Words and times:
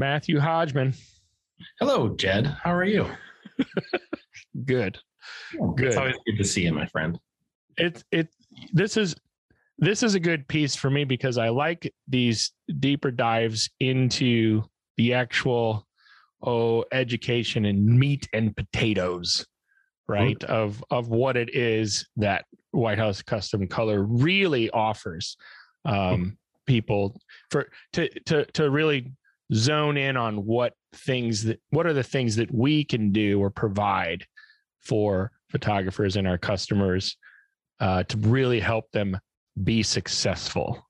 Matthew 0.00 0.40
Hodgman. 0.40 0.94
Hello, 1.78 2.16
Jed. 2.16 2.46
How 2.46 2.72
are 2.72 2.86
you? 2.86 3.06
Good. 4.64 4.98
Good. 5.76 5.88
It's 5.88 5.96
always 5.98 6.16
good 6.26 6.38
to 6.38 6.44
see 6.44 6.62
you, 6.62 6.72
my 6.72 6.86
friend. 6.86 7.18
It 7.76 8.02
it 8.10 8.28
this 8.72 8.96
is 8.96 9.14
this 9.76 10.02
is 10.02 10.14
a 10.14 10.20
good 10.20 10.48
piece 10.48 10.74
for 10.74 10.88
me 10.88 11.04
because 11.04 11.36
I 11.36 11.50
like 11.50 11.92
these 12.08 12.52
deeper 12.78 13.10
dives 13.10 13.68
into 13.78 14.62
the 14.96 15.12
actual 15.12 15.86
oh 16.42 16.82
education 16.92 17.66
and 17.66 17.84
meat 17.84 18.26
and 18.32 18.56
potatoes 18.56 19.44
right 20.08 20.38
mm-hmm. 20.38 20.52
of 20.52 20.82
of 20.90 21.08
what 21.08 21.36
it 21.36 21.54
is 21.54 22.08
that 22.16 22.46
white 22.70 22.98
house 22.98 23.20
custom 23.20 23.68
color 23.68 24.02
really 24.02 24.70
offers 24.70 25.36
um, 25.84 25.94
mm-hmm. 25.94 26.28
people 26.66 27.20
for 27.50 27.68
to 27.92 28.08
to 28.20 28.46
to 28.52 28.70
really 28.70 29.12
zone 29.52 29.96
in 29.96 30.16
on 30.16 30.44
what 30.44 30.74
things 30.94 31.44
that 31.44 31.60
what 31.70 31.86
are 31.86 31.92
the 31.92 32.02
things 32.02 32.36
that 32.36 32.52
we 32.52 32.84
can 32.84 33.12
do 33.12 33.40
or 33.40 33.50
provide 33.50 34.24
for 34.80 35.32
photographers 35.48 36.16
and 36.16 36.26
our 36.26 36.38
customers 36.38 37.16
uh, 37.80 38.02
to 38.04 38.16
really 38.18 38.60
help 38.60 38.90
them 38.92 39.18
be 39.62 39.82
successful. 39.82 40.86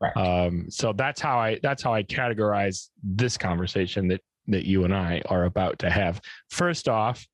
Right. 0.00 0.16
um, 0.16 0.66
so 0.70 0.92
that's 0.92 1.20
how 1.20 1.38
i 1.38 1.58
that's 1.60 1.82
how 1.82 1.92
i 1.92 2.04
categorize 2.04 2.90
this 3.02 3.36
conversation 3.36 4.06
that 4.08 4.20
that 4.46 4.64
you 4.64 4.84
and 4.84 4.94
i 4.94 5.22
are 5.26 5.44
about 5.44 5.80
to 5.80 5.90
have. 5.90 6.20
First 6.50 6.88
off 6.88 7.26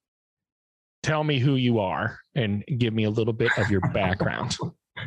tell 1.03 1.23
me 1.23 1.39
who 1.39 1.57
you 1.57 1.79
are 1.81 2.19
and 2.35 2.65
give 2.79 2.95
me 2.95 3.05
a 3.05 3.11
little 3.11 3.35
bit 3.35 3.53
of 3.59 3.71
your 3.71 3.81
background 3.93 4.57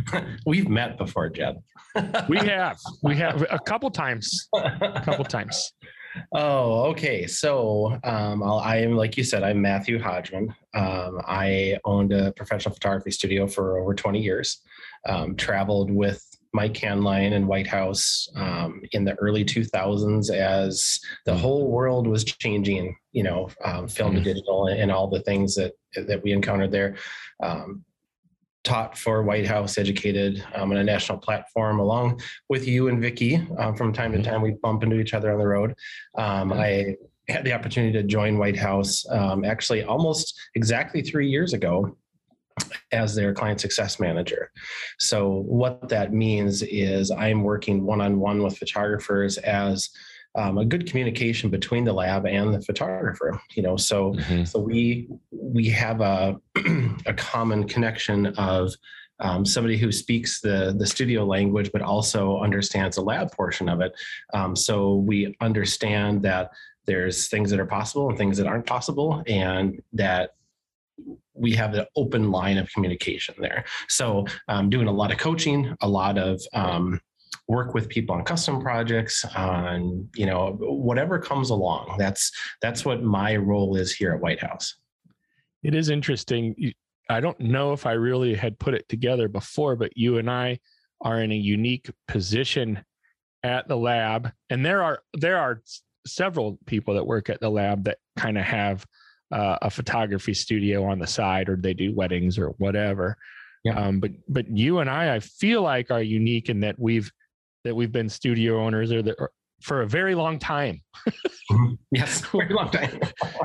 We've 0.45 0.69
met 0.69 0.97
before, 0.97 1.29
Jed. 1.29 1.57
we 2.29 2.37
have. 2.37 2.77
We 3.03 3.15
have 3.15 3.45
a 3.49 3.59
couple 3.59 3.89
times. 3.89 4.47
A 4.53 5.01
couple 5.03 5.25
times. 5.25 5.73
Oh, 6.31 6.83
okay. 6.85 7.27
So 7.27 7.97
um, 8.03 8.43
i 8.43 8.77
am, 8.77 8.95
like 8.95 9.17
you 9.17 9.23
said, 9.23 9.43
I'm 9.43 9.61
Matthew 9.61 9.99
Hodgman. 9.99 10.53
Um, 10.73 11.21
I 11.27 11.77
owned 11.85 12.13
a 12.13 12.31
professional 12.33 12.73
photography 12.73 13.11
studio 13.11 13.47
for 13.47 13.79
over 13.79 13.93
20 13.93 14.21
years. 14.21 14.61
Um, 15.07 15.35
traveled 15.35 15.91
with 15.91 16.23
Mike 16.53 16.73
Canline 16.73 17.33
and 17.33 17.47
White 17.47 17.67
House 17.67 18.27
um, 18.35 18.81
in 18.91 19.05
the 19.05 19.13
early 19.15 19.45
2000s 19.45 20.31
as 20.31 20.99
the 21.25 21.35
whole 21.35 21.69
world 21.69 22.07
was 22.07 22.23
changing. 22.23 22.95
You 23.11 23.23
know, 23.23 23.49
um, 23.63 23.87
film 23.87 24.11
to 24.13 24.17
mm-hmm. 24.17 24.23
digital 24.23 24.67
and, 24.67 24.79
and, 24.79 24.91
all 24.91 25.07
the 25.07 25.21
things 25.21 25.55
that 25.55 25.73
that 26.07 26.23
we 26.23 26.31
encountered 26.31 26.71
there. 26.71 26.95
Taught 28.63 28.97
for 28.97 29.23
White 29.23 29.47
House, 29.47 29.77
educated 29.77 30.43
um, 30.53 30.71
on 30.71 30.77
a 30.77 30.83
national 30.83 31.17
platform, 31.19 31.79
along 31.79 32.19
with 32.49 32.67
you 32.67 32.89
and 32.89 33.01
Vicki. 33.01 33.35
Um, 33.57 33.75
from 33.75 33.93
time 33.93 34.11
to 34.11 34.17
mm-hmm. 34.17 34.29
time, 34.29 34.41
we 34.41 34.51
bump 34.61 34.83
into 34.83 34.99
each 34.99 35.13
other 35.13 35.31
on 35.31 35.39
the 35.39 35.47
road. 35.47 35.73
Um, 36.17 36.51
I 36.51 36.95
had 37.29 37.43
the 37.43 37.53
opportunity 37.53 37.93
to 37.93 38.03
join 38.03 38.37
White 38.37 38.57
House 38.57 39.05
um, 39.09 39.43
actually 39.45 39.83
almost 39.83 40.39
exactly 40.55 41.01
three 41.01 41.29
years 41.29 41.53
ago 41.53 41.95
as 42.91 43.13
their 43.15 43.33
client 43.33 43.61
success 43.61 43.99
manager. 43.99 44.51
So, 44.99 45.43
what 45.45 45.89
that 45.89 46.13
means 46.13 46.63
is 46.63 47.11
I'm 47.11 47.43
working 47.43 47.85
one 47.85 48.01
on 48.01 48.19
one 48.19 48.43
with 48.43 48.57
photographers 48.57 49.37
as 49.37 49.89
um, 50.37 50.59
a 50.59 50.65
good 50.65 50.87
communication 50.87 51.49
between 51.49 51.83
the 51.83 51.91
lab 51.91 52.25
and 52.25 52.53
the 52.53 52.61
photographer 52.61 53.41
you 53.55 53.63
know 53.63 53.75
so 53.75 54.13
mm-hmm. 54.13 54.43
so 54.43 54.59
we 54.59 55.09
we 55.31 55.67
have 55.67 55.99
a 55.99 56.39
a 57.05 57.13
common 57.13 57.67
connection 57.67 58.27
of 58.37 58.71
um, 59.19 59.43
somebody 59.43 59.77
who 59.77 59.91
speaks 59.91 60.39
the 60.39 60.75
the 60.77 60.85
studio 60.85 61.25
language 61.25 61.71
but 61.73 61.81
also 61.81 62.39
understands 62.39 62.95
the 62.95 63.01
lab 63.01 63.31
portion 63.31 63.67
of 63.67 63.81
it 63.81 63.91
um, 64.33 64.55
so 64.55 64.95
we 64.95 65.35
understand 65.41 66.21
that 66.21 66.51
there's 66.85 67.27
things 67.27 67.49
that 67.49 67.59
are 67.59 67.65
possible 67.65 68.07
and 68.07 68.17
things 68.17 68.37
that 68.37 68.47
aren't 68.47 68.65
possible 68.65 69.23
and 69.27 69.81
that 69.91 70.35
we 71.33 71.51
have 71.51 71.73
an 71.73 71.85
open 71.95 72.31
line 72.31 72.57
of 72.57 72.71
communication 72.71 73.33
there 73.39 73.65
so 73.87 74.25
um, 74.47 74.69
doing 74.69 74.87
a 74.87 74.91
lot 74.91 75.11
of 75.11 75.17
coaching 75.17 75.75
a 75.81 75.87
lot 75.87 76.17
of 76.17 76.39
um, 76.53 77.01
work 77.47 77.73
with 77.73 77.87
people 77.87 78.15
on 78.15 78.23
custom 78.23 78.61
projects 78.61 79.23
on 79.35 80.07
you 80.15 80.25
know 80.25 80.57
whatever 80.59 81.19
comes 81.19 81.49
along. 81.49 81.95
That's 81.97 82.31
that's 82.61 82.85
what 82.85 83.03
my 83.03 83.35
role 83.35 83.75
is 83.75 83.93
here 83.93 84.13
at 84.13 84.21
white 84.21 84.41
house. 84.41 84.75
It 85.63 85.75
is 85.75 85.89
interesting. 85.89 86.73
I 87.09 87.21
don't 87.21 87.39
know 87.39 87.71
if 87.71 87.85
i 87.85 87.93
really 87.93 88.35
had 88.35 88.59
put 88.59 88.73
it 88.73 88.89
together 88.89 89.29
before 89.29 89.77
but 89.77 89.95
you 89.95 90.17
and 90.17 90.29
i 90.29 90.59
are 90.99 91.21
in 91.21 91.31
a 91.31 91.35
unique 91.35 91.89
position 92.05 92.83
at 93.43 93.65
the 93.69 93.77
lab 93.77 94.29
and 94.49 94.65
there 94.65 94.83
are 94.83 94.99
there 95.13 95.37
are 95.37 95.61
several 96.07 96.57
people 96.65 96.95
that 96.95 97.05
work 97.05 97.29
at 97.29 97.39
the 97.39 97.49
lab 97.49 97.83
that 97.83 97.97
kind 98.17 98.37
of 98.37 98.43
have 98.43 98.85
uh, 99.31 99.57
a 99.61 99.69
photography 99.69 100.33
studio 100.33 100.85
on 100.85 100.99
the 100.99 101.07
side 101.07 101.49
or 101.49 101.55
they 101.55 101.73
do 101.73 101.93
weddings 101.93 102.39
or 102.39 102.49
whatever. 102.57 103.17
Yeah. 103.63 103.77
Um, 103.77 103.99
but 103.99 104.11
but 104.29 104.47
you 104.49 104.79
and 104.79 104.89
I, 104.89 105.15
I 105.15 105.19
feel 105.19 105.61
like 105.61 105.91
are 105.91 106.01
unique 106.01 106.49
in 106.49 106.61
that 106.61 106.79
we've 106.79 107.11
that 107.67 107.75
we've 107.75 107.91
been 107.91 108.09
studio 108.09 108.63
owners 108.63 108.91
or, 108.91 109.01
the, 109.01 109.13
or 109.19 109.31
for 109.61 109.81
a 109.81 109.87
very 109.87 110.15
long 110.15 110.39
time. 110.39 110.81
Mm-hmm. 111.51 111.73
yes, 111.91 112.21
very 112.31 112.53
long 112.53 112.69
time. 112.69 112.99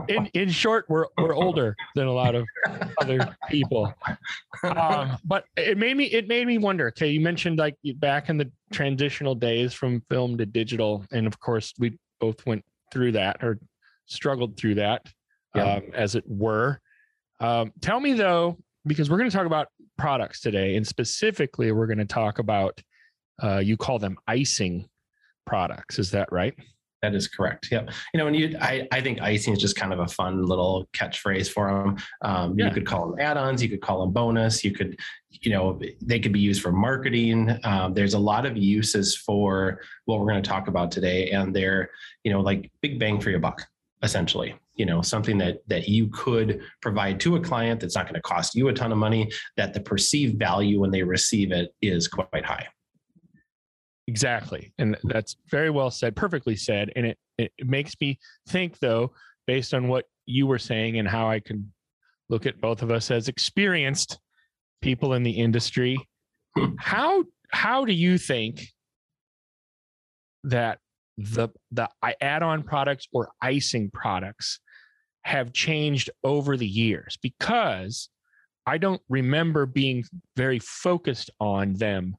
in 0.08 0.26
in 0.34 0.50
short, 0.50 0.86
we're 0.88 1.06
we're 1.18 1.34
older 1.34 1.76
than 1.94 2.06
a 2.06 2.12
lot 2.12 2.34
of 2.34 2.46
other 3.00 3.36
people. 3.48 3.92
Um, 4.62 5.16
but 5.24 5.44
it 5.56 5.78
made 5.78 5.96
me 5.96 6.04
it 6.06 6.28
made 6.28 6.46
me 6.46 6.58
wonder. 6.58 6.88
Okay, 6.88 7.08
you 7.08 7.20
mentioned 7.20 7.58
like 7.58 7.76
back 7.96 8.28
in 8.28 8.36
the 8.36 8.50
transitional 8.72 9.34
days 9.34 9.72
from 9.72 10.02
film 10.10 10.36
to 10.38 10.46
digital, 10.46 11.04
and 11.12 11.26
of 11.26 11.38
course 11.40 11.72
we 11.78 11.98
both 12.20 12.44
went 12.46 12.64
through 12.92 13.12
that 13.12 13.42
or 13.42 13.58
struggled 14.06 14.56
through 14.56 14.74
that, 14.76 15.06
yeah. 15.54 15.74
um, 15.74 15.82
as 15.94 16.14
it 16.14 16.24
were. 16.26 16.78
Um, 17.40 17.72
tell 17.80 18.00
me 18.00 18.12
though, 18.12 18.58
because 18.86 19.10
we're 19.10 19.18
going 19.18 19.30
to 19.30 19.36
talk 19.36 19.46
about 19.46 19.68
products 19.96 20.40
today, 20.40 20.76
and 20.76 20.86
specifically 20.86 21.72
we're 21.72 21.86
going 21.86 21.98
to 21.98 22.04
talk 22.04 22.38
about 22.38 22.80
uh, 23.40 23.58
you 23.58 23.76
call 23.76 23.98
them 23.98 24.16
icing 24.26 24.88
products. 25.46 25.98
Is 25.98 26.10
that 26.10 26.30
right? 26.32 26.54
That 27.02 27.16
is 27.16 27.26
correct. 27.26 27.68
Yep. 27.72 27.90
You 28.14 28.18
know, 28.18 28.28
and 28.28 28.36
you, 28.36 28.56
I, 28.60 28.86
I 28.92 29.00
think 29.00 29.20
icing 29.20 29.52
is 29.52 29.58
just 29.58 29.74
kind 29.74 29.92
of 29.92 29.98
a 29.98 30.06
fun 30.06 30.44
little 30.44 30.86
catchphrase 30.94 31.50
for 31.50 31.68
them. 31.68 31.96
Um, 32.22 32.56
yeah. 32.56 32.68
You 32.68 32.72
could 32.72 32.86
call 32.86 33.10
them 33.10 33.18
add-ons. 33.18 33.60
You 33.60 33.68
could 33.68 33.80
call 33.80 34.02
them 34.02 34.12
bonus. 34.12 34.62
You 34.62 34.70
could, 34.70 34.96
you 35.30 35.50
know, 35.50 35.80
they 36.00 36.20
could 36.20 36.32
be 36.32 36.38
used 36.38 36.62
for 36.62 36.70
marketing. 36.70 37.58
Um, 37.64 37.92
there's 37.92 38.14
a 38.14 38.20
lot 38.20 38.46
of 38.46 38.56
uses 38.56 39.16
for 39.16 39.80
what 40.04 40.20
we're 40.20 40.28
going 40.28 40.40
to 40.40 40.48
talk 40.48 40.68
about 40.68 40.92
today, 40.92 41.30
and 41.32 41.52
they're, 41.52 41.90
you 42.22 42.32
know, 42.32 42.40
like 42.40 42.70
big 42.82 43.00
bang 43.00 43.20
for 43.20 43.30
your 43.30 43.40
buck, 43.40 43.66
essentially. 44.04 44.54
You 44.76 44.86
know, 44.86 45.02
something 45.02 45.38
that 45.38 45.58
that 45.66 45.88
you 45.88 46.06
could 46.08 46.60
provide 46.80 47.18
to 47.20 47.34
a 47.34 47.40
client 47.40 47.80
that's 47.80 47.96
not 47.96 48.04
going 48.04 48.14
to 48.14 48.22
cost 48.22 48.54
you 48.54 48.68
a 48.68 48.72
ton 48.72 48.92
of 48.92 48.98
money. 48.98 49.28
That 49.56 49.74
the 49.74 49.80
perceived 49.80 50.38
value 50.38 50.78
when 50.78 50.92
they 50.92 51.02
receive 51.02 51.50
it 51.50 51.74
is 51.82 52.06
quite 52.06 52.44
high. 52.44 52.68
Exactly. 54.08 54.72
And 54.78 54.96
that's 55.04 55.36
very 55.50 55.70
well 55.70 55.90
said, 55.90 56.16
perfectly 56.16 56.56
said. 56.56 56.90
And 56.96 57.06
it, 57.06 57.18
it 57.38 57.52
makes 57.60 57.94
me 58.00 58.18
think, 58.48 58.78
though, 58.80 59.12
based 59.46 59.74
on 59.74 59.88
what 59.88 60.06
you 60.26 60.46
were 60.46 60.58
saying 60.58 60.98
and 60.98 61.06
how 61.08 61.28
I 61.30 61.40
can 61.40 61.72
look 62.28 62.46
at 62.46 62.60
both 62.60 62.82
of 62.82 62.90
us 62.90 63.10
as 63.10 63.28
experienced 63.28 64.18
people 64.80 65.14
in 65.14 65.22
the 65.22 65.30
industry, 65.30 65.98
how 66.78 67.24
how 67.52 67.84
do 67.84 67.92
you 67.92 68.18
think 68.18 68.66
that 70.44 70.78
the 71.16 71.48
the 71.70 71.88
add-on 72.20 72.62
products 72.62 73.06
or 73.12 73.28
icing 73.40 73.90
products 73.92 74.58
have 75.24 75.52
changed 75.52 76.10
over 76.24 76.56
the 76.56 76.66
years? 76.66 77.16
Because 77.22 78.08
I 78.66 78.78
don't 78.78 79.02
remember 79.08 79.66
being 79.66 80.04
very 80.36 80.58
focused 80.58 81.30
on 81.40 81.74
them 81.74 82.16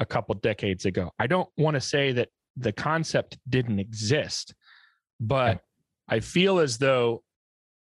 a 0.00 0.06
couple 0.06 0.34
decades 0.36 0.84
ago. 0.84 1.10
I 1.18 1.26
don't 1.26 1.48
want 1.56 1.74
to 1.74 1.80
say 1.80 2.12
that 2.12 2.28
the 2.56 2.72
concept 2.72 3.38
didn't 3.48 3.78
exist, 3.78 4.54
but 5.20 5.60
I 6.08 6.20
feel 6.20 6.58
as 6.58 6.78
though 6.78 7.22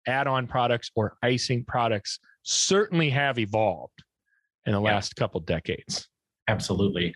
add 0.06 0.26
on 0.26 0.46
products 0.46 0.90
or 0.94 1.16
icing 1.22 1.64
products 1.64 2.18
certainly 2.42 3.10
have 3.10 3.38
evolved 3.38 4.02
in 4.66 4.72
the 4.72 4.80
yeah. 4.80 4.94
last 4.94 5.16
couple 5.16 5.40
decades. 5.40 6.08
absolutely. 6.48 7.12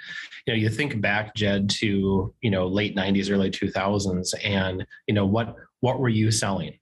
You 0.47 0.55
know, 0.55 0.59
you 0.59 0.69
think 0.69 1.01
back, 1.01 1.35
Jed, 1.35 1.71
to 1.81 2.35
you 2.41 2.51
know 2.51 2.67
late 2.67 2.97
'90s, 2.97 3.31
early 3.31 3.51
2000s, 3.51 4.35
and 4.45 4.85
you 5.07 5.15
know 5.15 5.27
what 5.27 5.55
what 5.81 6.01
were 6.01 6.09
you 6.09 6.31
selling? 6.31 6.79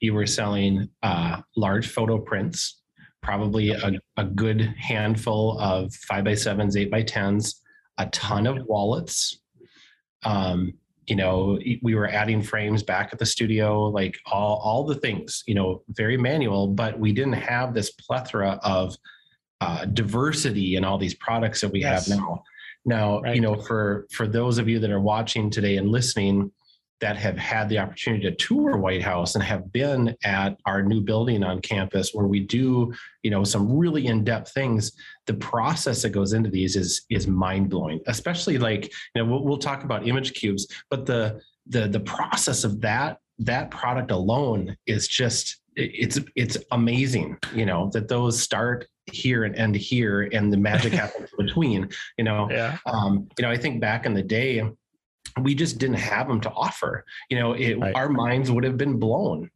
You 0.00 0.14
were 0.14 0.26
selling 0.26 0.88
uh, 1.02 1.40
large 1.56 1.88
photo 1.88 2.18
prints, 2.18 2.81
probably 3.22 3.70
a, 3.70 3.92
a 4.16 4.24
good 4.24 4.74
handful 4.78 5.58
of 5.58 5.94
five 5.94 6.24
by 6.24 6.34
sevens, 6.34 6.76
eight 6.76 6.90
by 6.90 7.02
tens, 7.02 7.62
a 7.98 8.06
ton 8.06 8.46
of 8.46 8.64
wallets. 8.66 9.40
Um, 10.24 10.74
you 11.06 11.16
know, 11.16 11.58
we 11.82 11.94
were 11.94 12.08
adding 12.08 12.42
frames 12.42 12.82
back 12.82 13.10
at 13.12 13.18
the 13.18 13.26
studio, 13.26 13.88
like 13.88 14.16
all 14.26 14.60
all 14.62 14.84
the 14.84 14.94
things. 14.94 15.42
You 15.46 15.54
know, 15.54 15.82
very 15.88 16.16
manual, 16.16 16.68
but 16.68 16.98
we 16.98 17.12
didn't 17.12 17.32
have 17.34 17.74
this 17.74 17.90
plethora 17.90 18.60
of 18.62 18.94
uh, 19.60 19.84
diversity 19.86 20.76
in 20.76 20.84
all 20.84 20.98
these 20.98 21.14
products 21.14 21.60
that 21.60 21.72
we 21.72 21.80
yes. 21.80 22.08
have 22.08 22.18
now. 22.18 22.42
Now, 22.84 23.20
right. 23.20 23.34
you 23.34 23.40
know, 23.40 23.54
for 23.54 24.06
for 24.12 24.26
those 24.26 24.58
of 24.58 24.68
you 24.68 24.78
that 24.80 24.90
are 24.90 25.00
watching 25.00 25.50
today 25.50 25.76
and 25.76 25.88
listening, 25.88 26.50
that 27.02 27.16
have 27.16 27.36
had 27.36 27.68
the 27.68 27.80
opportunity 27.80 28.22
to 28.22 28.34
tour 28.36 28.76
White 28.76 29.02
House 29.02 29.34
and 29.34 29.42
have 29.42 29.72
been 29.72 30.16
at 30.22 30.56
our 30.66 30.84
new 30.84 31.00
building 31.00 31.42
on 31.42 31.60
campus 31.60 32.14
where 32.14 32.28
we 32.28 32.38
do, 32.38 32.94
you 33.24 33.30
know, 33.30 33.42
some 33.42 33.76
really 33.76 34.06
in-depth 34.06 34.52
things. 34.52 34.92
The 35.26 35.34
process 35.34 36.02
that 36.02 36.10
goes 36.10 36.32
into 36.32 36.48
these 36.48 36.76
is 36.76 37.02
is 37.10 37.26
mind-blowing, 37.26 38.02
especially 38.06 38.56
like, 38.56 38.84
you 39.14 39.22
know, 39.22 39.28
we'll, 39.28 39.42
we'll 39.42 39.58
talk 39.58 39.82
about 39.82 40.06
image 40.06 40.32
cubes, 40.34 40.68
but 40.90 41.04
the 41.04 41.42
the 41.66 41.88
the 41.88 42.00
process 42.00 42.62
of 42.62 42.80
that 42.82 43.18
that 43.40 43.72
product 43.72 44.12
alone 44.12 44.76
is 44.86 45.08
just 45.08 45.60
it's 45.74 46.20
it's 46.36 46.56
amazing, 46.70 47.36
you 47.52 47.66
know, 47.66 47.90
that 47.92 48.06
those 48.06 48.40
start 48.40 48.86
here 49.06 49.42
and 49.42 49.56
end 49.56 49.74
here 49.74 50.30
and 50.32 50.52
the 50.52 50.56
magic 50.56 50.92
happens 51.02 51.30
between, 51.36 51.88
you 52.16 52.22
know. 52.22 52.48
Yeah. 52.48 52.78
Um, 52.86 53.28
you 53.36 53.42
know, 53.42 53.50
I 53.50 53.56
think 53.56 53.80
back 53.80 54.06
in 54.06 54.14
the 54.14 54.22
day, 54.22 54.62
we 55.40 55.54
just 55.54 55.78
didn't 55.78 55.96
have 55.96 56.28
them 56.28 56.40
to 56.40 56.50
offer. 56.50 57.04
You 57.30 57.38
know, 57.38 57.52
it, 57.52 57.78
right. 57.78 57.94
our 57.94 58.08
minds 58.08 58.50
would 58.50 58.64
have 58.64 58.76
been 58.76 58.98
blown. 58.98 59.50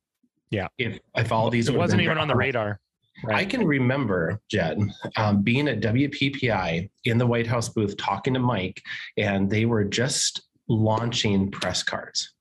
Yeah. 0.50 0.68
If 0.78 0.98
if 1.16 1.32
all 1.32 1.50
these 1.50 1.68
it 1.68 1.76
wasn't 1.76 2.02
even 2.02 2.18
on 2.18 2.28
the 2.28 2.36
radar. 2.36 2.80
Right. 3.24 3.36
I 3.38 3.44
can 3.46 3.66
remember, 3.66 4.42
Jed, 4.50 4.78
um, 5.16 5.42
being 5.42 5.68
at 5.68 5.80
WPPI 5.80 6.90
in 7.04 7.16
the 7.16 7.26
White 7.26 7.46
House 7.46 7.70
booth 7.70 7.96
talking 7.96 8.34
to 8.34 8.40
Mike, 8.40 8.82
and 9.16 9.48
they 9.48 9.64
were 9.64 9.84
just 9.84 10.42
launching 10.68 11.50
press 11.50 11.82
cards. 11.82 12.34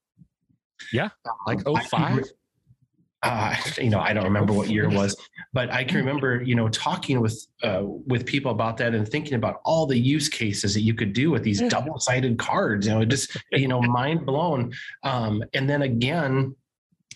Yeah, 0.92 1.10
like 1.48 1.62
05 1.66 2.26
uh, 3.24 3.56
you 3.78 3.90
know, 3.90 4.00
I 4.00 4.14
don't 4.14 4.24
remember 4.24 4.54
what 4.54 4.70
year 4.70 4.86
it 4.86 4.94
was, 4.94 5.16
but 5.54 5.72
I 5.72 5.84
can 5.84 5.98
remember, 5.98 6.42
you 6.42 6.56
know, 6.56 6.70
talking 6.70 7.22
with 7.22 7.46
uh, 7.64 7.84
with 7.84 8.26
people 8.26 8.52
about 8.52 8.78
that 8.78 8.94
and 8.94 9.08
thinking 9.08 9.36
about 9.36 9.62
all 9.66 9.86
the 9.86 9.98
use 9.98 10.30
cases 10.30 10.74
that 10.74 10.82
you 10.82 10.94
could 10.94 11.14
do 11.14 11.32
with 11.32 11.44
these 11.44 11.62
double 11.70 12.00
sided 12.00 12.38
cards. 12.38 12.88
You 12.88 12.94
know, 12.94 13.06
just 13.06 13.38
you 13.52 13.68
know, 13.68 13.82
mind 13.82 14.26
blown. 14.26 14.74
Um, 15.04 15.44
and 15.54 15.70
then 15.70 15.82
again, 15.82 16.56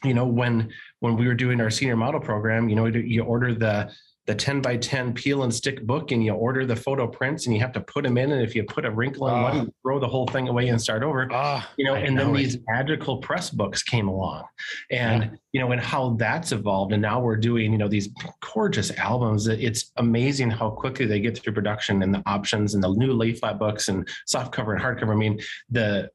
you 0.04 0.14
know, 0.14 0.26
when 0.26 0.72
when 1.00 1.16
we 1.16 1.28
were 1.28 1.36
doing 1.36 1.62
our 1.62 1.70
senior 1.70 1.98
model 1.98 2.20
program, 2.20 2.70
you 2.70 2.76
know, 2.76 2.86
you 2.86 3.24
order 3.24 3.54
the 3.54 3.92
the 4.30 4.36
10 4.36 4.62
by 4.62 4.78
10 4.78 5.16
peel 5.16 5.42
and 5.42 5.52
stick 5.52 5.82
book 5.88 6.12
and 6.12 6.24
you 6.24 6.32
order 6.34 6.64
the 6.64 6.76
photo 6.76 7.08
prints 7.08 7.48
and 7.48 7.56
you 7.56 7.60
have 7.60 7.72
to 7.72 7.82
put 7.82 8.04
them 8.04 8.16
in 8.16 8.32
and 8.32 8.44
if 8.44 8.54
you 8.54 8.64
put 8.64 8.86
a 8.86 8.92
wrinkle 8.92 9.28
in 9.28 9.42
one 9.42 9.56
you 9.58 9.74
throw 9.82 10.00
the 10.00 10.08
whole 10.08 10.28
thing 10.28 10.48
away 10.48 10.68
and 10.68 10.80
start 10.80 11.02
over. 11.02 11.28
Uh, 11.34 11.60
you 11.78 11.84
know 11.84 11.96
I 11.96 12.02
and 12.02 12.16
know 12.16 12.26
then 12.26 12.36
it. 12.36 12.38
these 12.38 12.58
magical 12.68 13.18
press 13.18 13.50
books 13.50 13.82
came 13.82 14.08
along. 14.08 14.44
And 14.92 15.24
Yeah. 15.24 15.30
you 15.54 15.60
know 15.62 15.72
and 15.72 15.82
how 15.82 16.12
that's 16.12 16.52
evolved 16.52 16.94
and 16.94 17.02
now 17.02 17.20
we're 17.20 17.38
doing 17.38 17.72
you 17.72 17.80
know 17.80 17.88
these 17.88 18.08
gorgeous 18.54 18.96
albums. 19.00 19.48
It's 19.48 19.92
amazing 19.98 20.52
how 20.52 20.70
quickly 20.70 21.08
they 21.08 21.20
get 21.20 21.36
through 21.36 21.54
production 21.54 22.04
and 22.04 22.14
the 22.14 22.22
options 22.28 22.76
and 22.76 22.84
the 22.84 22.90
new 22.94 23.14
lay 23.14 23.34
flat 23.34 23.58
books 23.58 23.88
and 23.88 24.08
soft 24.28 24.52
cover 24.52 24.76
and 24.76 24.84
hardcover. 24.84 25.12
I 25.12 25.16
mean 25.16 25.40
the 25.72 26.12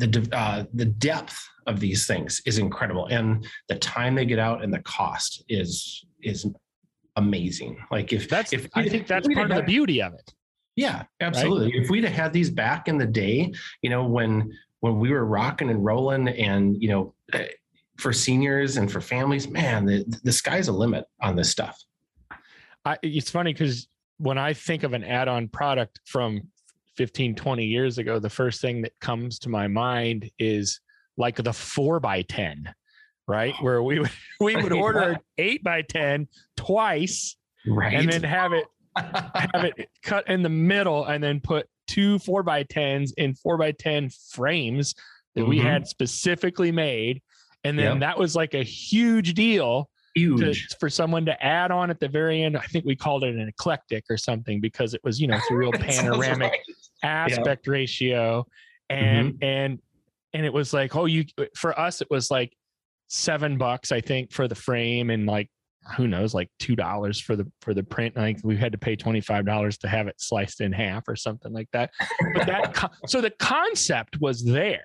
the 0.00 0.28
uh, 0.32 0.64
the 0.74 0.86
depth 0.86 1.38
of 1.68 1.78
these 1.78 2.04
things 2.04 2.42
is 2.46 2.58
incredible. 2.58 3.06
And 3.06 3.46
the 3.68 3.76
time 3.76 4.16
they 4.16 4.26
get 4.26 4.40
out 4.40 4.64
and 4.64 4.74
the 4.74 4.80
cost 4.80 5.44
is 5.48 6.04
is 6.20 6.44
amazing 7.18 7.76
like 7.90 8.12
if 8.12 8.28
That's 8.28 8.52
if 8.52 8.68
I 8.74 8.88
think 8.88 9.06
that's 9.06 9.28
part 9.34 9.50
of 9.50 9.56
the 9.56 9.62
beauty 9.62 10.00
of 10.00 10.14
it. 10.14 10.32
yeah, 10.76 11.02
absolutely. 11.20 11.72
If 11.76 11.90
we'd 11.90 12.04
have 12.04 12.12
had 12.12 12.32
these 12.32 12.50
back 12.50 12.86
in 12.88 12.98
the 12.98 13.06
day, 13.06 13.52
you 13.82 13.90
know, 13.90 14.04
when 14.04 14.52
when 14.80 14.98
we 15.00 15.10
were 15.10 15.24
rocking 15.24 15.70
and 15.70 15.84
rolling, 15.84 16.28
and 16.28 16.80
you 16.80 16.88
know, 16.88 17.14
eh, 17.32 17.48
for 17.98 18.12
seniors 18.12 18.76
and 18.76 18.90
for 18.90 19.00
families, 19.00 19.48
man, 19.48 19.84
the 19.84 20.04
the 20.22 20.32
sky's 20.32 20.66
the 20.66 20.72
limit 20.72 21.04
on 21.20 21.34
this 21.34 21.50
stuff. 21.50 21.76
I, 22.84 22.96
it's 23.02 23.30
funny 23.30 23.52
because 23.52 23.88
when 24.18 24.38
I 24.38 24.52
think 24.52 24.82
of 24.84 24.92
an 24.92 25.04
add-on 25.04 25.48
product 25.48 26.00
from 26.06 26.42
15, 26.96 27.34
20 27.34 27.64
years 27.64 27.98
ago, 27.98 28.18
the 28.18 28.30
first 28.30 28.60
thing 28.60 28.82
that 28.82 28.92
comes 29.00 29.38
to 29.40 29.48
my 29.48 29.68
mind 29.68 30.30
is 30.38 30.80
like 31.16 31.36
the 31.36 31.52
four 31.52 32.00
by 32.00 32.22
10, 32.22 32.72
right? 33.28 33.54
Where 33.60 33.82
we 33.82 34.00
would, 34.00 34.10
we 34.40 34.56
would 34.56 34.72
order 34.72 35.00
an 35.00 35.18
eight 35.38 35.62
by 35.62 35.82
10 35.82 36.26
twice 36.56 37.36
Right. 37.66 37.92
and 37.94 38.10
then 38.10 38.22
have 38.22 38.52
it, 38.54 38.64
have 38.96 39.64
it 39.64 39.88
cut 40.02 40.26
in 40.28 40.42
the 40.42 40.48
middle 40.48 41.04
and 41.04 41.22
then 41.22 41.38
put 41.40 41.68
two 41.86 42.18
four 42.20 42.42
by 42.42 42.64
10s 42.64 43.12
in 43.18 43.34
four 43.34 43.58
by 43.58 43.72
10 43.72 44.10
frames 44.32 44.94
that 45.34 45.46
we 45.46 45.58
Mhm. 45.58 45.62
had 45.62 45.86
specifically 45.86 46.72
made. 46.72 47.20
And 47.64 47.78
then 47.78 47.92
Yep. 47.94 48.00
that 48.00 48.18
was 48.18 48.34
like 48.34 48.54
a 48.54 48.62
huge 48.62 49.34
deal 49.34 49.90
to, 50.16 50.20
huge. 50.20 50.68
for 50.80 50.88
someone 50.88 51.26
to 51.26 51.44
add 51.44 51.70
on 51.70 51.90
at 51.90 52.00
the 52.00 52.08
very 52.08 52.42
end. 52.42 52.56
I 52.56 52.62
think 52.62 52.84
we 52.86 52.96
called 52.96 53.24
it 53.24 53.34
an 53.34 53.48
eclectic 53.48 54.04
or 54.08 54.16
something 54.16 54.60
because 54.60 54.94
it 54.94 55.02
was, 55.04 55.20
you 55.20 55.26
know, 55.26 55.36
it's 55.36 55.50
a 55.50 55.54
real 55.54 55.72
panoramic 55.72 56.52
right. 56.52 56.60
aspect 57.02 57.66
ratio. 57.66 58.46
And 58.88 59.36
and 59.42 59.78
and 60.32 60.46
it 60.46 60.52
was 60.52 60.72
like, 60.72 60.96
oh, 60.96 61.04
you 61.06 61.24
for 61.56 61.78
us, 61.78 62.00
it 62.00 62.08
was 62.10 62.30
like 62.30 62.56
seven 63.08 63.58
bucks, 63.58 63.92
I 63.92 64.00
think, 64.00 64.32
for 64.32 64.48
the 64.48 64.54
frame 64.54 65.10
and 65.10 65.26
like 65.26 65.48
who 65.96 66.06
knows, 66.06 66.34
like 66.34 66.50
two 66.58 66.76
dollars 66.76 67.18
for 67.20 67.34
the 67.34 67.50
for 67.62 67.72
the 67.74 67.82
print. 67.82 68.16
I 68.16 68.20
think 68.20 68.40
we 68.44 68.56
had 68.56 68.72
to 68.72 68.78
pay 68.78 68.94
twenty 68.96 69.20
five 69.20 69.46
dollars 69.46 69.78
to 69.78 69.88
have 69.88 70.06
it 70.06 70.16
sliced 70.20 70.60
in 70.60 70.72
half 70.72 71.08
or 71.08 71.16
something 71.16 71.52
like 71.52 71.68
that. 71.72 71.90
But 72.34 72.46
that 72.46 72.90
so 73.06 73.20
the 73.20 73.30
concept 73.30 74.20
was 74.20 74.44
there, 74.44 74.84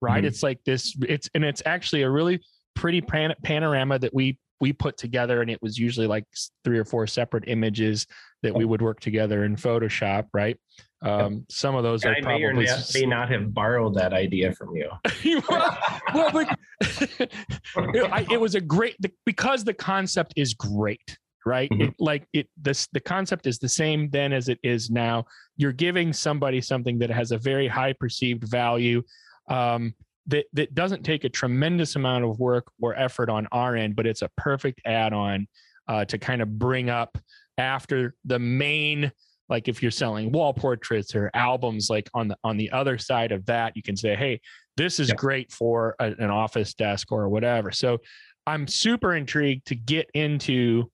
right? 0.00 0.22
Mhm. 0.24 0.26
It's 0.26 0.42
like 0.42 0.62
this. 0.64 0.96
It's 1.08 1.28
and 1.34 1.44
it's 1.44 1.62
actually 1.64 2.02
a 2.02 2.10
really 2.10 2.40
pretty 2.74 3.00
pan- 3.00 3.34
panorama 3.42 3.98
that 4.00 4.12
we 4.14 4.38
we 4.60 4.72
put 4.72 4.96
together, 4.96 5.40
and 5.40 5.50
it 5.50 5.60
was 5.62 5.78
usually 5.78 6.06
like 6.06 6.24
three 6.64 6.78
or 6.78 6.84
four 6.84 7.06
separate 7.06 7.44
images 7.48 8.06
that 8.42 8.54
we 8.54 8.64
would 8.64 8.82
work 8.82 9.00
together 9.00 9.44
in 9.44 9.56
Photoshop, 9.56 10.26
right? 10.34 10.56
Um, 11.02 11.44
some 11.48 11.74
of 11.74 11.82
those 11.82 12.04
are 12.04 12.10
I 12.14 12.20
may 12.20 12.42
probably 12.42 12.64
not, 12.64 12.90
may 12.94 13.06
not 13.06 13.30
have 13.30 13.52
borrowed 13.52 13.94
that 13.94 14.12
idea 14.12 14.52
from 14.52 14.76
you. 14.76 14.88
well, 15.48 15.78
well, 16.14 16.30
but 16.32 16.58
it, 16.80 18.12
I, 18.12 18.26
it 18.30 18.40
was 18.40 18.54
a 18.54 18.60
great 18.60 18.94
the, 19.00 19.10
because 19.26 19.64
the 19.64 19.74
concept 19.74 20.32
is 20.36 20.54
great, 20.54 21.18
right? 21.44 21.68
Mhm. 21.70 21.88
It, 21.88 21.94
like 21.98 22.26
it, 22.32 22.48
this 22.56 22.88
the 22.92 23.00
concept 23.00 23.46
is 23.46 23.58
the 23.58 23.68
same 23.68 24.10
then 24.10 24.32
as 24.32 24.48
it 24.48 24.60
is 24.62 24.90
now. 24.90 25.24
You're 25.56 25.72
giving 25.72 26.12
somebody 26.12 26.60
something 26.60 26.98
that 27.00 27.10
has 27.10 27.32
a 27.32 27.38
very 27.38 27.66
high 27.66 27.94
perceived 27.94 28.44
value. 28.44 29.02
Um, 29.48 29.94
that, 30.28 30.46
that 30.52 30.72
doesn't 30.72 31.02
take 31.02 31.24
a 31.24 31.28
tremendous 31.28 31.96
amount 31.96 32.24
of 32.24 32.38
work 32.38 32.70
or 32.80 32.94
effort 32.94 33.28
on 33.28 33.48
our 33.50 33.74
end, 33.74 33.96
but 33.96 34.06
it's 34.06 34.22
a 34.22 34.30
perfect 34.36 34.80
add-on 34.84 35.48
uh, 35.88 36.04
to 36.04 36.16
kind 36.16 36.40
of 36.40 36.60
bring 36.60 36.88
up 36.88 37.18
after 37.58 38.14
the 38.24 38.38
main 38.38 39.10
like 39.52 39.68
if 39.68 39.82
you're 39.82 39.90
selling 39.90 40.32
wall 40.32 40.54
portraits 40.54 41.14
or 41.14 41.30
albums 41.34 41.90
like 41.90 42.08
on 42.14 42.26
the 42.26 42.36
on 42.42 42.56
the 42.56 42.70
other 42.72 42.96
side 42.96 43.30
of 43.32 43.44
that 43.44 43.76
you 43.76 43.82
can 43.82 43.94
say 43.96 44.16
hey 44.16 44.40
this 44.78 44.98
is 44.98 45.08
Yep. 45.10 45.16
great 45.18 45.52
for 45.52 45.94
a- 46.00 46.14
an 46.18 46.30
office 46.30 46.72
desk 46.72 47.12
or 47.12 47.28
whatever 47.28 47.70
so 47.70 47.98
i'm 48.46 48.66
super 48.66 49.14
intrigued 49.14 49.66
to 49.66 49.74
get 49.76 50.10
into 50.14 50.90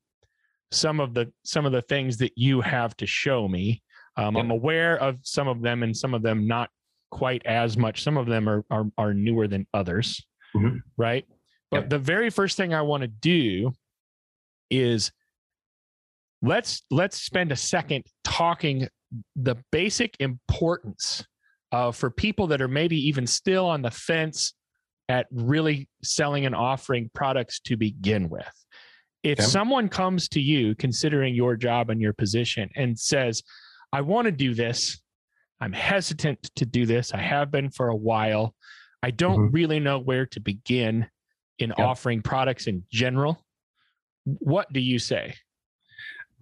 some 0.72 0.98
of 0.98 1.14
the 1.14 1.32
some 1.44 1.64
of 1.66 1.72
the 1.72 1.82
things 1.82 2.16
that 2.18 2.32
you 2.36 2.60
have 2.60 2.96
to 2.96 3.06
show 3.06 3.46
me 3.48 3.80
um, 4.16 4.34
Yep. 4.34 4.44
i'm 4.44 4.50
aware 4.50 4.98
of 5.00 5.18
some 5.22 5.46
of 5.46 5.62
them 5.62 5.84
and 5.84 5.96
some 5.96 6.12
of 6.12 6.22
them 6.22 6.46
not 6.48 6.68
quite 7.12 7.46
as 7.46 7.78
much 7.78 8.02
some 8.02 8.16
of 8.18 8.26
them 8.26 8.48
are 8.48 8.64
are, 8.70 8.86
are 8.98 9.14
newer 9.14 9.46
than 9.46 9.66
others 9.72 10.26
Mhm. 10.56 10.80
right 10.96 11.24
but 11.70 11.82
Yep. 11.82 11.90
the 11.90 11.98
very 12.00 12.28
first 12.30 12.56
thing 12.56 12.74
i 12.74 12.82
want 12.82 13.02
to 13.02 13.06
do 13.08 13.72
is 14.70 15.12
let's 16.42 16.82
let's 16.90 17.20
spend 17.22 17.52
a 17.52 17.56
second 17.56 18.04
talking 18.24 18.88
the 19.36 19.56
basic 19.72 20.14
importance 20.20 21.24
uh, 21.72 21.90
for 21.90 22.10
people 22.10 22.46
that 22.46 22.60
are 22.60 22.68
maybe 22.68 22.96
even 23.08 23.26
still 23.26 23.66
on 23.66 23.82
the 23.82 23.90
fence 23.90 24.54
at 25.08 25.26
really 25.30 25.88
selling 26.02 26.44
and 26.46 26.54
offering 26.54 27.10
products 27.14 27.60
to 27.60 27.76
begin 27.76 28.28
with. 28.28 28.48
If 29.22 29.40
Okay. 29.40 29.48
someone 29.48 29.88
comes 29.88 30.28
to 30.30 30.40
you 30.40 30.74
considering 30.74 31.34
your 31.34 31.56
job 31.56 31.90
and 31.90 32.00
your 32.00 32.12
position 32.12 32.68
and 32.76 32.98
says, 32.98 33.42
I 33.92 34.02
want 34.02 34.26
to 34.26 34.32
do 34.32 34.54
this, 34.54 35.00
I'm 35.60 35.72
hesitant 35.72 36.50
to 36.56 36.66
do 36.66 36.84
this, 36.86 37.12
I 37.12 37.18
have 37.20 37.50
been 37.50 37.70
for 37.70 37.88
a 37.88 37.96
while, 37.96 38.54
I 39.02 39.10
don't 39.10 39.48
Mhm. 39.50 39.54
really 39.54 39.80
know 39.80 39.98
where 39.98 40.26
to 40.26 40.40
begin 40.40 41.08
in 41.58 41.70
Yep. 41.70 41.78
offering 41.78 42.22
products 42.22 42.66
in 42.66 42.84
general, 42.92 43.44
what 44.24 44.70
do 44.72 44.80
you 44.80 44.98
say? 44.98 45.34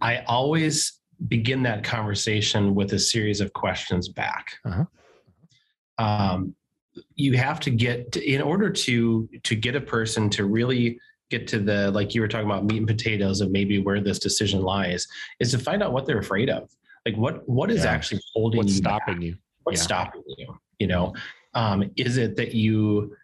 I 0.00 0.18
always 0.26 1.00
begin 1.28 1.62
that 1.62 1.82
conversation 1.84 2.74
with 2.74 2.92
a 2.92 2.98
series 2.98 3.40
of 3.40 3.52
questions 3.52 4.08
back. 4.08 4.58
Uh-huh. 4.64 4.84
Um, 5.98 6.54
you 7.14 7.36
have 7.36 7.60
to 7.60 7.70
get 7.70 8.12
to, 8.12 8.24
in 8.24 8.40
order 8.42 8.70
to 8.70 9.28
to 9.42 9.54
get 9.54 9.76
a 9.76 9.80
person 9.80 10.30
to 10.30 10.44
really 10.44 10.98
get 11.30 11.46
to 11.48 11.58
the 11.58 11.90
like 11.90 12.14
you 12.14 12.20
were 12.20 12.28
talking 12.28 12.46
about 12.46 12.64
meat 12.64 12.78
and 12.78 12.86
potatoes 12.86 13.40
of 13.40 13.50
maybe 13.50 13.78
where 13.78 14.00
this 14.00 14.18
decision 14.18 14.62
lies 14.62 15.06
is 15.40 15.50
to 15.50 15.58
find 15.58 15.82
out 15.82 15.92
what 15.92 16.06
they're 16.06 16.18
afraid 16.20 16.48
of 16.48 16.70
like 17.04 17.16
what 17.16 17.46
what 17.48 17.70
is 17.70 17.84
Yeah. 17.84 17.90
actually 17.90 18.20
holding 18.34 18.58
What's 18.58 18.72
you 18.72 18.76
stopping 18.78 19.14
back? 19.16 19.22
you? 19.24 19.36
what's 19.64 19.80
Yeah. 19.80 19.84
stopping 19.84 20.22
you 20.38 20.58
you 20.78 20.86
know 20.86 21.14
um, 21.54 21.90
is 21.96 22.16
it 22.18 22.36
that 22.36 22.54
you 22.54 23.14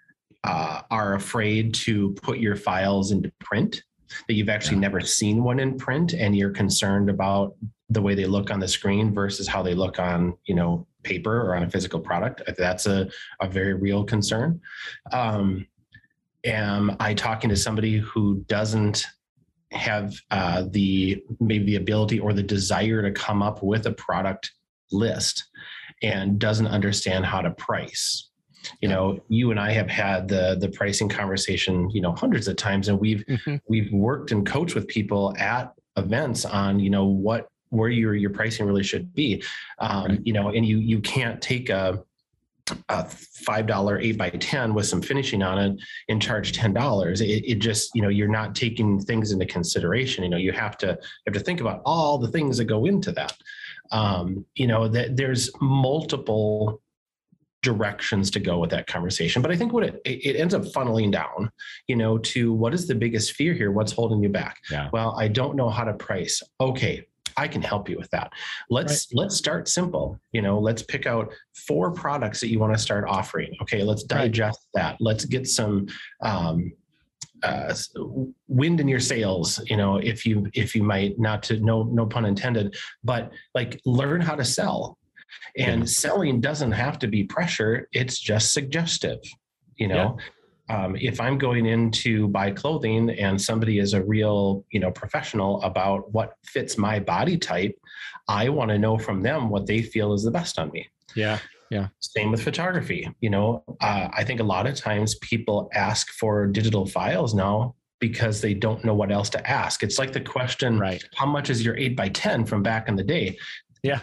uh, 0.45 0.81
are 0.91 1.15
afraid 1.15 1.73
to 1.75 2.13
put 2.15 2.39
your 2.39 2.57
files 2.57 3.13
into 3.13 3.31
print 3.41 3.83
that 4.27 4.35
you've 4.35 4.49
actually 4.49 4.79
never 4.79 5.01
seen 5.01 5.43
one 5.43 5.61
in 5.61 5.77
print 5.77 6.13
and 6.13 6.37
you're 6.37 6.51
concerned 6.51 7.11
about 7.11 7.55
the 7.91 8.01
way 8.01 8.15
they 8.15 8.27
look 8.27 8.51
on 8.51 8.61
the 8.61 8.69
screen 8.69 9.13
versus 9.13 9.47
how 9.47 9.63
they 9.63 9.75
look 9.75 9.99
on 9.99 10.37
you 10.45 10.55
know 10.55 10.87
paper 11.03 11.41
or 11.43 11.55
on 11.55 11.65
a 11.65 11.71
physical 11.71 12.01
product 12.01 12.43
that's 12.57 12.87
a, 12.87 13.09
a 13.41 13.49
very 13.49 13.75
real 13.75 14.05
concern. 14.05 14.61
Um, 15.13 15.67
am 16.45 16.97
i 16.99 17.15
talking 17.15 17.49
to 17.51 17.57
somebody 17.57 17.99
who 17.99 18.45
doesn't 18.49 19.07
have 19.71 20.15
uh, 20.31 20.65
the 20.71 21.23
maybe 21.41 21.65
the 21.65 21.77
ability 21.77 22.19
or 22.19 22.33
the 22.33 22.43
desire 22.43 23.03
to 23.03 23.11
come 23.11 23.43
up 23.43 23.63
with 23.63 23.87
a 23.87 23.93
product 23.93 24.53
list 24.91 25.45
and 26.03 26.39
doesn't 26.39 26.67
understand 26.67 27.25
how 27.25 27.41
to 27.41 27.51
price 27.53 28.31
you 28.81 28.89
know 28.89 29.19
you 29.29 29.51
and 29.51 29.59
i 29.61 29.71
have 29.73 29.89
had 29.89 30.29
the 30.29 30.57
the 30.61 30.69
pricing 30.69 31.09
conversation 31.09 31.89
you 31.91 32.01
know 32.01 32.13
hundreds 32.13 32.49
of 32.49 32.57
times 32.57 32.89
and 32.89 32.99
we've 33.01 33.25
Mhm. 33.27 33.61
we've 33.69 33.93
worked 33.93 34.33
and 34.33 34.47
coached 34.47 34.75
with 34.75 34.87
people 34.89 35.35
at 35.39 35.73
events 35.97 36.45
on 36.45 36.81
you 36.81 36.91
know 36.91 37.05
what 37.07 37.49
where 37.71 37.89
your 37.89 38.15
your 38.15 38.29
pricing 38.31 38.67
really 38.67 38.83
should 38.83 39.15
be. 39.15 39.43
Um, 39.79 40.05
Right. 40.07 40.21
you 40.25 40.33
know 40.35 40.49
and 40.51 40.65
you 40.67 40.79
you 40.79 41.01
can't 41.01 41.41
take 41.41 41.71
a 41.71 42.03
a 42.91 43.05
five 43.07 43.67
dollar 43.67 43.99
eight 43.99 44.17
by 44.19 44.29
ten 44.31 44.73
with 44.75 44.87
some 44.87 45.03
finishing 45.03 45.43
on 45.43 45.59
it 45.59 45.81
and 46.11 46.21
charge 46.23 46.53
ten 46.53 46.73
dollars. 46.75 47.21
It, 47.23 47.45
it 47.47 47.59
just 47.61 47.91
you 47.95 48.03
know 48.03 48.09
you're 48.11 48.29
not 48.29 48.55
taking 48.55 49.01
things 49.01 49.33
into 49.33 49.47
consideration. 49.47 50.23
You 50.23 50.31
know 50.31 50.37
you 50.37 50.53
have 50.53 50.77
to 50.79 50.89
you 50.89 50.97
have 51.27 51.35
to 51.35 51.41
think 51.41 51.61
about 51.63 51.81
all 51.87 52.19
the 52.19 52.29
things 52.29 52.59
that 52.59 52.67
go 52.67 52.85
into 52.85 53.11
that. 53.13 53.33
Um, 53.91 54.45
you 54.55 54.67
know 54.67 54.87
that 54.89 55.17
there's 55.17 55.51
multiple 55.61 56.82
directions 57.63 58.31
to 58.33 58.41
go 58.41 58.59
with 58.59 58.71
that 58.71 58.87
conversation. 58.87 59.41
But 59.43 59.51
i 59.51 59.57
think 59.57 59.73
what 59.73 59.85
it, 59.85 60.01
it 60.05 60.37
ends 60.37 60.53
up 60.55 60.63
funneling 60.63 61.11
down 61.13 61.51
you 61.87 61.97
know 61.97 62.19
to 62.19 62.53
what 62.53 62.75
is 62.75 62.87
the 62.87 62.95
biggest 62.95 63.33
fear 63.33 63.55
here? 63.55 63.71
What's 63.73 63.93
holding 63.93 64.23
you 64.23 64.29
back? 64.29 64.57
Yeah. 64.71 64.89
well 64.93 65.17
i 65.19 65.29
don't 65.29 65.57
know 65.57 65.71
how 65.71 65.85
to 65.85 65.95
price. 65.95 66.43
Okay 66.61 67.07
i 67.39 67.49
can 67.49 67.63
help 67.63 67.89
you 67.89 67.97
with 67.97 68.11
that. 68.11 68.31
Let's 68.69 69.11
let's 69.15 69.37
start 69.37 69.67
simple. 69.69 70.21
You 70.33 70.43
know 70.43 70.59
let's 70.59 70.83
pick 70.83 71.07
out 71.07 71.33
four 71.67 71.91
products 71.93 72.41
that 72.41 72.49
you 72.49 72.59
want 72.59 72.75
to 72.75 72.79
start 72.79 73.05
offering. 73.09 73.51
Okay 73.63 73.83
let's 73.85 74.03
Right. 74.03 74.23
digest 74.25 74.61
that. 74.75 74.97
Let's 75.01 75.25
get 75.25 75.47
some 75.49 75.87
um, 76.21 76.73
uh, 77.43 77.75
wind 78.49 78.79
in 78.81 78.87
your 78.87 79.01
sails 79.01 79.61
you 79.69 79.77
know 79.77 79.97
if 79.97 80.25
you 80.27 80.47
if 80.55 80.75
you 80.77 80.83
might 80.83 81.19
not 81.19 81.43
to 81.43 81.59
no 81.59 81.83
no 81.85 82.07
pun 82.07 82.25
intended 82.25 82.77
but 83.03 83.33
like 83.55 83.81
learn 83.85 84.21
how 84.21 84.37
to 84.37 84.45
sell 84.45 84.97
and 85.57 85.81
Yeah. 85.83 85.87
selling 85.87 86.41
doesn't 86.41 86.73
have 86.73 86.99
to 87.01 87.09
be 87.09 87.25
pressure 87.25 87.89
it's 87.93 88.19
just 88.19 88.53
suggestive 88.53 89.19
you 89.77 89.89
know 89.89 90.17
um, 90.71 90.97
if 90.97 91.21
i'm 91.21 91.39
going 91.39 91.67
in 91.67 91.91
to 91.91 92.29
buy 92.29 92.51
clothing 92.51 93.11
and 93.11 93.41
somebody 93.41 93.79
is 93.79 93.93
a 93.95 94.03
real 94.03 94.65
you 94.71 94.81
know 94.81 94.91
professional 94.91 95.61
about 95.63 96.13
what 96.13 96.35
fits 96.45 96.79
my 96.79 96.99
body 97.01 97.37
type 97.37 97.75
i 98.29 98.49
want 98.49 98.71
to 98.71 98.79
know 98.79 98.97
from 98.99 99.23
them 99.23 99.49
what 99.49 99.67
they 99.67 99.83
feel 99.83 100.13
is 100.13 100.23
the 100.23 100.31
best 100.31 100.59
on 100.59 100.71
me 100.71 100.87
Yeah. 101.15 101.39
Yeah. 101.71 101.89
same 102.01 102.31
with 102.31 102.43
photography 102.43 103.09
you 103.21 103.31
know 103.31 103.65
uh, 103.81 104.09
i 104.13 104.23
think 104.25 104.41
a 104.41 104.45
lot 104.45 104.67
of 104.67 104.75
times 104.77 105.17
people 105.17 105.69
ask 105.75 106.11
for 106.13 106.47
digital 106.47 106.87
files 106.87 107.35
now 107.35 107.75
because 107.99 108.41
they 108.41 108.53
don't 108.53 108.85
know 108.85 108.95
what 108.95 109.11
else 109.13 109.31
to 109.31 109.51
ask 109.51 109.83
it's 109.83 109.99
like 109.99 110.13
the 110.13 110.21
question 110.21 110.79
Right. 110.79 111.03
how 111.17 111.27
much 111.27 111.51
is 111.51 111.65
your 111.65 111.77
8 111.77 111.97
by 111.97 112.09
10 112.09 112.45
from 112.47 112.63
back 112.63 112.89
in 112.89 112.97
the 112.97 113.05
day 113.05 113.37
Yeah. 113.83 114.01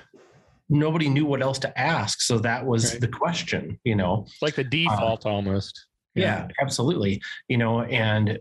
Nobody 0.70 1.10
knew 1.10 1.26
what 1.26 1.42
else 1.42 1.60
to 1.60 1.80
ask 1.80 2.22
so 2.22 2.38
that 2.40 2.66
was 2.66 2.92
Right. 2.94 3.02
the 3.02 3.08
question 3.08 3.80
you 3.84 3.96
know 3.96 4.26
It's 4.28 4.42
like 4.42 4.56
the 4.56 4.66
uh, 4.66 4.70
default 4.70 5.26
almost. 5.26 5.86
yeah, 6.16 6.48
absolutely 6.62 7.22
you 7.48 7.58
know 7.58 7.82
and 7.82 8.40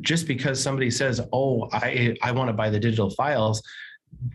just 0.00 0.26
because 0.26 0.60
somebody 0.62 0.90
says 0.90 1.20
oh 1.32 1.68
i 1.72 2.16
i 2.22 2.30
want 2.32 2.48
to 2.48 2.52
buy 2.52 2.68
the 2.70 2.80
digital 2.80 3.10
files 3.10 3.62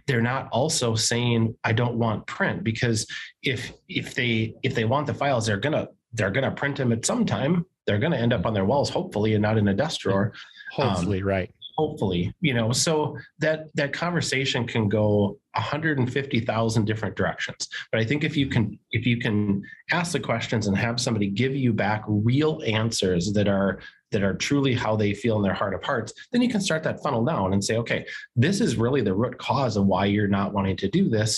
they're 0.07 0.21
not 0.21 0.47
also 0.51 0.95
saying 0.95 1.55
i 1.63 1.71
don't 1.71 1.95
want 1.95 2.25
print 2.27 2.63
because 2.63 3.05
if 3.43 3.71
if 3.87 4.13
they 4.15 4.53
if 4.63 4.75
they 4.75 4.85
want 4.85 5.07
the 5.07 5.13
files 5.13 5.45
they're 5.45 5.57
gonna 5.57 5.87
they're 6.13 6.31
gonna 6.31 6.51
print 6.51 6.75
them 6.77 6.91
at 6.91 7.05
some 7.05 7.25
time 7.25 7.65
they're 7.85 7.99
gonna 7.99 8.17
end 8.17 8.33
up 8.33 8.45
on 8.45 8.53
their 8.53 8.65
walls 8.65 8.89
hopefully 8.89 9.33
and 9.35 9.41
not 9.41 9.57
in 9.57 9.67
a 9.67 9.73
desk 9.73 10.01
drawer 10.01 10.33
Hopefully, 10.71 11.19
um, 11.21 11.27
right. 11.27 11.51
Hopefully 11.79 12.33
you 12.41 12.53
know 12.53 12.71
so 12.71 13.17
that 13.39 13.57
that 13.75 13.91
conversation 13.93 14.67
can 14.67 14.89
go 14.89 15.37
150,000 15.53 16.85
different 16.85 17.15
directions. 17.15 17.67
But 17.91 18.01
i 18.01 18.05
think 18.05 18.23
if 18.23 18.35
you 18.35 18.47
can 18.47 18.77
if 18.91 19.05
you 19.05 19.17
can 19.25 19.63
ask 19.91 20.11
the 20.11 20.19
questions 20.31 20.67
and 20.67 20.77
have 20.77 20.99
somebody 20.99 21.27
give 21.43 21.55
you 21.55 21.71
back 21.73 22.03
real 22.07 22.61
answers 22.65 23.23
that 23.33 23.47
are 23.47 23.79
that 24.11 24.23
are 24.23 24.33
truly 24.33 24.73
how 24.73 24.95
they 24.95 25.13
feel 25.13 25.37
in 25.37 25.43
their 25.43 25.59
heart 25.61 25.73
of 25.73 25.83
hearts 25.83 26.11
then 26.31 26.41
you 26.41 26.49
can 26.49 26.61
start 26.61 26.83
that 26.83 27.01
funnel 27.03 27.23
down 27.23 27.53
and 27.53 27.63
say 27.63 27.77
okay 27.77 28.05
this 28.35 28.61
is 28.61 28.75
really 28.75 29.01
the 29.01 29.13
root 29.13 29.37
cause 29.37 29.75
of 29.77 29.85
why 29.85 30.05
you're 30.05 30.27
not 30.39 30.53
wanting 30.53 30.77
to 30.77 30.89
do 30.89 31.09
this. 31.09 31.31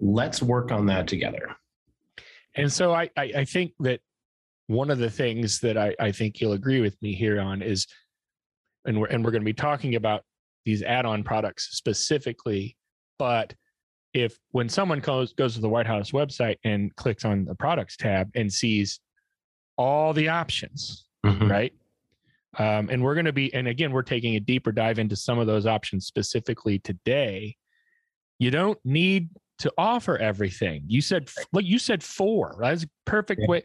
Let's 0.00 0.42
work 0.42 0.72
on 0.72 0.86
that 0.86 1.06
together. 1.06 1.54
And 2.54 2.70
so 2.70 2.92
I, 2.92 3.10
I, 3.16 3.32
I 3.38 3.44
think 3.44 3.72
that 3.80 4.00
one 4.66 4.90
of 4.90 4.98
the 4.98 5.10
things 5.10 5.60
that 5.60 5.76
I, 5.76 5.94
I 5.98 6.12
think 6.12 6.40
you'll 6.40 6.52
agree 6.52 6.80
with 6.80 7.00
me 7.02 7.14
here 7.14 7.40
on 7.40 7.62
is, 7.62 7.86
and 8.86 9.00
we're 9.00 9.06
and 9.06 9.24
we're 9.24 9.30
going 9.30 9.42
to 9.42 9.46
be 9.46 9.52
talking 9.52 9.94
about 9.94 10.22
these 10.64 10.82
add-on 10.82 11.22
products 11.24 11.76
specifically, 11.76 12.76
but 13.18 13.54
if 14.14 14.38
when 14.50 14.68
someone 14.68 15.00
goes 15.00 15.32
goes 15.32 15.54
to 15.54 15.60
the 15.60 15.68
White 15.68 15.86
House 15.86 16.10
website 16.12 16.56
and 16.64 16.94
clicks 16.96 17.24
on 17.24 17.44
the 17.44 17.54
products 17.54 17.96
tab 17.96 18.30
and 18.34 18.52
sees 18.52 19.00
all 19.76 20.12
the 20.12 20.28
options, 20.28 21.06
right? 21.48 21.72
Um, 22.58 22.90
and 22.90 23.02
we're 23.02 23.14
going 23.14 23.24
to 23.24 23.32
be, 23.32 23.52
and 23.54 23.66
again, 23.66 23.92
we're 23.92 24.02
taking 24.02 24.36
a 24.36 24.40
deeper 24.40 24.72
dive 24.72 24.98
into 24.98 25.16
some 25.16 25.38
of 25.38 25.46
those 25.46 25.64
options 25.64 26.06
specifically 26.06 26.78
today. 26.78 27.56
You 28.38 28.50
don't 28.50 28.78
need 28.84 29.30
to 29.60 29.72
offer 29.78 30.18
everything. 30.18 30.82
You 30.86 31.00
said, 31.00 31.30
like 31.54 31.64
you 31.64 31.78
said, 31.78 32.02
four. 32.02 32.56
That's 32.60 32.82
a 32.84 32.88
perfect 33.06 33.40
Yeah. 33.40 33.46
way. 33.48 33.62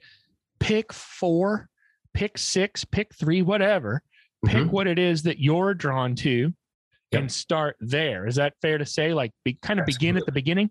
Pick 0.60 0.94
four, 0.94 1.68
pick 2.14 2.38
six, 2.38 2.86
pick 2.86 3.14
three, 3.14 3.42
whatever. 3.42 4.02
Pick 4.46 4.56
Mhm. 4.68 4.70
what 4.72 4.88
it 4.88 5.00
is 5.00 5.24
that 5.24 5.40
you're 5.40 5.74
drawn 5.74 6.16
to, 6.16 6.54
Yep. 7.12 7.22
and 7.22 7.32
start 7.32 7.76
there. 7.80 8.28
Is 8.28 8.36
that 8.36 8.54
fair 8.62 8.78
to 8.78 8.86
say? 8.86 9.14
Like, 9.14 9.32
be 9.44 9.54
kind 9.62 9.80
of 9.80 9.86
begin 9.86 10.18
at 10.18 10.26
the 10.26 10.32
beginning. 10.32 10.70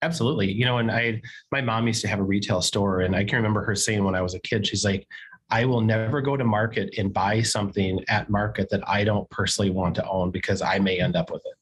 Absolutely. 0.00 0.50
You 0.50 0.64
know, 0.64 0.78
and 0.78 0.90
I, 0.90 1.22
my 1.52 1.60
mom 1.60 1.86
used 1.86 2.00
to 2.02 2.08
have 2.08 2.18
a 2.18 2.24
retail 2.24 2.60
store, 2.62 3.00
and 3.02 3.14
I 3.14 3.24
can 3.24 3.36
remember 3.36 3.64
her 3.64 3.74
saying 3.76 4.02
when 4.02 4.14
I 4.14 4.22
was 4.22 4.34
a 4.34 4.40
kid, 4.40 4.66
she's 4.66 4.84
like, 4.84 5.06
I 5.50 5.64
will 5.64 5.80
never 5.82 6.20
go 6.22 6.36
to 6.36 6.44
market 6.44 6.94
and 6.98 7.12
buy 7.12 7.42
something 7.42 8.02
at 8.08 8.30
market 8.30 8.68
that 8.70 8.88
I 8.88 9.04
don't 9.04 9.28
personally 9.30 9.70
want 9.70 9.94
to 9.96 10.08
own 10.08 10.30
because 10.30 10.62
I 10.62 10.78
may 10.78 10.98
end 11.00 11.14
up 11.14 11.30
with 11.30 11.42
it. 11.44 11.54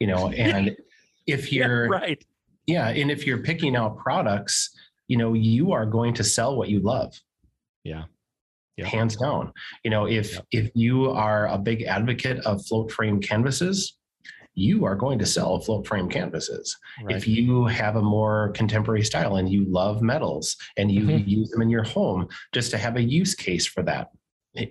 You 0.00 0.06
know, 0.06 0.28
and 0.32 0.76
if 1.26 1.52
you're, 1.52 1.88
right. 1.88 2.24
yeah, 2.66 2.88
and 2.88 3.10
if 3.10 3.26
you're 3.26 3.42
picking 3.42 3.76
out 3.76 3.98
products, 3.98 4.70
you 5.08 5.16
know, 5.16 5.34
you 5.34 5.72
are 5.72 5.84
going 5.86 6.14
to 6.14 6.24
sell 6.24 6.56
what 6.56 6.68
you 6.70 6.80
love. 6.80 7.20
Yeah. 7.84 8.04
Yeah. 8.78 8.86
Hands 8.86 9.14
down. 9.16 9.52
You 9.84 9.90
know, 9.90 10.06
if 10.06 10.34
Yep. 10.34 10.46
if 10.52 10.70
you 10.74 11.10
are 11.10 11.48
a 11.48 11.58
big 11.58 11.82
advocate 11.82 12.38
of 12.46 12.64
float 12.66 12.92
frame 12.92 13.20
canvases, 13.20 13.96
you 14.54 14.84
are 14.84 14.94
going 14.96 15.18
to 15.18 15.26
sell 15.26 15.58
float 15.60 15.86
frame 15.86 16.08
canvases 16.08 16.76
Right. 17.04 17.16
if 17.16 17.26
you 17.28 17.66
have 17.66 17.96
a 17.96 18.02
more 18.02 18.50
contemporary 18.54 19.02
style 19.04 19.36
and 19.36 19.48
you 19.50 19.64
love 19.68 20.00
metals 20.02 20.56
and 20.76 20.90
you 20.90 21.02
Mhm. 21.06 21.28
use 21.28 21.50
them 21.50 21.62
in 21.62 21.70
your 21.70 21.84
home 21.84 22.28
just 22.52 22.70
to 22.72 22.78
have 22.78 22.96
a 22.96 23.02
use 23.02 23.34
case 23.34 23.66
for 23.66 23.82
that 23.84 24.08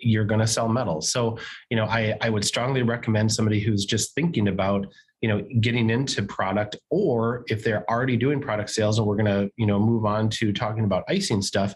you're 0.02 0.26
going 0.26 0.42
to 0.42 0.48
sell 0.48 0.68
metals 0.68 1.10
so 1.12 1.38
you 1.70 1.78
know 1.78 1.86
I, 1.86 2.18
I 2.20 2.30
would 2.30 2.44
strongly 2.44 2.82
recommend 2.82 3.32
somebody 3.32 3.62
who's 3.62 3.86
just 3.86 4.14
thinking 4.16 4.50
about 4.50 4.88
you 5.22 5.30
know 5.30 5.42
getting 5.62 5.90
into 5.90 6.22
product 6.24 6.76
or 6.90 7.46
if 7.48 7.64
they're 7.64 7.90
already 7.90 8.18
doing 8.18 8.42
product 8.42 8.70
sales 8.72 8.98
and 8.98 9.08
we're 9.08 9.16
going 9.16 9.34
to 9.40 9.50
you 9.56 9.66
know 9.66 9.80
move 9.80 10.06
on 10.06 10.30
to 10.32 10.52
talking 10.52 10.84
about 10.84 11.04
icing 11.08 11.42
stuff 11.42 11.74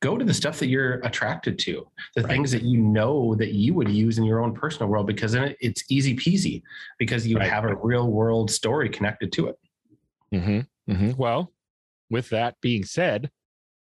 go 0.00 0.16
to 0.16 0.24
the 0.24 0.32
stuff 0.34 0.58
that 0.58 0.68
you're 0.68 0.94
attracted 1.00 1.58
to 1.58 1.86
the 2.16 2.22
Right. 2.22 2.30
things 2.30 2.50
that 2.52 2.62
you 2.62 2.78
know 2.78 3.34
that 3.36 3.52
you 3.52 3.74
would 3.74 3.88
use 3.88 4.16
in 4.18 4.24
your 4.24 4.40
own 4.42 4.54
personal 4.54 4.88
world 4.88 5.06
because 5.06 5.32
then 5.32 5.54
it's 5.60 5.84
easy 5.90 6.16
peasy 6.16 6.62
because 6.98 7.26
you 7.26 7.36
Right. 7.36 7.48
have 7.50 7.64
a 7.64 7.76
real 7.76 8.08
world 8.10 8.50
story 8.50 8.88
connected 8.88 9.30
to 9.32 9.48
it 9.48 9.58
Mm-hmm. 10.32 10.92
hmm 10.94 11.10
Well, 11.18 11.52
with 12.08 12.28
that 12.30 12.56
being 12.60 12.84
said, 12.84 13.30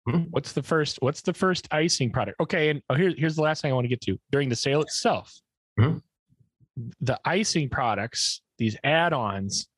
Mhm. 0.08 0.28
what's 0.30 0.52
the 0.52 0.62
first? 0.62 0.96
What's 1.02 1.20
the 1.20 1.34
first 1.34 1.68
icing 1.70 2.10
product? 2.10 2.40
Okay, 2.40 2.70
and 2.70 2.82
oh, 2.88 2.94
here's 2.94 3.14
here's 3.18 3.36
the 3.36 3.42
last 3.42 3.60
thing 3.60 3.70
I 3.70 3.74
want 3.74 3.84
to 3.84 3.88
get 3.90 4.00
to 4.02 4.18
during 4.30 4.48
the 4.48 4.56
sale 4.56 4.80
itself. 4.80 5.30
Mhm. 5.78 6.00
The 7.02 7.20
icing 7.26 7.68
products, 7.68 8.40
these 8.56 8.76
add-ons, 8.82 9.68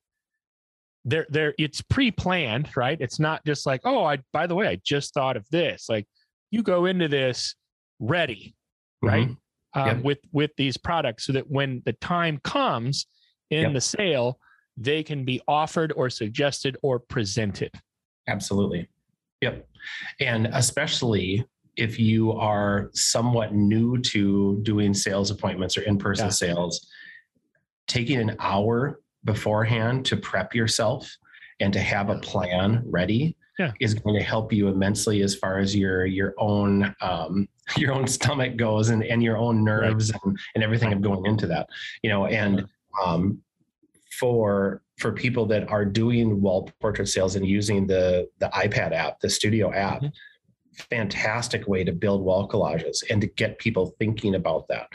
they're 1.04 1.26
they're 1.30 1.54
it's 1.58 1.80
pre-planned 1.80 2.68
right 2.76 3.00
it's 3.00 3.18
not 3.18 3.42
just 3.46 3.64
like 3.66 3.80
oh 3.84 4.04
i 4.04 4.18
by 4.34 4.46
the 4.46 4.54
way 4.54 4.68
i 4.68 4.78
just 4.84 5.14
thought 5.14 5.34
of 5.34 5.48
this 5.48 5.88
like 5.88 6.06
you 6.50 6.62
go 6.62 6.86
into 6.86 7.08
this 7.08 7.54
ready 7.98 8.54
right 9.02 9.28
Mhm. 9.28 9.36
um, 9.74 9.86
Yep. 9.86 10.04
with 10.04 10.18
with 10.32 10.50
these 10.56 10.76
products 10.76 11.24
so 11.26 11.32
that 11.32 11.48
when 11.50 11.82
the 11.84 11.92
time 11.94 12.38
comes 12.38 13.06
in 13.50 13.62
Yep. 13.62 13.72
the 13.74 13.80
sale 13.80 14.40
they 14.76 15.02
can 15.02 15.24
be 15.24 15.40
offered 15.46 15.92
or 15.96 16.08
suggested 16.10 16.76
or 16.82 16.98
presented 16.98 17.72
Absolutely. 18.28 18.86
Yep. 19.40 19.66
And 20.20 20.46
especially 20.52 21.44
if 21.76 21.98
you 21.98 22.32
are 22.32 22.90
somewhat 22.92 23.54
new 23.54 23.98
to 24.02 24.60
doing 24.62 24.94
sales 24.94 25.30
appointments 25.32 25.76
or 25.76 25.82
in 25.82 25.98
person 25.98 26.26
Yeah. 26.26 26.30
sales, 26.30 26.86
taking 27.88 28.20
an 28.20 28.36
hour 28.38 29.00
beforehand 29.24 30.06
to 30.06 30.16
prep 30.16 30.54
yourself 30.54 31.10
and 31.58 31.72
to 31.72 31.80
have 31.80 32.08
a 32.08 32.18
plan 32.20 32.82
ready 32.86 33.36
Yeah. 33.60 33.72
is 33.78 33.92
going 33.94 34.16
to 34.18 34.22
help 34.24 34.52
you 34.52 34.68
immensely 34.68 35.20
as 35.22 35.34
far 35.34 35.58
as 35.58 35.76
your 35.76 36.06
your 36.06 36.32
own 36.38 36.94
um, 37.02 37.46
your 37.76 37.92
own 37.92 38.06
stomach 38.06 38.56
goes 38.56 38.88
and, 38.88 39.02
and 39.04 39.22
your 39.22 39.36
own 39.36 39.62
nerves 39.62 40.10
and, 40.10 40.38
and 40.54 40.64
everything 40.64 40.92
of 40.94 41.00
going 41.02 41.26
into 41.26 41.46
that 41.48 41.68
you 42.02 42.08
know 42.10 42.24
and 42.26 42.66
um, 43.04 43.38
for 44.18 44.82
for 44.98 45.12
people 45.12 45.44
that 45.46 45.68
are 45.70 45.84
doing 45.84 46.40
wall 46.40 46.70
portrait 46.80 47.08
sales 47.08 47.36
and 47.36 47.46
using 47.46 47.86
the 47.86 48.28
the 48.38 48.48
iPad 48.48 48.92
app, 48.92 49.20
the 49.20 49.30
Studio 49.30 49.72
app, 49.72 50.00
Mhm. 50.02 50.12
fantastic 50.90 51.66
way 51.68 51.84
to 51.84 51.92
build 51.92 52.22
wall 52.22 52.48
collages 52.48 53.02
and 53.10 53.20
to 53.20 53.26
get 53.26 53.58
people 53.58 53.94
thinking 53.98 54.34
about 54.34 54.68
that. 54.68 54.88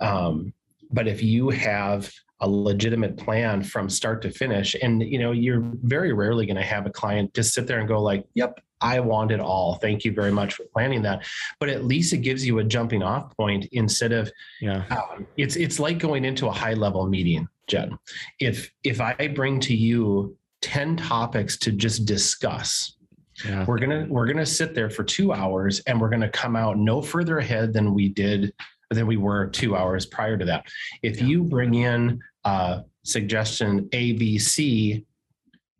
Um, 0.00 0.52
but 0.90 1.06
if 1.08 1.22
you 1.22 1.50
have 1.50 2.10
a 2.40 2.48
legitimate 2.48 3.16
plan 3.16 3.62
from 3.62 3.88
start 3.88 4.22
to 4.22 4.30
finish, 4.30 4.76
and 4.80 5.02
you 5.02 5.18
know 5.18 5.32
you're 5.32 5.60
very 5.82 6.12
rarely 6.12 6.46
going 6.46 6.56
to 6.56 6.62
have 6.62 6.86
a 6.86 6.90
client 6.90 7.34
just 7.34 7.54
sit 7.54 7.66
there 7.66 7.78
and 7.80 7.88
go 7.88 8.00
like, 8.00 8.24
"Yep, 8.34 8.60
I 8.80 9.00
want 9.00 9.30
it 9.30 9.40
all. 9.40 9.74
Thank 9.74 10.04
you 10.04 10.12
very 10.12 10.30
much 10.30 10.54
for 10.54 10.64
planning 10.72 11.02
that." 11.02 11.26
But 11.60 11.68
at 11.68 11.84
least 11.84 12.12
it 12.12 12.18
gives 12.18 12.46
you 12.46 12.58
a 12.58 12.64
jumping 12.64 13.02
off 13.02 13.36
point 13.36 13.66
instead 13.72 14.12
of 14.12 14.30
yeah 14.60 14.84
um, 14.90 15.26
it's 15.36 15.56
it's 15.56 15.78
like 15.78 15.98
going 15.98 16.24
into 16.24 16.46
a 16.46 16.52
high 16.52 16.74
level 16.74 17.06
meeting 17.06 17.48
jen 17.66 17.98
if 18.40 18.70
if 18.84 19.00
i 19.00 19.28
bring 19.28 19.60
to 19.60 19.74
you 19.74 20.36
10 20.62 20.96
topics 20.96 21.56
to 21.56 21.72
just 21.72 22.04
discuss 22.04 22.96
yeah 23.44 23.64
we're 23.66 23.78
gonna 23.78 24.06
we're 24.08 24.26
gonna 24.26 24.46
sit 24.46 24.74
there 24.74 24.90
for 24.90 25.04
two 25.04 25.32
hours 25.32 25.80
and 25.86 26.00
we're 26.00 26.08
gonna 26.08 26.28
come 26.30 26.56
out 26.56 26.76
no 26.76 27.00
further 27.00 27.38
ahead 27.38 27.72
than 27.72 27.94
we 27.94 28.08
did 28.08 28.52
than 28.90 29.06
we 29.06 29.16
were 29.16 29.46
two 29.48 29.76
hours 29.76 30.06
prior 30.06 30.36
to 30.36 30.44
that 30.44 30.64
if 31.02 31.20
Yeah. 31.20 31.26
you 31.26 31.44
bring 31.44 31.74
in 31.74 32.20
uh 32.44 32.80
suggestion 33.04 33.88
a 33.92 34.12
b 34.12 34.38
c 34.38 35.04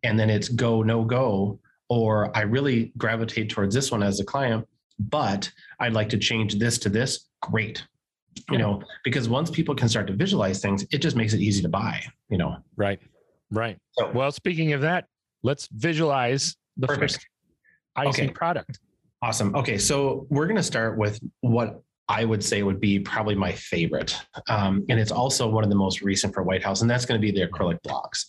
and 0.03 0.19
then 0.19 0.29
it's 0.29 0.49
go 0.49 0.81
no 0.83 1.03
go 1.03 1.59
or 1.89 2.35
i 2.37 2.41
really 2.41 2.91
gravitate 2.97 3.49
towards 3.49 3.73
this 3.73 3.91
one 3.91 4.03
as 4.03 4.19
a 4.19 4.25
client 4.25 4.67
but 4.99 5.51
i'd 5.79 5.93
like 5.93 6.09
to 6.09 6.17
change 6.17 6.55
this 6.55 6.77
to 6.77 6.89
this 6.89 7.27
great 7.41 7.83
you 8.51 8.57
Yeah. 8.57 8.57
know 8.59 8.83
because 9.03 9.27
once 9.29 9.49
people 9.49 9.73
can 9.75 9.89
start 9.89 10.07
to 10.07 10.13
visualize 10.13 10.61
things 10.61 10.85
it 10.91 10.99
just 10.99 11.15
makes 11.15 11.33
it 11.33 11.39
easy 11.41 11.61
to 11.61 11.69
buy 11.69 12.03
you 12.29 12.37
know 12.37 12.57
right 12.75 12.99
right 13.51 13.77
so 13.93 14.11
well 14.13 14.31
speaking 14.31 14.73
of 14.73 14.81
that 14.81 15.05
let's 15.43 15.67
visualize 15.71 16.55
the 16.77 16.87
Perfect. 16.87 17.13
first 17.13 17.27
icing 17.95 18.25
Okay. 18.25 18.33
product 18.33 18.79
Awesome. 19.21 19.53
Okay, 19.53 19.77
so 19.77 20.25
we're 20.29 20.45
going 20.45 20.55
to 20.55 20.63
start 20.63 20.97
with 20.97 21.19
what 21.41 21.83
I 22.09 22.25
would 22.25 22.43
say 22.43 22.63
would 22.63 22.81
be 22.81 22.99
probably 22.99 23.35
my 23.35 23.53
favorite, 23.53 24.19
um, 24.49 24.83
and 24.89 24.99
it's 24.99 25.11
also 25.11 25.47
one 25.47 25.63
of 25.63 25.69
the 25.69 25.75
most 25.75 26.01
recent 26.01 26.33
for 26.33 26.43
White 26.43 26.63
House, 26.63 26.81
and 26.81 26.89
that's 26.89 27.05
going 27.05 27.21
to 27.21 27.25
be 27.25 27.31
the 27.31 27.47
acrylic 27.47 27.81
blocks. 27.83 28.25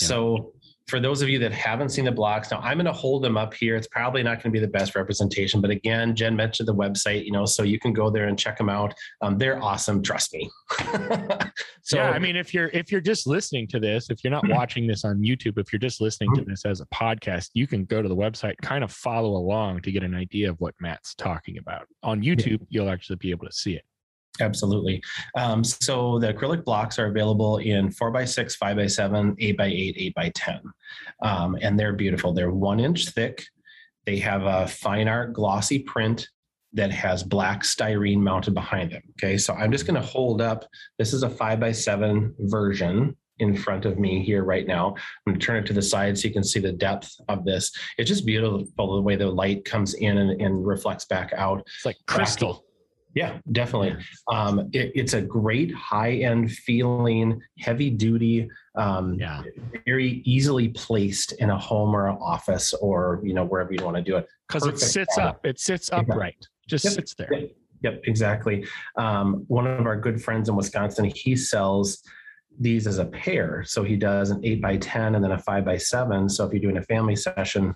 Yeah. 0.00 0.06
So. 0.06 0.52
For 0.88 1.00
those 1.00 1.22
of 1.22 1.28
you 1.28 1.38
that 1.38 1.52
haven't 1.52 1.90
seen 1.90 2.04
the 2.04 2.12
blocks, 2.12 2.50
now 2.50 2.58
I'm 2.58 2.76
going 2.76 2.86
to 2.86 2.92
hold 2.92 3.22
them 3.22 3.36
up 3.36 3.54
here. 3.54 3.76
It's 3.76 3.88
probably 3.88 4.22
not 4.22 4.42
going 4.42 4.52
to 4.52 4.58
be 4.58 4.60
the 4.60 4.70
best 4.70 4.94
representation, 4.94 5.60
but 5.60 5.70
again, 5.70 6.14
Jen 6.14 6.36
mentioned 6.36 6.68
the 6.68 6.74
website, 6.74 7.24
you 7.24 7.32
know, 7.32 7.46
so 7.46 7.62
you 7.62 7.78
can 7.78 7.92
go 7.92 8.10
there 8.10 8.26
and 8.28 8.38
check 8.38 8.58
them 8.58 8.68
out. 8.68 8.94
Um, 9.22 9.38
they're 9.38 9.62
awesome, 9.62 10.02
trust 10.02 10.34
me. 10.34 10.50
so 11.82 11.98
yeah 11.98 12.10
i 12.10 12.18
mean 12.18 12.36
if 12.36 12.54
you're 12.54 12.68
if 12.68 12.90
you're 12.90 13.00
just 13.00 13.26
listening 13.26 13.66
to 13.68 13.78
this 13.78 14.10
if 14.10 14.24
you're 14.24 14.30
not 14.30 14.46
watching 14.48 14.86
this 14.86 15.04
on 15.04 15.18
youtube 15.18 15.58
if 15.58 15.72
you're 15.72 15.78
just 15.78 16.00
listening 16.00 16.34
to 16.34 16.42
this 16.42 16.64
as 16.64 16.80
a 16.80 16.86
podcast 16.86 17.50
you 17.54 17.66
can 17.66 17.84
go 17.84 18.00
to 18.00 18.08
the 18.08 18.16
website 18.16 18.56
kind 18.62 18.82
of 18.82 18.90
follow 18.90 19.36
along 19.36 19.80
to 19.82 19.92
get 19.92 20.02
an 20.02 20.14
idea 20.14 20.50
of 20.50 20.58
what 20.60 20.74
matt's 20.80 21.14
talking 21.14 21.58
about 21.58 21.86
on 22.02 22.22
youtube 22.22 22.60
you'll 22.68 22.88
actually 22.88 23.16
be 23.16 23.30
able 23.30 23.46
to 23.46 23.52
see 23.52 23.74
it 23.74 23.84
Absolutely. 24.40 25.02
Um, 25.36 25.62
so 25.62 26.18
the 26.18 26.32
acrylic 26.32 26.64
blocks 26.64 26.98
are 26.98 27.06
available 27.06 27.58
in 27.58 27.90
four 27.90 28.10
by 28.10 28.24
six, 28.24 28.56
five 28.56 28.76
by 28.76 28.86
seven, 28.86 29.36
eight 29.38 29.56
by 29.56 29.66
eight, 29.66 29.94
eight 29.96 30.14
by 30.14 30.32
10. 30.34 30.60
Um, 31.22 31.56
and 31.60 31.78
they're 31.78 31.92
beautiful. 31.92 32.32
They're 32.32 32.50
one 32.50 32.80
inch 32.80 33.08
thick. 33.10 33.44
They 34.06 34.18
have 34.18 34.42
a 34.42 34.66
fine 34.66 35.08
art 35.08 35.32
glossy 35.32 35.78
print 35.78 36.28
that 36.72 36.90
has 36.90 37.22
black 37.22 37.62
styrene 37.62 38.18
mounted 38.18 38.54
behind 38.54 38.90
them. 38.90 39.02
Okay. 39.12 39.38
So 39.38 39.54
I'm 39.54 39.70
just 39.70 39.86
going 39.86 40.00
to 40.00 40.06
hold 40.06 40.42
up. 40.42 40.64
This 40.98 41.12
is 41.12 41.22
a 41.22 41.30
five 41.30 41.60
by 41.60 41.70
seven 41.70 42.34
version 42.40 43.16
in 43.38 43.56
front 43.56 43.84
of 43.84 43.98
me 43.98 44.24
here 44.24 44.44
right 44.44 44.66
now. 44.66 44.88
I'm 44.88 45.32
going 45.32 45.40
to 45.40 45.46
turn 45.46 45.56
it 45.56 45.66
to 45.66 45.72
the 45.72 45.82
side 45.82 46.18
so 46.18 46.26
you 46.26 46.34
can 46.34 46.44
see 46.44 46.60
the 46.60 46.72
depth 46.72 47.14
of 47.28 47.44
this. 47.44 47.70
It's 47.98 48.08
just 48.08 48.26
beautiful 48.26 48.96
the 48.96 49.02
way 49.02 49.14
the 49.14 49.28
light 49.28 49.64
comes 49.64 49.94
in 49.94 50.18
and, 50.18 50.40
and 50.40 50.66
reflects 50.66 51.04
back 51.04 51.32
out. 51.36 51.60
it's 51.60 51.84
like 51.84 51.96
crystal 52.06 52.64
Yeah, 53.14 53.38
definitely. 53.52 53.96
Um, 54.32 54.70
it, 54.72 54.90
it's 54.94 55.14
a 55.14 55.22
great 55.22 55.72
high 55.72 56.14
end 56.14 56.50
feeling, 56.52 57.40
heavy 57.58 57.90
duty, 57.90 58.48
um, 58.76 59.14
yeah 59.14 59.42
very 59.86 60.22
easily 60.24 60.68
placed 60.68 61.32
in 61.32 61.50
a 61.50 61.58
home 61.58 61.94
or 61.94 62.08
an 62.08 62.16
office 62.20 62.72
or 62.74 63.20
you 63.22 63.34
know 63.34 63.44
wherever 63.44 63.72
you 63.72 63.84
want 63.84 63.96
to 63.96 64.02
do 64.02 64.16
it. 64.16 64.26
because 64.48 64.66
it 64.66 64.78
sits 64.78 65.14
product. 65.14 65.36
up 65.38 65.46
it 65.46 65.60
sits 65.60 65.90
upright 65.92 66.46
just 66.68 66.84
Yep. 66.84 66.94
sits 66.94 67.14
there 67.14 67.28
Yep, 67.32 67.50
yep 67.82 68.00
exactly. 68.04 68.66
Um, 68.96 69.44
one 69.48 69.66
of 69.66 69.86
our 69.86 69.96
good 69.96 70.20
friends 70.22 70.48
in 70.48 70.56
Wisconsin, 70.56 71.04
he 71.04 71.36
sells 71.36 72.02
these 72.58 72.86
as 72.86 72.98
a 72.98 73.04
pair. 73.04 73.62
So 73.66 73.82
he 73.84 73.96
does 73.96 74.30
an 74.30 74.40
eight 74.44 74.62
by 74.62 74.76
ten 74.78 75.14
and 75.14 75.22
then 75.24 75.32
a 75.32 75.38
five 75.38 75.64
by 75.64 75.76
seven. 75.76 76.28
So 76.28 76.46
if 76.46 76.52
you're 76.52 76.62
doing 76.62 76.78
a 76.78 76.82
family 76.82 77.16
session, 77.16 77.74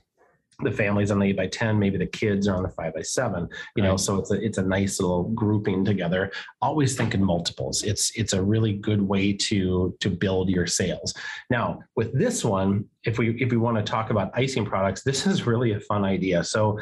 the 0.63 0.73
family's 0.73 1.11
on 1.11 1.21
the 1.21 1.27
eight 1.27 1.37
by 1.37 1.47
ten, 1.47 1.79
maybe 1.79 1.99
the 1.99 2.07
kids 2.07 2.49
are 2.49 2.57
on 2.57 2.63
the 2.63 2.69
five 2.69 2.95
by 2.95 3.03
seven. 3.03 3.49
You 3.77 3.83
know, 3.85 3.97
so 3.97 4.19
it's 4.19 4.31
a 4.33 4.45
it's 4.45 4.59
a 4.59 4.63
nice 4.63 4.99
little 5.01 5.25
grouping 5.25 5.85
together. 5.85 6.33
Always 6.61 6.97
think 6.97 7.15
in 7.15 7.23
multiples. 7.23 7.83
It's 7.83 8.11
it's 8.17 8.33
a 8.33 8.43
really 8.43 8.73
good 8.73 9.01
way 9.01 9.33
to 9.33 9.97
to 10.01 10.11
build 10.11 10.49
your 10.49 10.67
sales. 10.67 11.15
Now 11.49 11.81
with 11.95 12.13
this 12.19 12.45
one, 12.45 12.85
if 13.05 13.19
we 13.19 13.41
if 13.41 13.51
we 13.51 13.57
want 13.57 13.77
to 13.77 13.83
talk 13.83 14.11
about 14.11 14.33
icing 14.35 14.65
products, 14.65 15.03
this 15.03 15.27
is 15.27 15.47
really 15.47 15.73
a 15.73 15.81
fun 15.81 16.05
idea. 16.05 16.43
So 16.43 16.79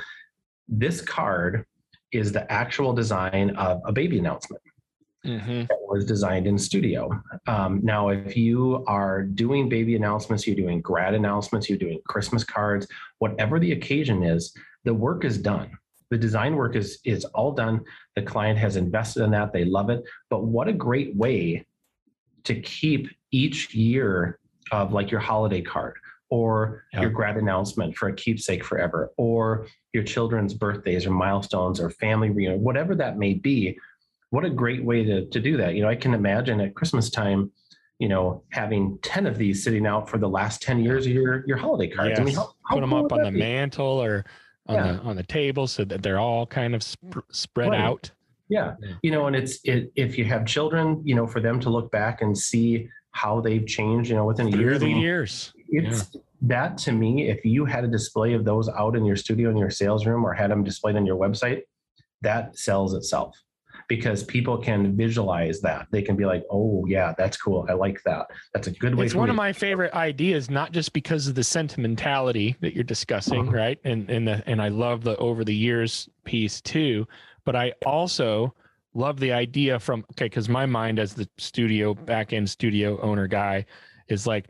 this 0.68 1.00
card 1.02 1.66
is 2.12 2.32
the 2.32 2.50
actual 2.50 2.94
design 2.94 3.50
of 3.56 3.82
a 3.84 3.92
baby 3.92 4.18
announcement 4.18 4.62
Mhm. 5.26 5.68
that 5.68 5.78
was 5.88 6.04
designed 6.04 6.46
in 6.46 6.56
studio. 6.58 7.10
Um, 7.46 7.80
now, 7.82 8.08
if 8.08 8.36
you 8.36 8.84
are 8.86 9.22
doing 9.22 9.68
baby 9.68 9.96
announcements, 9.96 10.46
you're 10.46 10.56
doing 10.56 10.80
grad 10.80 11.14
announcements, 11.14 11.68
you're 11.68 11.78
doing 11.78 12.00
Christmas 12.06 12.44
cards, 12.44 12.86
whatever 13.18 13.58
the 13.58 13.72
occasion 13.72 14.22
is, 14.22 14.54
the 14.84 14.94
work 14.94 15.24
is 15.24 15.38
done. 15.38 15.70
The 16.10 16.18
design 16.18 16.54
work 16.54 16.76
is 16.76 17.00
is 17.04 17.24
all 17.26 17.52
done. 17.52 17.80
The 18.14 18.22
client 18.22 18.58
has 18.60 18.76
invested 18.76 19.24
in 19.24 19.32
that; 19.32 19.52
they 19.52 19.64
love 19.64 19.90
it. 19.90 20.04
But 20.30 20.44
what 20.44 20.68
a 20.68 20.72
great 20.72 21.16
way 21.16 21.66
to 22.44 22.54
keep 22.60 23.08
each 23.32 23.74
year 23.74 24.38
of 24.70 24.92
like 24.92 25.10
your 25.10 25.20
holiday 25.20 25.62
card 25.62 25.96
or 26.30 26.84
Yeah. 26.92 27.02
your 27.02 27.10
grad 27.10 27.36
announcement 27.36 27.96
for 27.96 28.08
a 28.08 28.14
keepsake 28.14 28.62
forever 28.64 29.10
or 29.16 29.66
your 29.92 30.04
children's 30.04 30.54
birthdays 30.54 31.06
or 31.06 31.10
milestones 31.10 31.80
or 31.80 31.90
family 31.90 32.30
reunion, 32.30 32.62
whatever 32.62 32.94
that 32.94 33.18
may 33.18 33.34
be 33.34 33.76
what 34.30 34.44
a 34.44 34.50
great 34.50 34.84
way 34.84 35.04
to, 35.04 35.26
to 35.26 35.40
do 35.40 35.56
that. 35.58 35.74
You 35.74 35.82
know, 35.82 35.88
I 35.88 35.96
can 35.96 36.14
imagine 36.14 36.60
at 36.60 36.74
Christmas 36.74 37.10
time, 37.10 37.50
you 37.98 38.08
know, 38.08 38.42
having 38.52 38.98
10 39.02 39.26
of 39.26 39.38
these 39.38 39.64
sitting 39.64 39.86
out 39.86 40.08
for 40.10 40.18
the 40.18 40.28
last 40.28 40.62
10 40.62 40.80
years 40.84 41.06
of 41.06 41.12
your, 41.12 41.44
your 41.46 41.56
holiday 41.56 41.88
cards. 41.92 42.18
I 42.18 42.22
mean, 42.24 42.34
how, 42.34 42.52
how 42.64 42.74
put 42.76 42.80
them 42.80 42.90
cool 42.90 43.04
up 43.06 43.12
on 43.12 43.22
the 43.22 43.30
be? 43.30 43.38
mantle 43.38 43.86
or 44.02 44.24
on 44.68 44.74
Yeah. 44.74 44.92
the 44.94 44.98
on 45.02 45.16
the 45.16 45.22
table 45.22 45.66
so 45.66 45.84
that 45.84 46.02
they're 46.02 46.18
all 46.18 46.46
kind 46.46 46.74
of 46.74 46.82
sp- 46.82 47.24
spread 47.30 47.70
Right. 47.70 47.80
out 47.80 48.10
Yeah. 48.48 48.74
Yeah. 48.82 48.94
You 49.02 49.10
know, 49.12 49.26
and 49.28 49.36
it's, 49.36 49.60
it, 49.64 49.92
if 49.96 50.18
you 50.18 50.24
have 50.24 50.44
children, 50.44 51.00
you 51.04 51.14
know, 51.14 51.26
for 51.26 51.40
them 51.40 51.58
to 51.60 51.70
look 51.70 51.90
back 51.92 52.20
and 52.20 52.36
see 52.36 52.88
how 53.12 53.40
they've 53.40 53.66
changed, 53.66 54.10
you 54.10 54.16
know, 54.16 54.26
within 54.26 54.52
a 54.52 54.56
year. 54.58 54.78
the 54.78 54.88
years 54.90 55.52
it's 55.68 56.14
that 56.42 56.76
to 56.78 56.92
me, 56.92 57.28
if 57.30 57.44
you 57.44 57.64
had 57.64 57.82
a 57.82 57.88
display 57.88 58.34
of 58.34 58.44
those 58.44 58.68
out 58.68 58.94
in 58.94 59.04
your 59.06 59.16
studio 59.16 59.48
in 59.50 59.56
your 59.56 59.70
sales 59.70 60.04
room 60.04 60.24
or 60.26 60.34
had 60.34 60.50
them 60.50 60.62
displayed 60.62 60.96
on 60.96 61.06
your 61.06 61.16
website, 61.16 61.62
that 62.20 62.58
sells 62.58 62.92
itself 62.92 63.34
because 63.88 64.24
people 64.24 64.58
can 64.58 64.96
visualize 64.96 65.60
that. 65.60 65.86
They 65.90 66.02
can 66.02 66.16
be 66.16 66.24
like, 66.24 66.44
oh, 66.50 66.84
yeah, 66.86 67.14
that's 67.16 67.36
cool. 67.36 67.66
I 67.68 67.74
like 67.74 68.02
that. 68.04 68.26
That's 68.52 68.66
a 68.66 68.72
good 68.72 68.94
way 68.94 69.06
it's 69.06 69.14
one 69.14 69.26
me 69.28 69.30
of 69.30 69.36
my 69.36 69.52
favorite 69.52 69.92
ideas 69.94 70.50
not 70.50 70.72
just 70.72 70.92
because 70.92 71.26
of 71.26 71.34
the 71.34 71.44
sentimentality 71.44 72.56
that 72.60 72.74
you're 72.74 72.84
discussing 72.84 73.42
Uh-huh. 73.48 73.56
right 73.56 73.78
and 73.84 74.10
and 74.10 74.26
the, 74.26 74.42
and 74.46 74.60
i 74.60 74.68
love 74.68 75.04
the 75.04 75.16
over 75.18 75.44
the 75.44 75.54
years 75.54 76.08
piece 76.24 76.60
too 76.60 77.06
but 77.44 77.54
i 77.54 77.72
also 77.84 78.54
love 78.94 79.20
the 79.20 79.32
idea 79.32 79.78
from 79.78 80.04
okay 80.12 80.26
because 80.26 80.48
my 80.48 80.66
mind 80.66 80.98
as 80.98 81.14
the 81.14 81.28
studio 81.38 81.94
back 81.94 82.32
end 82.32 82.48
studio 82.48 82.98
owner 83.02 83.26
guy 83.26 83.64
is 84.08 84.26
like 84.26 84.46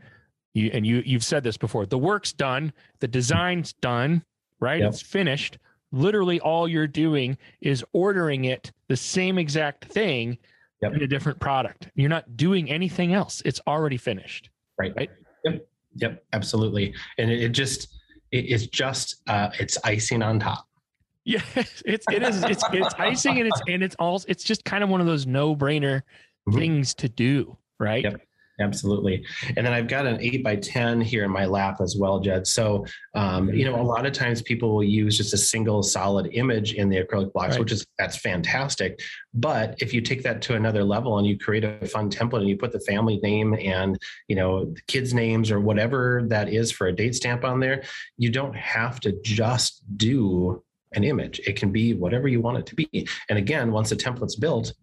you 0.53 0.69
and 0.73 0.85
you 0.85 1.03
you've 1.05 1.23
said 1.23 1.43
this 1.43 1.57
before. 1.57 1.85
The 1.85 1.97
work's 1.97 2.33
done, 2.33 2.73
the 2.99 3.07
design's 3.07 3.73
done, 3.73 4.23
right? 4.59 4.79
Yep. 4.79 4.89
It's 4.89 5.01
finished. 5.01 5.57
Literally 5.91 6.39
all 6.39 6.67
you're 6.67 6.87
doing 6.87 7.37
is 7.61 7.83
ordering 7.93 8.45
it 8.45 8.71
the 8.87 8.97
same 8.97 9.37
exact 9.37 9.85
thing 9.85 10.37
Yep. 10.81 10.93
in 10.93 11.01
a 11.01 11.07
different 11.07 11.39
product. 11.39 11.89
You're 11.95 12.09
not 12.09 12.37
doing 12.37 12.69
anything 12.69 13.11
else. 13.11 13.41
It's 13.45 13.59
already 13.65 13.97
finished. 13.97 14.51
Right. 14.77 14.93
Right. 14.95 15.09
Yep. 15.43 15.67
Yep. 15.95 16.23
Absolutely. 16.33 16.93
And 17.17 17.31
it, 17.31 17.41
it 17.41 17.49
just 17.49 17.87
it, 18.31 18.45
it's 18.47 18.67
just 18.67 19.23
uh, 19.27 19.49
it's 19.59 19.77
icing 19.83 20.21
on 20.21 20.39
top. 20.39 20.67
Yeah, 21.25 21.41
it's 21.55 21.81
it 22.11 22.21
is 22.21 22.43
it's 22.43 22.63
it's 22.71 22.93
icing 22.99 23.39
and 23.39 23.47
it's 23.47 23.61
and 23.67 23.81
it's 23.81 23.95
all 23.97 24.21
it's 24.27 24.43
just 24.43 24.65
kind 24.65 24.83
of 24.83 24.89
one 24.91 25.01
of 25.01 25.07
those 25.07 25.25
no-brainer 25.25 26.03
Mhm. 26.47 26.53
things 26.59 26.93
to 26.95 27.09
do, 27.09 27.57
right? 27.79 28.03
Yep. 28.03 28.21
Absolutely. 28.59 29.23
And 29.55 29.63
then 29.65 29.71
I've 29.73 29.87
got 29.87 30.07
an 30.07 30.17
eight 30.19 30.43
by 30.43 30.55
10 30.55 30.99
here 30.99 31.23
in 31.23 31.29
my 31.31 31.45
lap 31.45 31.79
as 31.79 31.95
well, 31.95 32.19
Jed. 32.19 32.47
So, 32.47 32.85
um, 33.13 33.53
you 33.53 33.65
know, 33.65 33.79
a 33.79 33.83
lot 33.83 34.07
of 34.07 34.13
times 34.13 34.41
people 34.41 34.73
will 34.73 34.83
use 34.83 35.15
just 35.15 35.33
a 35.33 35.37
single 35.37 35.83
solid 35.83 36.29
image 36.33 36.73
in 36.73 36.89
the 36.89 37.03
acrylic 37.03 37.31
blocks, 37.33 37.51
Right. 37.51 37.59
which 37.59 37.71
is, 37.71 37.85
that's 37.99 38.17
fantastic. 38.17 38.99
But 39.35 39.75
if 39.79 39.93
you 39.93 40.01
take 40.01 40.23
that 40.23 40.41
to 40.43 40.55
another 40.55 40.83
level 40.83 41.19
and 41.19 41.27
you 41.27 41.37
create 41.37 41.63
a 41.65 41.85
fun 41.87 42.09
template 42.09 42.39
and 42.39 42.49
you 42.49 42.57
put 42.57 42.71
the 42.71 42.79
family 42.79 43.17
name 43.17 43.53
and, 43.53 43.99
you 44.27 44.35
know, 44.35 44.65
the 44.65 44.81
kids' 44.87 45.13
names 45.13 45.51
or 45.51 45.59
whatever 45.59 46.23
that 46.29 46.49
is 46.49 46.71
for 46.71 46.87
a 46.87 46.95
date 46.95 47.13
stamp 47.13 47.43
on 47.43 47.59
there, 47.59 47.83
you 48.17 48.31
don't 48.31 48.55
have 48.55 48.99
to 49.01 49.11
just 49.23 49.83
do 49.97 50.63
an 50.93 51.03
image. 51.03 51.39
It 51.45 51.57
can 51.57 51.71
be 51.71 51.93
whatever 51.93 52.27
you 52.27 52.41
want 52.41 52.57
it 52.57 52.65
to 52.67 52.75
be. 52.75 53.07
And 53.29 53.37
again, 53.37 53.71
once 53.71 53.89
the 53.91 53.95
template's 53.95 54.35
built, 54.35 54.73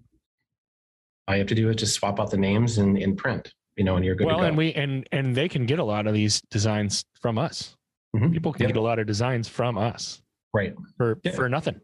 all 1.27 1.35
you 1.35 1.41
have 1.41 1.49
to 1.49 1.55
do 1.57 1.71
is 1.71 1.77
just 1.77 1.95
swap 1.95 2.21
out 2.21 2.31
the 2.31 2.37
names 2.37 2.79
and 2.79 2.97
in 2.97 3.17
print 3.17 3.53
you 3.77 3.85
know, 3.85 3.97
and 3.97 4.05
you're 4.05 4.15
good 4.15 4.27
well, 4.27 4.37
to 4.39 4.43
go. 4.43 4.47
and 4.49 4.57
we 4.57 4.73
and 4.75 5.07
and 5.13 5.35
they 5.35 5.49
can 5.49 5.67
get 5.67 5.79
a 5.79 5.85
lot 5.85 6.07
of 6.07 6.15
these 6.15 6.41
designs 6.51 7.05
from 7.21 7.39
us. 7.39 7.77
Mhm. 8.17 8.33
People 8.33 8.53
can 8.53 8.63
Yep. 8.63 8.69
get 8.75 8.77
a 8.79 8.83
lot 8.83 8.99
of 8.99 9.07
designs 9.07 9.49
from 9.49 9.77
us 9.77 10.23
right, 10.53 10.75
for 10.97 11.19
Yeah. 11.25 11.33
for 11.33 11.49
nothing. 11.49 11.81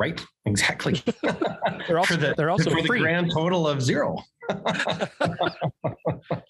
right, 0.00 0.24
exactly. 0.46 1.02
They're 1.88 1.98
also 1.98 2.14
for 2.14 2.20
the, 2.20 2.34
they're 2.36 2.50
also 2.50 2.70
for 2.70 2.82
the 2.82 2.88
grand 2.88 3.30
total 3.32 3.66
of 3.68 3.80
zero. 3.82 4.16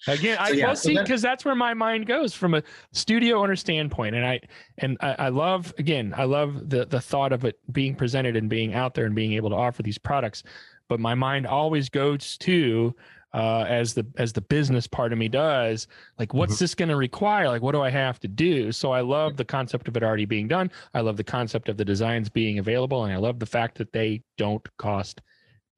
Again, 0.09 0.37
I 0.38 0.49
So, 0.51 0.55
yeah, 0.55 0.75
see 0.75 0.99
because 0.99 1.22
that's 1.22 1.44
where 1.44 1.55
my 1.55 1.75
mind 1.75 2.07
goes 2.07 2.35
from 2.35 2.55
a 2.55 2.62
studio 2.92 3.38
owner 3.42 3.57
standpoint, 3.57 4.14
and 4.14 4.25
I 4.27 4.40
and 4.79 4.96
I, 5.01 5.14
I 5.18 5.29
love 5.29 5.75
again, 5.79 6.12
I 6.16 6.25
love 6.25 6.68
the 6.70 6.87
the 6.87 7.01
thought 7.01 7.33
of 7.33 7.44
it 7.44 7.59
being 7.72 7.94
presented 7.94 8.37
and 8.37 8.49
being 8.49 8.75
out 8.75 8.94
there 8.94 9.07
and 9.07 9.14
being 9.14 9.33
able 9.33 9.51
to 9.51 9.57
offer 9.57 9.83
these 9.83 9.99
products, 9.99 10.42
but 10.88 11.01
my 11.01 11.14
mind 11.14 11.46
always 11.46 11.88
goes 11.88 12.37
to 12.38 12.94
uh, 13.35 13.65
as 13.69 13.93
the 13.95 14.07
as 14.17 14.33
the 14.33 14.41
business 14.41 14.87
part 14.87 15.12
of 15.12 15.19
me 15.19 15.29
does, 15.29 15.89
like 16.19 16.33
what's 16.33 16.55
Mhm. 16.57 16.59
this 16.61 16.75
going 16.75 16.89
to 16.89 16.97
require? 16.97 17.49
Like 17.49 17.62
what 17.62 17.73
do 17.73 17.83
I 17.83 17.91
have 17.91 18.19
to 18.21 18.29
do? 18.29 18.73
So 18.73 18.93
I 18.93 19.01
love 19.01 19.37
the 19.37 19.45
concept 19.45 19.89
of 19.89 19.97
it 19.97 20.03
already 20.03 20.25
being 20.25 20.49
done. 20.49 20.71
I 20.95 21.01
love 21.01 21.17
the 21.17 21.25
concept 21.25 21.69
of 21.69 21.77
the 21.77 21.85
designs 21.85 22.29
being 22.29 22.59
available, 22.59 23.05
and 23.05 23.12
I 23.12 23.17
love 23.17 23.39
the 23.39 23.47
fact 23.47 23.79
that 23.79 23.93
they 23.93 24.23
don't 24.39 24.67
cost 24.79 25.21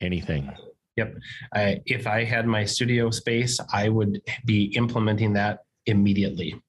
anything. 0.01 0.51
Yep 0.97 1.15
I, 1.55 1.81
if 1.87 2.07
I 2.09 2.25
had 2.25 2.47
my 2.47 2.65
studio 2.65 3.11
space, 3.11 3.59
I 3.73 3.89
would 3.89 4.21
be 4.45 4.65
implementing 4.77 5.33
that 5.35 5.61
immediately, 5.87 6.61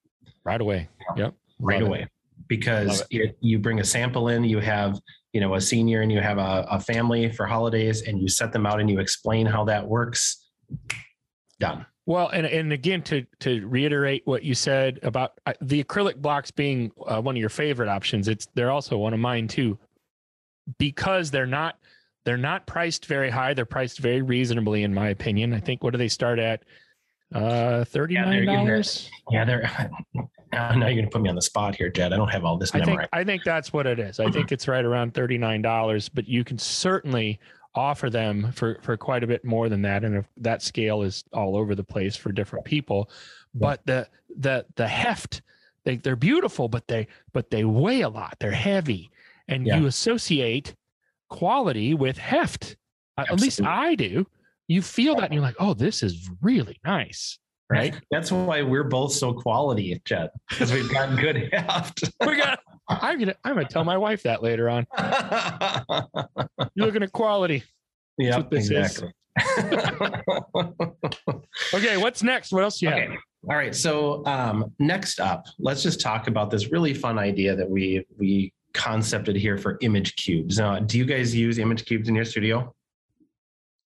Right 0.44 0.62
away. 0.62 0.88
Yep. 1.18 1.34
right 1.60 1.82
Love 1.82 1.82
it. 1.82 1.88
away, 1.88 2.08
because 2.48 3.00
Love 3.00 3.08
it, 3.12 3.38
you 3.42 3.60
bring 3.60 3.80
a 3.80 3.84
sample 3.84 4.28
in, 4.30 4.44
you 4.44 4.60
have 4.60 5.00
you 5.34 5.42
know 5.42 5.54
a 5.56 5.62
senior 5.62 6.02
and 6.02 6.12
you 6.12 6.22
have 6.22 6.38
a, 6.40 6.66
a 6.72 6.80
family 6.80 7.32
for 7.32 7.46
holidays, 7.46 8.04
and 8.04 8.20
you 8.22 8.28
set 8.28 8.52
them 8.52 8.66
out 8.66 8.80
and 8.80 8.90
you 8.90 9.00
explain 9.00 9.46
how 9.46 9.64
that 9.66 9.88
works. 9.88 10.39
Done. 11.60 11.86
Well, 12.06 12.30
and 12.30 12.48
and 12.48 12.74
again 12.74 13.04
to 13.04 13.26
to 13.42 13.68
reiterate 13.68 14.24
what 14.26 14.44
you 14.44 14.56
said 14.56 15.00
about 15.04 15.40
uh, 15.46 15.54
the 15.62 15.84
acrylic 15.84 16.16
blocks 16.16 16.50
being 16.50 16.92
uh, 17.06 17.22
one 17.22 17.36
of 17.36 17.40
your 17.40 17.50
favorite 17.50 17.88
options, 17.88 18.28
it's 18.28 18.48
they're 18.56 18.72
also 18.72 18.98
one 18.98 19.14
of 19.14 19.20
mine 19.20 19.48
too, 19.48 19.78
because 20.80 21.30
they're 21.30 21.46
not 21.46 21.78
they're 22.26 22.38
not 22.38 22.66
priced 22.66 23.06
very 23.06 23.30
high. 23.30 23.54
They're 23.54 23.66
priced 23.66 24.00
very 24.00 24.24
reasonably, 24.24 24.84
in 24.84 24.94
my 24.94 25.10
opinion. 25.10 25.54
I 25.54 25.60
think 25.60 25.84
what 25.84 25.92
do 25.92 25.98
they 25.98 26.08
start 26.08 26.40
at? 26.40 26.64
Uh, 27.34 27.84
thirty 27.84 28.16
nine 28.16 28.46
dollars. 28.46 29.10
Yeah, 29.30 29.46
they're. 29.46 29.70
Now 30.52 30.74
now 30.74 30.88
you're 30.88 30.96
gonna 30.96 31.12
put 31.12 31.22
me 31.22 31.30
on 31.30 31.36
the 31.36 31.44
spot 31.44 31.76
here, 31.76 31.90
Jed. 31.90 32.12
I 32.12 32.18
don't 32.18 32.30
have 32.30 32.44
all 32.44 32.58
this 32.58 32.74
I 32.74 32.84
think. 32.84 33.02
I 33.14 33.24
think 33.24 33.44
that's 33.44 33.72
what 33.72 33.86
it 33.86 34.00
is. 34.00 34.20
I 34.20 34.32
think 34.32 34.52
it's 34.52 34.68
right 34.68 34.84
around 34.84 35.14
thirty 35.14 35.38
nine 35.38 35.62
dollars, 35.62 36.10
but 36.10 36.28
you 36.28 36.44
can 36.44 36.58
certainly 36.58 37.40
offer 37.76 38.10
them 38.10 38.52
for 38.52 38.80
for 38.82 38.98
quite 38.98 39.24
a 39.24 39.28
bit 39.28 39.46
more 39.46 39.70
than 39.70 39.82
that, 39.84 40.04
and 40.04 40.16
if 40.16 40.26
that 40.38 40.62
scale 40.62 41.02
is 41.04 41.24
all 41.34 41.56
over 41.56 41.76
the 41.76 41.84
place 41.84 42.16
for 42.16 42.32
different 42.32 42.66
people. 42.66 43.10
But 43.54 43.86
the 43.86 44.08
the 44.38 44.66
the 44.76 44.88
heft, 44.88 45.42
they 45.84 45.98
they're 45.98 46.16
beautiful, 46.16 46.68
but 46.68 46.88
they 46.88 47.08
but 47.34 47.50
they 47.50 47.64
weigh 47.66 48.02
a 48.02 48.10
lot. 48.10 48.36
They're 48.40 48.52
heavy, 48.52 49.10
and 49.48 49.66
Yeah. 49.66 49.78
you 49.80 49.86
associate 49.88 50.76
quality 51.30 51.94
with 51.94 52.18
heft. 52.18 52.76
Uh, 53.18 53.26
At 53.30 53.40
least 53.40 53.62
I 53.62 53.96
do. 53.96 54.26
You 54.68 54.82
feel 54.82 55.16
that, 55.16 55.26
and 55.26 55.34
you're 55.34 55.42
like, 55.44 55.56
oh, 55.60 55.74
this 55.74 56.04
is 56.04 56.30
really 56.42 56.80
nice, 56.86 57.40
right? 57.70 57.96
That's 58.12 58.32
why 58.32 58.62
we're 58.62 58.84
both 58.84 59.14
so 59.14 59.34
quality, 59.34 60.02
Jed, 60.06 60.30
because 60.50 60.72
we've 60.72 60.92
got 60.92 61.18
good 61.18 61.50
heft. 61.54 62.10
We 62.26 62.36
got. 62.38 62.60
I'm 62.88 63.20
gonna 63.20 63.36
I'm 63.44 63.54
gonna 63.54 63.68
tell 63.68 63.84
my 63.84 63.98
wife 63.98 64.24
that 64.24 64.42
later 64.42 64.70
on. 64.70 64.88
You're 66.74 66.88
looking 66.88 67.04
at 67.04 67.12
quality. 67.12 67.64
yeah, 68.18 68.38
what 68.38 68.50
this 68.50 68.72
is. 68.72 68.72
exactly. 68.72 69.14
Okay, 71.74 71.98
what's 71.98 72.24
next? 72.24 72.52
What 72.52 72.64
else 72.64 72.80
do 72.80 72.88
you 72.88 72.92
have? 72.92 73.12
All 73.50 73.56
right. 73.56 73.76
So 73.76 74.26
um, 74.26 74.74
next 74.80 75.20
up, 75.20 75.46
let's 75.60 75.84
just 75.84 76.02
talk 76.02 76.28
about 76.28 76.50
this 76.50 76.72
really 76.72 76.94
fun 76.94 77.20
idea 77.20 77.56
that 77.56 77.70
we 77.70 78.06
we 78.18 78.52
concepted 78.74 79.36
here 79.36 79.58
for 79.58 79.78
image 79.82 80.16
cubes. 80.16 80.58
Now, 80.58 80.80
do 80.80 80.98
you 80.98 81.06
guys 81.06 81.36
use 81.36 81.60
image 81.60 81.86
cubes 81.86 82.10
in 82.10 82.16
your 82.16 82.26
studio? 82.26 82.74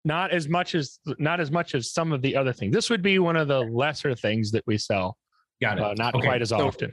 Not 0.04 0.30
as 0.32 0.48
much 0.48 0.74
as 0.74 0.98
not 1.18 1.40
as 1.40 1.50
much 1.50 1.74
as 1.74 1.90
some 1.92 2.12
of 2.12 2.22
the 2.22 2.34
other 2.36 2.52
things. 2.52 2.72
This 2.74 2.88
would 2.90 3.02
be 3.02 3.18
one 3.18 3.36
of 3.36 3.48
the 3.48 3.60
lesser 3.60 4.14
things 4.14 4.50
that 4.52 4.64
we 4.66 4.78
sell. 4.78 5.16
Got 5.60 5.78
it. 5.78 5.84
Uh, 5.84 5.94
not 5.96 6.14
Okay, 6.14 6.26
quite 6.26 6.42
as 6.42 6.48
so- 6.50 6.66
often. 6.66 6.92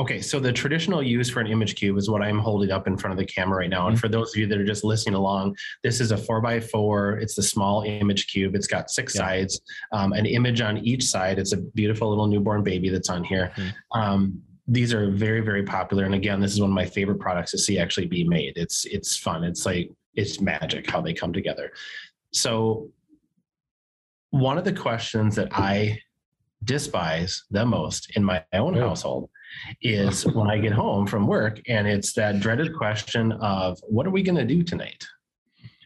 Okay, 0.00 0.20
so 0.20 0.38
the 0.38 0.52
traditional 0.52 1.02
use 1.02 1.28
for 1.28 1.40
an 1.40 1.48
image 1.48 1.74
cube 1.74 1.96
is 1.98 2.08
what 2.08 2.22
I'm 2.22 2.38
holding 2.38 2.70
up 2.70 2.86
in 2.86 2.96
front 2.96 3.10
of 3.12 3.18
the 3.18 3.24
camera 3.26 3.58
right 3.58 3.68
now. 3.70 3.80
Mm-hmm. 3.80 3.88
And 3.90 4.00
for 4.00 4.06
those 4.08 4.30
of 4.32 4.36
you 4.36 4.46
that 4.46 4.56
are 4.56 4.64
just 4.64 4.84
listening 4.84 5.16
along, 5.16 5.56
this 5.82 6.00
is 6.00 6.12
a 6.12 6.16
four 6.16 6.40
by 6.40 6.60
four. 6.60 7.18
It's 7.18 7.34
the 7.34 7.42
small 7.42 7.82
image 7.82 8.28
cube. 8.28 8.54
It's 8.54 8.68
got 8.68 8.90
six 8.92 9.16
Yeah. 9.16 9.22
sides, 9.22 9.60
um, 9.92 10.12
an 10.12 10.24
image 10.24 10.60
on 10.60 10.78
each 10.78 11.02
side. 11.02 11.40
It's 11.40 11.52
a 11.52 11.56
beautiful 11.56 12.08
little 12.10 12.28
newborn 12.28 12.62
baby 12.62 12.90
that's 12.90 13.10
on 13.10 13.24
here. 13.24 13.50
Mhm. 13.56 13.72
Um, 13.92 14.42
these 14.68 14.94
are 14.94 15.10
very, 15.10 15.40
very 15.40 15.64
popular. 15.64 16.04
And 16.04 16.14
again, 16.14 16.38
this 16.40 16.52
is 16.52 16.60
one 16.60 16.70
of 16.70 16.74
my 16.74 16.86
favorite 16.86 17.18
products 17.18 17.50
to 17.52 17.58
see 17.58 17.80
actually 17.80 18.06
be 18.06 18.22
made. 18.22 18.52
It's 18.56 18.84
it's 18.84 19.16
fun. 19.16 19.42
It's 19.42 19.66
like 19.66 19.90
it's 20.14 20.40
magic 20.40 20.88
how 20.88 21.00
they 21.00 21.12
come 21.12 21.32
together. 21.32 21.72
So 22.32 22.90
one 24.30 24.58
of 24.58 24.64
the 24.64 24.72
questions 24.72 25.34
that 25.36 25.48
I 25.52 25.98
despise 26.64 27.44
the 27.50 27.64
most 27.64 28.16
in 28.16 28.24
my 28.24 28.44
own 28.52 28.76
Oh. 28.76 28.88
household 28.88 29.30
is 29.80 30.26
when 30.26 30.50
I 30.50 30.58
get 30.58 30.72
home 30.72 31.06
from 31.06 31.26
work 31.26 31.60
and 31.68 31.86
it's 31.86 32.12
that 32.14 32.40
dreaded 32.40 32.76
question 32.76 33.32
of 33.32 33.78
what 33.88 34.06
are 34.06 34.10
we 34.10 34.22
going 34.22 34.36
to 34.36 34.44
do 34.44 34.62
tonight? 34.62 35.04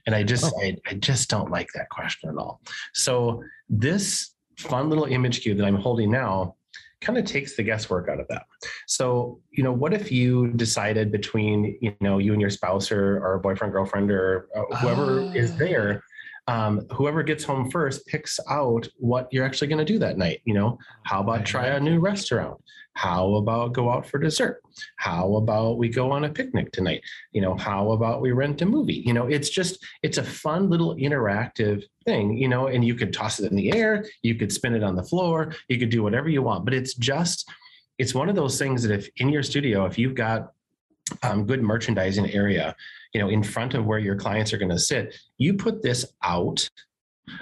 And 0.06 0.14
I 0.14 0.24
just 0.24 0.44
Oh. 0.52 0.60
I, 0.62 0.76
I 0.86 0.94
just 0.94 1.30
don't 1.30 1.50
like 1.50 1.68
that 1.74 1.88
question 1.90 2.30
at 2.30 2.36
all. 2.36 2.60
So 2.94 3.42
this 3.68 4.34
fun 4.58 4.88
little 4.88 5.04
image 5.04 5.42
cube 5.42 5.58
that 5.58 5.64
I'm 5.66 5.76
holding 5.76 6.10
now 6.10 6.56
kind 7.00 7.18
of 7.18 7.24
takes 7.24 7.56
the 7.56 7.62
guesswork 7.62 8.08
out 8.08 8.20
of 8.20 8.26
that. 8.28 8.44
So, 8.86 9.40
you 9.50 9.62
know, 9.64 9.72
what 9.72 9.92
if 9.92 10.10
you 10.12 10.48
decided 10.52 11.10
between, 11.12 11.76
you 11.80 11.94
know, 12.00 12.18
you 12.18 12.32
and 12.32 12.40
your 12.40 12.50
spouse 12.50 12.90
or, 12.92 13.18
or 13.24 13.38
boyfriend, 13.40 13.72
girlfriend, 13.72 14.10
or 14.10 14.48
uh, 14.56 14.76
whoever 14.76 15.20
is 15.34 15.52
Ah. 15.52 15.56
there, 15.58 16.02
um, 16.48 16.86
whoever 16.92 17.22
gets 17.22 17.44
home 17.44 17.70
first 17.70 18.06
picks 18.06 18.40
out 18.50 18.88
what 18.96 19.28
you're 19.30 19.44
actually 19.44 19.68
going 19.68 19.84
to 19.84 19.92
do 19.92 19.98
that 19.98 20.18
night. 20.18 20.40
You 20.44 20.54
know, 20.54 20.78
how 21.04 21.20
about 21.20 21.46
try 21.46 21.66
a 21.66 21.80
new 21.80 22.00
restaurant? 22.00 22.60
How 22.94 23.36
about 23.36 23.72
go 23.72 23.90
out 23.90 24.06
for 24.06 24.18
dessert? 24.18 24.60
How 24.96 25.36
about 25.36 25.78
we 25.78 25.88
go 25.88 26.10
on 26.10 26.24
a 26.24 26.28
picnic 26.28 26.72
tonight? 26.72 27.02
You 27.32 27.40
know, 27.40 27.54
how 27.54 27.92
about 27.92 28.20
we 28.20 28.32
rent 28.32 28.60
a 28.60 28.66
movie? 28.66 29.02
You 29.06 29.14
know, 29.14 29.26
it's 29.26 29.48
just, 29.48 29.78
it's 30.02 30.18
a 30.18 30.22
fun 30.22 30.68
little 30.68 30.94
interactive 30.96 31.84
thing, 32.04 32.36
you 32.36 32.48
know, 32.48 32.66
and 32.66 32.84
you 32.84 32.94
could 32.94 33.12
toss 33.12 33.40
it 33.40 33.50
in 33.50 33.56
the 33.56 33.72
air, 33.72 34.04
you 34.22 34.34
could 34.34 34.52
spin 34.52 34.74
it 34.74 34.82
on 34.82 34.96
the 34.96 35.02
floor, 35.02 35.54
you 35.68 35.78
could 35.78 35.90
do 35.90 36.02
whatever 36.02 36.28
you 36.28 36.42
want, 36.42 36.64
but 36.64 36.74
it's 36.74 36.94
just, 36.94 37.48
it's 37.98 38.14
one 38.14 38.28
of 38.28 38.34
those 38.34 38.58
things 38.58 38.82
that 38.82 38.92
if 38.92 39.08
in 39.16 39.30
your 39.30 39.42
studio, 39.42 39.86
if 39.86 39.96
you've 39.96 40.14
got 40.14 40.52
um, 41.22 41.46
good 41.46 41.62
merchandising 41.62 42.30
area, 42.30 42.74
you 43.12 43.20
know, 43.20 43.28
in 43.28 43.42
front 43.42 43.74
of 43.74 43.84
where 43.84 43.98
your 43.98 44.16
clients 44.16 44.52
are 44.52 44.58
going 44.58 44.70
to 44.70 44.78
sit, 44.78 45.14
you 45.38 45.54
put 45.54 45.82
this 45.82 46.04
out 46.22 46.68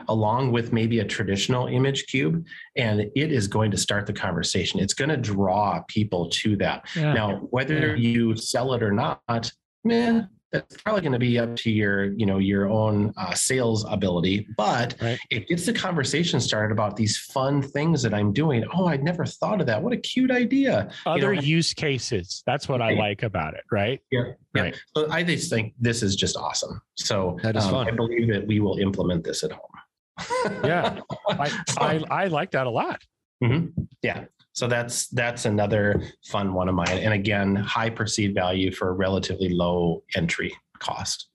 along 0.09 0.53
with 0.53 0.73
maybe 0.73 1.01
a 1.01 1.05
traditional 1.05 1.67
image 1.67 2.07
cube, 2.07 2.45
and 2.77 3.01
it 3.01 3.33
is 3.33 3.49
going 3.49 3.71
to 3.71 3.77
start 3.77 4.07
the 4.07 4.13
conversation. 4.13 4.81
It's 4.81 4.95
going 4.95 5.09
to 5.09 5.17
draw 5.17 5.83
people 5.89 6.29
to 6.31 6.57
that. 6.57 6.87
Yeah. 6.95 7.15
Now, 7.15 7.37
whether 7.51 7.97
you 7.97 8.37
sell 8.37 8.75
it 8.75 8.83
or 8.83 8.93
not, 8.93 9.53
man, 9.85 10.29
that's 10.53 10.77
probably 10.83 11.01
going 11.01 11.13
to 11.13 11.19
be 11.19 11.39
up 11.39 11.55
to 11.57 11.71
your 11.71 12.13
you 12.15 12.27
know 12.27 12.39
your 12.39 12.69
own 12.69 13.13
uh, 13.17 13.33
sales 13.35 13.85
ability 13.89 14.47
but 14.57 14.97
Right. 15.01 15.19
it 15.31 15.47
gets 15.49 15.67
the 15.67 15.73
conversation 15.73 16.41
started 16.41 16.73
about 16.73 16.97
these 16.97 17.17
fun 17.17 17.63
things 17.63 18.03
that 18.03 18.13
i'm 18.15 18.33
doing 18.33 18.65
oh 18.75 18.87
i'd 18.87 19.03
never 19.05 19.25
thought 19.25 19.61
of 19.61 19.67
that 19.69 19.83
what 19.83 19.93
a 19.93 19.97
cute 19.97 20.31
idea 20.31 20.91
Other 21.07 21.35
know, 21.35 21.41
use 21.41 21.73
cases. 21.75 22.43
That's 22.47 22.69
what 22.69 22.83
I 22.83 22.95
like 22.95 23.23
about 23.23 23.55
it, 23.55 23.63
right? 23.71 24.01
Yeah. 24.11 24.23
Yeah. 24.55 24.63
Right. 24.63 24.77
so 24.97 25.11
i 25.11 25.23
just 25.23 25.51
think 25.51 25.75
this 25.79 26.03
is 26.03 26.17
just 26.17 26.37
awesome 26.37 26.81
so 26.97 27.39
That 27.43 27.57
is 27.57 27.65
um, 27.65 27.71
fun. 27.71 27.89
i 27.89 27.91
believe 27.93 28.29
that 28.33 28.47
we 28.47 28.59
will 28.61 28.79
implement 28.79 29.23
this 29.25 29.45
at 29.45 29.53
home 29.53 30.65
Yeah. 30.65 31.01
I, 31.29 31.51
I, 31.79 32.05
I 32.11 32.27
like 32.27 32.51
that 32.51 32.67
a 32.67 32.71
lot. 32.71 33.01
Mhm. 33.43 33.73
Yeah. 34.03 34.25
So 34.61 34.67
that's 34.67 35.09
that's 35.09 35.47
another 35.47 36.03
fun 36.27 36.53
one 36.53 36.69
of 36.69 36.75
mine. 36.75 36.91
And 36.99 37.15
again, 37.15 37.57
high 37.57 37.89
perceived 37.89 38.35
value 38.35 38.71
for 38.71 38.91
a 38.91 38.93
relatively 38.93 39.49
low 39.49 40.03
entry 40.15 40.55
cost. 40.79 41.29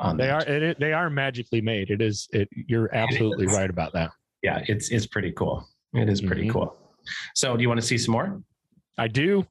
on 0.00 0.16
They 0.16 0.30
are 0.30 0.40
it, 0.42 0.80
they 0.80 0.92
are 0.92 1.08
magically 1.08 1.60
made. 1.60 1.90
It 1.90 2.02
is 2.02 2.26
it 2.32 2.48
you're 2.66 2.92
absolutely 2.92 3.46
is. 3.46 3.52
right 3.52 3.70
about 3.70 3.92
that. 3.92 4.10
Yeah, 4.42 4.64
it's 4.66 4.90
it's 4.90 5.06
pretty 5.06 5.30
cool. 5.30 5.64
It 5.94 6.08
is 6.08 6.20
pretty 6.20 6.48
Mhm. 6.48 6.54
cool. 6.54 6.76
So 7.36 7.56
do 7.56 7.62
you 7.62 7.68
want 7.68 7.80
to 7.80 7.86
see 7.86 7.96
some 7.98 8.14
more? 8.14 8.42
I 8.98 9.06
do. 9.06 9.46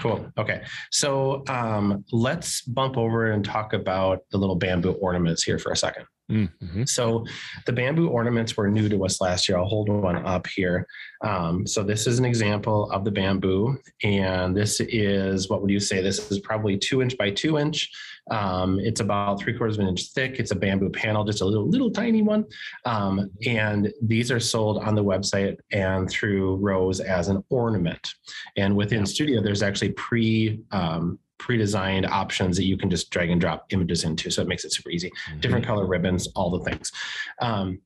Cool. 0.00 0.32
Okay. 0.38 0.62
So 0.90 1.44
um, 1.50 2.02
let's 2.12 2.62
bump 2.62 2.96
over 2.96 3.32
and 3.32 3.44
talk 3.44 3.74
about 3.74 4.20
the 4.30 4.38
little 4.38 4.56
bamboo 4.56 4.92
ornaments 4.92 5.42
here 5.42 5.58
for 5.58 5.70
a 5.72 5.76
second. 5.76 6.06
Mhm. 6.30 6.88
So 6.88 7.26
the 7.66 7.72
bamboo 7.72 8.08
ornaments 8.08 8.56
were 8.56 8.70
new 8.70 8.88
to 8.88 9.04
us 9.04 9.20
last 9.20 9.48
year. 9.48 9.58
I'll 9.58 9.66
hold 9.66 9.88
one 9.88 10.16
up 10.24 10.46
here. 10.46 10.86
Um, 11.22 11.66
so 11.66 11.82
this 11.82 12.06
is 12.06 12.18
an 12.18 12.24
example 12.24 12.90
of 12.92 13.04
the 13.04 13.10
bamboo, 13.10 13.76
and 14.02 14.56
this 14.56 14.80
is 14.80 15.50
what 15.50 15.60
would 15.60 15.70
you 15.70 15.80
say? 15.80 16.00
This 16.00 16.30
is 16.30 16.38
probably 16.38 16.78
two 16.78 17.02
inch 17.02 17.18
by 17.18 17.30
two 17.30 17.58
inch. 17.58 17.90
Um, 18.30 18.78
it's 18.78 19.00
about 19.00 19.40
three 19.40 19.54
quarters 19.54 19.76
of 19.76 19.82
an 19.82 19.88
inch 19.88 20.12
thick. 20.14 20.38
It's 20.38 20.52
a 20.52 20.54
bamboo 20.54 20.90
panel, 20.90 21.24
just 21.24 21.40
a 21.40 21.44
little 21.44 21.68
little 21.68 21.90
tiny 21.90 22.22
one. 22.22 22.44
Um, 22.84 23.28
and 23.44 23.92
these 24.00 24.30
are 24.30 24.38
sold 24.40 24.78
on 24.78 24.94
the 24.94 25.04
website 25.04 25.56
and 25.72 26.08
through 26.08 26.56
ROES 26.56 27.00
as 27.00 27.28
an 27.28 27.42
ornament. 27.50 28.08
And 28.56 28.76
within. 28.76 29.00
Studio, 29.10 29.42
there's 29.42 29.62
actually 29.62 29.90
pre 29.92 30.60
um, 30.70 31.18
pre-designed 31.40 32.06
options 32.06 32.56
that 32.58 32.64
you 32.64 32.76
can 32.76 32.90
just 32.90 33.10
drag 33.10 33.30
and 33.30 33.40
drop 33.40 33.66
images 33.70 34.04
into. 34.04 34.30
So 34.30 34.42
it 34.42 34.48
makes 34.48 34.64
it 34.64 34.72
super 34.72 34.90
easy 34.90 35.10
different 35.40 35.66
color 35.66 35.86
ribbons, 35.86 36.28
all 36.36 36.50
the 36.50 36.70
things. 36.70 36.92
Um, 37.40 37.80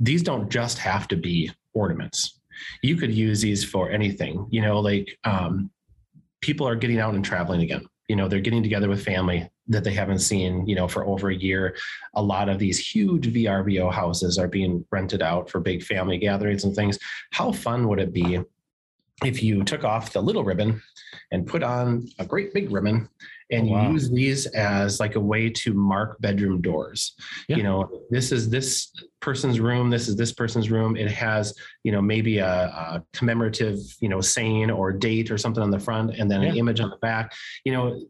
these 0.00 0.22
don't 0.22 0.50
just 0.50 0.78
have 0.78 1.06
to 1.08 1.16
be 1.16 1.50
ornaments. 1.74 2.40
You 2.82 2.96
could 2.96 3.12
use 3.12 3.42
these 3.42 3.62
for 3.62 3.90
anything. 3.90 4.46
You 4.50 4.62
know, 4.62 4.80
like 4.80 5.18
um, 5.24 5.70
people 6.40 6.66
are 6.66 6.74
getting 6.74 6.98
out 6.98 7.14
and 7.14 7.24
traveling 7.24 7.60
again. 7.60 7.84
You 8.08 8.16
know, 8.16 8.26
they're 8.26 8.40
getting 8.40 8.62
together 8.62 8.88
with 8.88 9.04
family 9.04 9.50
that 9.68 9.84
they 9.84 9.92
haven't 9.92 10.18
seen, 10.18 10.66
you 10.66 10.74
know, 10.74 10.88
for 10.88 11.06
over 11.06 11.30
a 11.30 11.34
year. 11.34 11.76
A 12.14 12.22
lot 12.22 12.48
of 12.48 12.58
these 12.58 12.78
huge 12.78 13.32
VRBO 13.32 13.92
houses 13.92 14.38
are 14.38 14.48
being 14.48 14.84
rented 14.90 15.22
out 15.22 15.48
for 15.48 15.60
big 15.60 15.82
family 15.82 16.18
gatherings 16.18 16.64
and 16.64 16.74
things. 16.74 16.98
How 17.32 17.52
fun 17.52 17.88
would 17.88 18.00
it 18.00 18.12
be 18.12 18.40
if 19.22 19.42
you 19.42 19.62
took 19.62 19.84
off 19.84 20.12
the 20.12 20.20
little 20.20 20.42
ribbon 20.44 20.82
and 21.30 21.46
put 21.46 21.62
on 21.62 22.08
a 22.18 22.26
great 22.26 22.52
big 22.52 22.70
ribbon 22.72 23.08
and 23.50 23.62
oh, 23.62 23.66
you 23.66 23.72
Wow. 23.74 23.90
use 23.92 24.10
these 24.10 24.46
as 24.46 24.98
like 24.98 25.14
a 25.14 25.20
way 25.20 25.48
to 25.50 25.72
mark 25.74 26.20
bedroom 26.20 26.60
doors 26.60 27.14
Yeah. 27.48 27.58
you 27.58 27.62
know 27.62 28.02
this 28.10 28.32
is 28.32 28.50
this 28.50 28.92
person's 29.20 29.60
room 29.60 29.88
this 29.90 30.08
is 30.08 30.16
this 30.16 30.32
person's 30.32 30.70
room 30.70 30.96
it 30.96 31.10
has 31.10 31.54
you 31.84 31.92
know 31.92 32.02
maybe 32.02 32.38
a, 32.38 32.46
a 32.48 33.04
commemorative 33.12 33.78
you 34.00 34.08
know 34.08 34.20
saying 34.20 34.70
or 34.70 34.92
date 34.92 35.30
or 35.30 35.38
something 35.38 35.62
on 35.62 35.70
the 35.70 35.78
front 35.78 36.16
and 36.18 36.28
then 36.30 36.42
an 36.42 36.56
image 36.56 36.80
on 36.80 36.90
the 36.90 36.96
back 36.96 37.32
you 37.64 37.72
know 37.72 38.00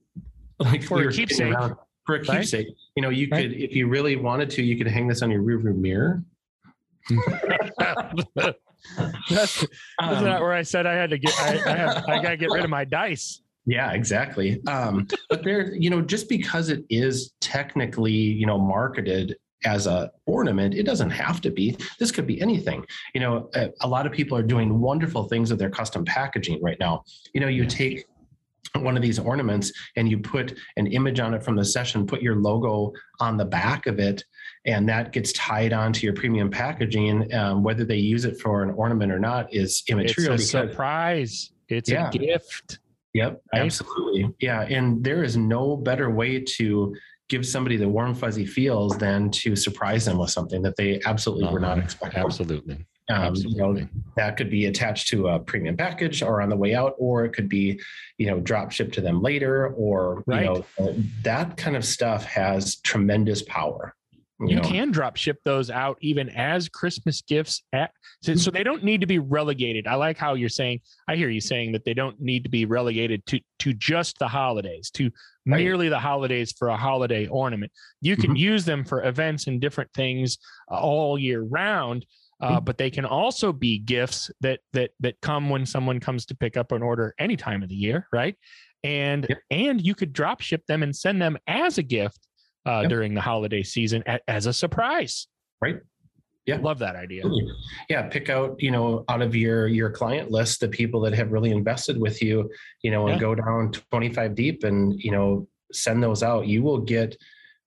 like 0.60 0.82
For 0.82 0.98
we 0.98 1.06
a 1.08 1.10
keepsake. 1.10 1.52
around, 1.52 1.74
for 2.06 2.14
a 2.14 2.18
Right? 2.20 2.38
keepsake 2.40 2.68
you 2.96 3.02
know 3.02 3.10
you 3.10 3.28
Right. 3.30 3.42
could 3.50 3.52
if 3.60 3.74
you 3.76 3.88
really 3.88 4.16
wanted 4.16 4.48
to 4.50 4.62
you 4.62 4.76
could 4.78 4.86
hang 4.88 5.06
this 5.08 5.20
on 5.22 5.30
your 5.30 5.42
rearview 5.42 5.76
mirror 5.76 6.22
That's 9.30 9.56
isn't 9.62 9.68
Um, 9.98 10.24
that 10.24 10.40
where 10.40 10.52
I 10.52 10.62
said 10.62 10.86
I 10.86 10.94
had 10.94 11.10
to 11.10 11.18
get 11.18 11.32
I, 11.38 11.60
I 11.66 11.76
have 11.76 12.04
I 12.08 12.22
gotta 12.22 12.36
get 12.36 12.50
rid 12.50 12.64
of 12.64 12.70
my 12.70 12.84
dice. 12.84 13.40
Yeah, 13.66 13.92
exactly. 13.92 14.60
Um, 14.66 15.08
but 15.30 15.42
there, 15.42 15.74
you 15.74 15.88
know, 15.88 16.02
just 16.02 16.28
because 16.28 16.68
it 16.68 16.84
is 16.90 17.32
technically, 17.40 18.12
you 18.12 18.44
know, 18.46 18.58
marketed 18.58 19.36
as 19.64 19.86
a 19.86 20.10
ornament, 20.26 20.74
it 20.74 20.82
doesn't 20.82 21.08
have 21.08 21.40
to 21.40 21.50
be. 21.50 21.74
This 21.98 22.12
could 22.12 22.26
be 22.26 22.38
anything. 22.42 22.84
You 23.14 23.22
know, 23.22 23.48
a, 23.54 23.70
a 23.80 23.88
lot 23.88 24.04
of 24.04 24.12
people 24.12 24.36
are 24.36 24.42
doing 24.42 24.78
wonderful 24.80 25.24
things 25.30 25.48
with 25.48 25.58
their 25.58 25.70
custom 25.70 26.04
packaging 26.04 26.60
right 26.62 26.78
now. 26.78 27.04
You 27.32 27.40
know, 27.40 27.48
you 27.48 27.62
Yeah. 27.62 27.68
take 27.68 28.04
one 28.80 28.96
of 28.96 29.02
these 29.02 29.18
ornaments 29.18 29.72
and 29.96 30.08
you 30.08 30.18
put 30.18 30.58
an 30.76 30.86
image 30.88 31.20
on 31.20 31.32
it 31.34 31.42
from 31.42 31.56
the 31.56 31.64
session, 31.64 32.06
put 32.06 32.20
your 32.22 32.36
logo 32.36 32.92
on 33.20 33.36
the 33.36 33.44
back 33.44 33.86
of 33.86 33.98
it, 33.98 34.24
and 34.66 34.88
that 34.88 35.12
gets 35.12 35.32
tied 35.32 35.72
onto 35.72 36.04
your 36.04 36.14
premium 36.14 36.50
packaging. 36.50 37.32
Um, 37.34 37.62
whether 37.62 37.84
they 37.84 37.96
use 37.96 38.24
it 38.24 38.40
for 38.40 38.62
an 38.62 38.70
ornament 38.70 39.12
or 39.12 39.18
not 39.18 39.52
is 39.54 39.82
immaterial. 39.88 40.34
It's 40.34 40.52
a 40.52 40.58
because 40.62 40.70
surprise. 40.72 41.52
It's 41.68 41.90
Yeah. 41.90 42.08
a 42.08 42.12
gift. 42.12 42.78
Yep, 43.14 43.40
Right? 43.52 43.62
absolutely. 43.62 44.34
Yeah, 44.40 44.62
and 44.62 45.02
there 45.04 45.22
is 45.22 45.36
no 45.36 45.76
better 45.76 46.10
way 46.10 46.40
to 46.40 46.94
give 47.28 47.46
somebody 47.46 47.76
the 47.76 47.88
warm 47.88 48.12
fuzzy 48.14 48.44
feels 48.44 48.98
than 48.98 49.30
to 49.30 49.54
surprise 49.54 50.04
them 50.04 50.18
with 50.18 50.30
something 50.30 50.62
that 50.62 50.74
they 50.76 51.00
absolutely 51.06 51.48
were 51.52 51.60
not 51.60 51.72
Uh-huh. 51.78 51.84
expecting. 51.84 52.22
Absolutely. 52.24 52.84
Um, 53.10 53.34
you 53.34 53.56
know, 53.56 53.86
that 54.16 54.36
could 54.38 54.48
be 54.50 54.66
attached 54.66 55.08
to 55.08 55.28
a 55.28 55.38
premium 55.38 55.76
package 55.76 56.22
or 56.22 56.40
on 56.40 56.48
the 56.48 56.56
way 56.56 56.74
out, 56.74 56.94
or 56.98 57.24
it 57.26 57.32
could 57.34 57.48
be, 57.50 57.78
you 58.16 58.26
know, 58.26 58.40
drop 58.40 58.72
shipped 58.72 58.94
to 58.94 59.02
them 59.02 59.20
later, 59.20 59.68
or 59.68 60.22
Right. 60.26 60.44
you 60.46 60.46
know, 60.46 60.64
uh, 60.78 60.94
that 61.22 61.56
kind 61.58 61.76
of 61.76 61.84
stuff 61.84 62.24
has 62.24 62.76
tremendous 62.76 63.42
power. 63.42 63.94
You 64.40 64.56
know? 64.56 64.62
can 64.62 64.90
drop 64.90 65.16
ship 65.16 65.38
those 65.44 65.70
out 65.70 65.96
even 66.00 66.28
as 66.30 66.68
Christmas 66.68 67.22
gifts 67.22 67.62
at 67.72 67.92
so, 68.20 68.34
so 68.34 68.50
they 68.50 68.64
don't 68.64 68.82
need 68.82 69.00
to 69.00 69.06
be 69.06 69.18
relegated. 69.20 69.86
I 69.86 69.94
like 69.94 70.18
how 70.18 70.34
you're 70.34 70.48
saying, 70.48 70.80
I 71.08 71.14
hear 71.14 71.28
you 71.28 71.40
saying 71.40 71.72
that 71.72 71.84
they 71.84 71.94
don't 71.94 72.20
need 72.20 72.42
to 72.42 72.50
be 72.50 72.64
relegated 72.64 73.24
to 73.26 73.40
to 73.60 73.72
just 73.74 74.18
the 74.18 74.28
holidays, 74.28 74.90
to 74.92 75.10
Right. 75.46 75.62
merely 75.62 75.90
the 75.90 75.98
holidays 75.98 76.52
for 76.52 76.68
a 76.68 76.76
holiday 76.76 77.26
ornament. 77.26 77.70
You 78.00 78.16
can 78.16 78.34
use 78.34 78.64
them 78.64 78.82
for 78.82 79.04
events 79.04 79.46
and 79.46 79.60
different 79.60 79.92
things 79.92 80.38
uh, 80.70 80.78
all 80.78 81.18
year 81.18 81.42
round. 81.42 82.06
Uh, 82.44 82.60
but 82.60 82.76
they 82.78 82.90
can 82.90 83.04
also 83.04 83.52
be 83.52 83.78
gifts 83.78 84.30
that 84.40 84.60
that 84.72 84.90
that 85.00 85.20
come 85.22 85.48
when 85.50 85.64
someone 85.66 85.98
comes 86.00 86.26
to 86.26 86.34
pick 86.34 86.56
up 86.56 86.72
an 86.72 86.82
order 86.82 87.14
any 87.18 87.36
time 87.36 87.62
of 87.62 87.68
the 87.68 87.74
year, 87.74 88.06
right? 88.12 88.36
And 88.82 89.26
Yep. 89.28 89.38
and 89.50 89.80
you 89.80 89.94
could 89.94 90.12
drop 90.12 90.40
ship 90.42 90.62
them 90.66 90.82
and 90.82 90.94
send 90.94 91.20
them 91.22 91.38
as 91.46 91.78
a 91.78 91.82
gift 91.82 92.18
uh, 92.66 92.80
Yep. 92.82 92.90
during 92.90 93.14
the 93.14 93.20
holiday 93.20 93.62
season 93.62 94.04
as 94.28 94.46
a 94.46 94.52
surprise. 94.52 95.26
Right. 95.62 95.76
Yeah. 96.46 96.58
Love 96.58 96.78
that 96.80 96.94
idea. 96.96 97.22
yeah 97.88 98.02
pick 98.08 98.28
out 98.28 98.56
you 98.62 98.70
know 98.70 99.04
out 99.08 99.22
of 99.22 99.34
your 99.34 99.66
your 99.66 99.88
client 99.90 100.30
list 100.30 100.60
the 100.60 100.68
people 100.68 101.00
that 101.00 101.14
have 101.14 101.32
really 101.32 101.50
invested 101.50 101.96
with 101.98 102.20
you 102.22 102.50
you 102.82 102.90
know 102.90 103.06
and 103.08 103.16
Yeah. 103.16 103.20
go 103.20 103.34
down 103.34 103.72
25 103.90 104.34
deep 104.34 104.62
and 104.64 104.92
you 105.00 105.10
know 105.10 105.48
send 105.72 106.02
those 106.02 106.22
out 106.22 106.46
you 106.46 106.62
will 106.62 106.80
get 106.80 107.16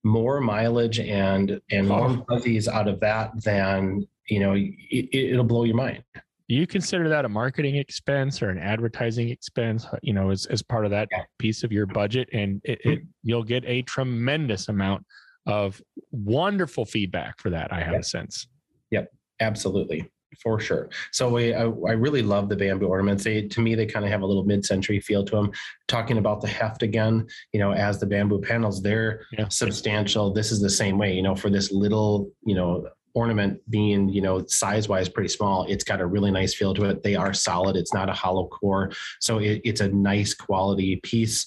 more 0.03 0.39
mileage 0.39 0.99
and 0.99 1.59
and 1.71 1.91
Oh. 1.91 2.07
more 2.09 2.25
fuzzies 2.29 2.67
out 2.67 2.87
of 2.87 2.99
that 2.99 3.31
than 3.43 4.07
you 4.27 4.39
know 4.39 4.53
it, 4.55 5.09
it'll 5.13 5.43
blow 5.43 5.63
your 5.63 5.75
mind. 5.75 6.03
You 6.49 6.65
consider 6.65 7.09
that 7.09 7.25
a 7.25 7.29
marketing 7.29 7.75
expense 7.75 8.41
or 8.41 8.49
an 8.49 8.57
advertising 8.57 9.27
expense, 9.29 9.85
you 10.01 10.13
know, 10.13 10.29
as, 10.29 10.45
as 10.45 10.61
part 10.61 10.85
of 10.85 10.91
that 10.91 11.09
piece 11.39 11.61
of 11.63 11.73
your 11.73 11.85
budget? 11.85 12.29
And 12.31 12.61
it, 12.63 12.79
it 12.85 12.87
mm-hmm. 12.87 13.07
you'll 13.23 13.43
get 13.43 13.65
a 13.65 13.81
tremendous 13.81 14.69
amount 14.69 15.05
of 15.45 15.81
wonderful 16.11 16.85
feedback 16.85 17.39
for 17.39 17.49
that, 17.49 17.73
I 17.73 17.81
have 17.81 17.95
a 17.95 18.03
sense. 18.03 18.47
Yep. 18.91 19.11
Absolutely. 19.41 20.09
For 20.41 20.59
sure. 20.59 20.89
So 21.11 21.29
we, 21.29 21.53
I, 21.53 21.63
I 21.63 21.93
really 21.93 22.21
love 22.21 22.47
the 22.47 22.55
bamboo 22.55 22.87
ornaments. 22.87 23.23
They 23.23 23.41
to 23.43 23.61
me 23.61 23.75
they 23.75 23.85
kind 23.85 24.05
of 24.05 24.11
have 24.11 24.21
a 24.21 24.25
little 24.25 24.43
mid-century 24.43 24.99
feel 24.99 25.25
to 25.25 25.35
them 25.35 25.51
talking 25.87 26.17
about 26.17 26.41
the 26.41 26.47
heft 26.47 26.83
again 26.83 27.25
you 27.53 27.59
know 27.59 27.71
as 27.71 27.99
the 27.99 28.05
bamboo 28.05 28.39
panels 28.39 28.81
they're 28.81 29.25
Yeah. 29.31 29.47
substantial. 29.49 30.31
This 30.33 30.51
is 30.51 30.59
the 30.61 30.69
same 30.69 30.97
way 30.97 31.13
you 31.13 31.23
know 31.23 31.35
for 31.35 31.49
this 31.49 31.71
little 31.71 32.29
you 32.45 32.55
know 32.55 32.87
ornament 33.21 33.53
being 33.77 34.01
you 34.15 34.21
know 34.25 34.35
size 34.47 34.85
wise 34.91 35.09
pretty 35.09 35.29
small 35.29 35.65
it's 35.73 35.83
got 35.91 35.99
a 35.99 36.05
really 36.15 36.29
nice 36.39 36.53
feel 36.59 36.73
to 36.73 36.83
it 36.89 37.01
they 37.07 37.15
are 37.23 37.33
solid 37.33 37.75
it's 37.81 37.93
not 37.99 38.07
a 38.09 38.13
hollow 38.23 38.45
core 38.57 38.91
so 39.19 39.39
it, 39.39 39.59
it's 39.69 39.81
a 39.81 39.87
nice 39.89 40.31
quality 40.45 40.91
piece 41.09 41.37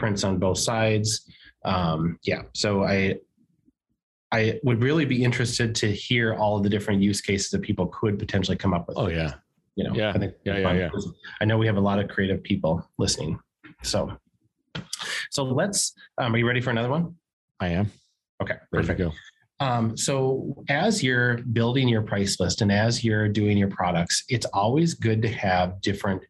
prints 0.00 0.24
on 0.24 0.38
both 0.38 0.58
sides 0.58 1.08
um 1.64 2.18
yeah 2.30 2.42
so 2.52 2.82
i 2.82 3.14
i 4.32 4.58
would 4.64 4.82
really 4.82 5.04
be 5.04 5.22
interested 5.28 5.68
to 5.82 5.86
hear 5.92 6.34
all 6.34 6.56
of 6.56 6.62
the 6.64 6.68
different 6.76 7.00
use 7.00 7.20
cases 7.20 7.48
that 7.50 7.62
people 7.62 7.86
could 7.98 8.18
potentially 8.18 8.56
come 8.56 8.74
up 8.74 8.84
with 8.88 8.96
Oh 8.98 9.08
yeah. 9.08 9.34
you 9.76 9.84
know 9.84 9.94
Yeah. 9.94 10.10
I 10.14 10.18
think 10.18 10.32
Yeah, 10.44 10.58
yeah, 10.58 10.72
yeah. 10.82 10.90
i 11.40 11.44
know 11.44 11.58
we 11.58 11.66
have 11.70 11.76
a 11.76 11.86
lot 11.90 11.98
of 12.00 12.08
creative 12.14 12.42
people 12.42 12.72
listening 12.98 13.38
so 13.82 13.98
so 15.30 15.44
let's 15.44 15.94
um, 16.18 16.34
are 16.34 16.38
you 16.38 16.46
ready 16.50 16.60
for 16.60 16.70
another 16.70 16.90
one 16.96 17.04
I 17.60 17.68
am. 17.78 17.86
okay 18.42 18.56
perfect 18.72 18.98
go. 18.98 19.12
Um, 19.60 19.96
so 19.96 20.64
as 20.68 21.02
you're 21.02 21.38
building 21.52 21.86
your 21.86 22.02
price 22.02 22.40
list 22.40 22.62
and 22.62 22.72
as 22.72 23.04
you're 23.04 23.28
doing 23.28 23.58
your 23.58 23.68
products, 23.68 24.24
it's 24.28 24.46
always 24.46 24.94
good 24.94 25.20
to 25.22 25.28
have 25.28 25.80
different 25.82 26.22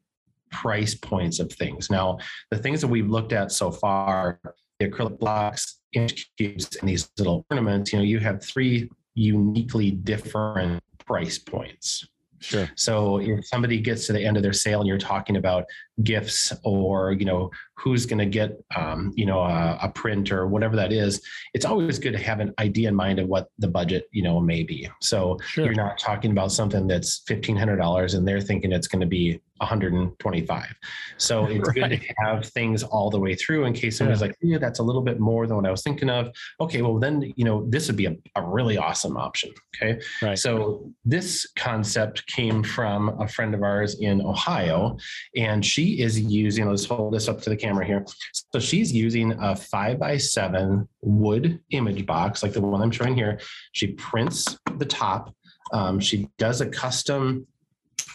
price 0.51 0.97
points 0.97 1.39
of 1.39 1.51
things. 1.53 1.91
Now, 1.91 2.19
the 2.51 2.59
things 2.59 2.81
that 2.81 2.89
we've 2.89 3.09
looked 3.09 3.33
at 3.33 3.53
so 3.53 3.71
far, 3.71 4.41
the 4.81 4.89
acrylic 4.89 5.19
blocks, 5.21 5.81
image 5.93 6.31
cubes 6.37 6.77
and 6.81 6.89
these 6.89 7.09
little 7.19 7.47
ornaments, 7.51 7.93
you 7.93 7.99
know, 8.01 8.05
you 8.05 8.19
have 8.19 8.43
three 8.43 8.91
uniquely 9.15 9.93
different 9.93 10.83
price 10.99 11.39
points. 11.39 12.07
Sure. 12.41 12.69
So 12.75 13.19
if 13.19 13.47
somebody 13.47 13.81
gets 13.81 14.07
to 14.07 14.13
the 14.13 14.25
end 14.25 14.37
of 14.37 14.43
their 14.43 14.53
sale 14.53 14.81
and 14.81 14.89
you're 14.89 14.99
talking 14.99 15.37
about 15.37 15.65
gifts 16.03 16.53
or 16.65 17.13
you 17.13 17.25
know 17.25 17.51
who's 17.75 18.07
going 18.07 18.19
to 18.19 18.27
get 18.27 18.63
um, 18.77 19.13
you 19.17 19.27
know 19.27 19.41
a, 19.41 19.79
a, 19.83 19.89
print 19.89 20.31
or 20.31 20.47
whatever 20.47 20.77
that 20.77 20.93
is, 20.93 21.23
it's 21.55 21.65
always 21.65 21.99
good 21.99 22.13
to 22.13 22.19
have 22.19 22.41
an 22.41 22.53
idea 22.59 22.89
in 22.89 22.95
mind 22.95 23.19
of 23.19 23.27
what 23.27 23.49
the 23.59 23.69
budget 23.69 24.05
you 24.13 24.23
know 24.23 24.41
may 24.41 24.63
be. 24.63 24.89
So 25.01 25.39
sure. 25.47 25.65
you're 25.65 25.75
not 25.75 25.99
talking 25.99 26.31
about 26.31 26.53
something 26.53 26.87
that's 26.87 27.23
fifteen 27.27 27.57
hundred 27.57 27.77
dollars 27.77 28.15
and 28.15 28.27
they're 28.27 28.41
thinking 28.41 28.73
it's 28.73 28.89
going 28.89 29.01
to 29.01 29.07
be 29.07 29.41
125. 29.61 30.75
So 31.17 31.47
it's 31.51 31.69
right. 31.69 31.91
good 31.91 32.01
to 32.01 32.15
have 32.25 32.47
things 32.47 32.83
all 32.83 33.11
the 33.11 33.19
way 33.19 33.35
through 33.35 33.65
in 33.65 33.73
case 33.73 33.99
someone's 33.99 34.21
yeah. 34.21 34.29
like, 34.29 34.37
yeah, 34.41 34.59
that's 34.59 34.79
a 34.79 34.83
little 34.83 35.03
bit 35.03 35.21
more 35.21 35.47
than 35.47 35.57
what 35.57 35.67
I 35.67 35.71
was 35.71 35.83
thinking 35.83 36.11
of. 36.11 36.31
Okay, 36.61 36.83
well 36.83 36.99
then, 36.99 37.33
you 37.37 37.45
know, 37.45 37.67
this 37.69 37.87
would 37.87 37.97
be 37.97 38.07
a, 38.07 38.17
a 38.37 38.43
really 38.43 38.77
awesome 38.77 39.17
option. 39.17 39.51
Okay. 39.77 40.01
Right. 40.23 40.39
So 40.39 40.91
this 41.05 41.47
concept 41.57 42.27
came 42.27 42.63
from 42.63 43.21
a 43.21 43.29
friend 43.29 43.55
of 43.55 43.63
ours 43.63 44.01
in 44.01 44.21
Ohio, 44.23 44.97
and 45.37 45.65
she 45.65 45.90
is 45.95 46.21
using, 46.21 46.69
let's 46.69 46.85
hold 46.85 47.15
this 47.15 47.29
up 47.29 47.41
to 47.43 47.51
the 47.51 47.57
camera 47.57 47.85
here. 47.85 48.05
So 48.53 48.61
she's 48.61 48.93
using 48.93 49.33
a 49.33 49.57
five 49.57 49.99
by 49.99 50.17
seven 50.17 50.89
wood 51.03 51.61
image 51.71 52.07
box, 52.07 52.43
like 52.43 52.53
the 52.53 52.61
one 52.61 52.83
I'm 52.83 52.91
showing 52.91 53.15
here. 53.15 53.41
She 53.73 53.89
prints 53.89 54.59
the 54.79 54.87
top. 54.87 55.35
Um, 55.73 56.01
she 56.01 56.29
does 56.39 56.61
a 56.61 56.67
custom 56.67 57.47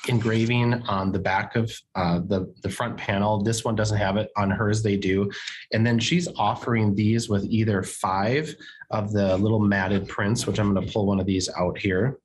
engraving 0.08 0.74
on 0.84 1.12
the 1.12 1.20
back 1.20 1.56
of 1.56 1.72
uh, 1.96 2.20
the, 2.20 2.54
the 2.62 2.70
front 2.70 2.98
panel. 2.98 3.42
This 3.42 3.64
one 3.64 3.76
doesn't 3.76 3.98
have 3.98 4.18
it 4.18 4.30
on 4.38 4.52
hers, 4.52 4.84
they 4.84 4.98
do. 4.98 5.32
And 5.74 5.86
then 5.86 6.00
she's 6.00 6.28
offering 6.38 6.96
these 6.96 7.30
with 7.30 7.46
either 7.46 7.82
five 7.84 8.54
of 8.92 9.12
the 9.12 9.38
little 9.38 9.60
matted 9.60 10.08
prints, 10.08 10.46
which 10.46 10.60
I'm 10.60 10.74
going 10.74 10.86
to 10.86 10.92
pull 10.92 11.08
one 11.08 11.20
of 11.20 11.26
these 11.26 11.50
out 11.58 11.78
here. 11.78 12.20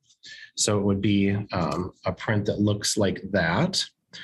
So 0.55 0.77
it 0.77 0.83
would 0.83 1.01
be 1.01 1.31
um, 1.51 1.93
a 2.05 2.11
print 2.11 2.45
that 2.45 2.59
looks 2.59 2.97
like 2.97 3.21
that, 3.31 3.83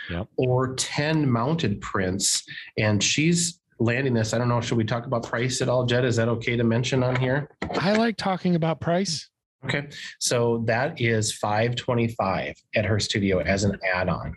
yep. 0.09 0.27
or 0.37 0.75
10 0.75 1.29
mounted 1.29 1.81
prints. 1.81 2.43
And 2.77 3.01
she's 3.03 3.59
landing 3.79 4.13
this. 4.13 4.33
I 4.33 4.37
don't 4.37 4.49
know. 4.49 4.61
Should 4.61 4.77
we 4.77 4.83
talk 4.83 5.05
about 5.05 5.23
price 5.23 5.61
at 5.61 5.69
all, 5.69 5.85
Jed? 5.85 6.05
Is 6.05 6.15
that 6.15 6.27
okay 6.29 6.55
to 6.55 6.63
mention 6.63 7.03
on 7.03 7.15
here? 7.15 7.49
I 7.79 7.93
like 7.93 8.17
talking 8.17 8.55
about 8.55 8.79
price. 8.79 9.29
Okay. 9.65 9.87
So 10.19 10.63
that 10.65 10.99
is 11.01 11.33
525 11.33 12.55
at 12.75 12.85
her 12.85 12.99
studio 12.99 13.39
as 13.39 13.63
an 13.63 13.77
add-on. 13.93 14.35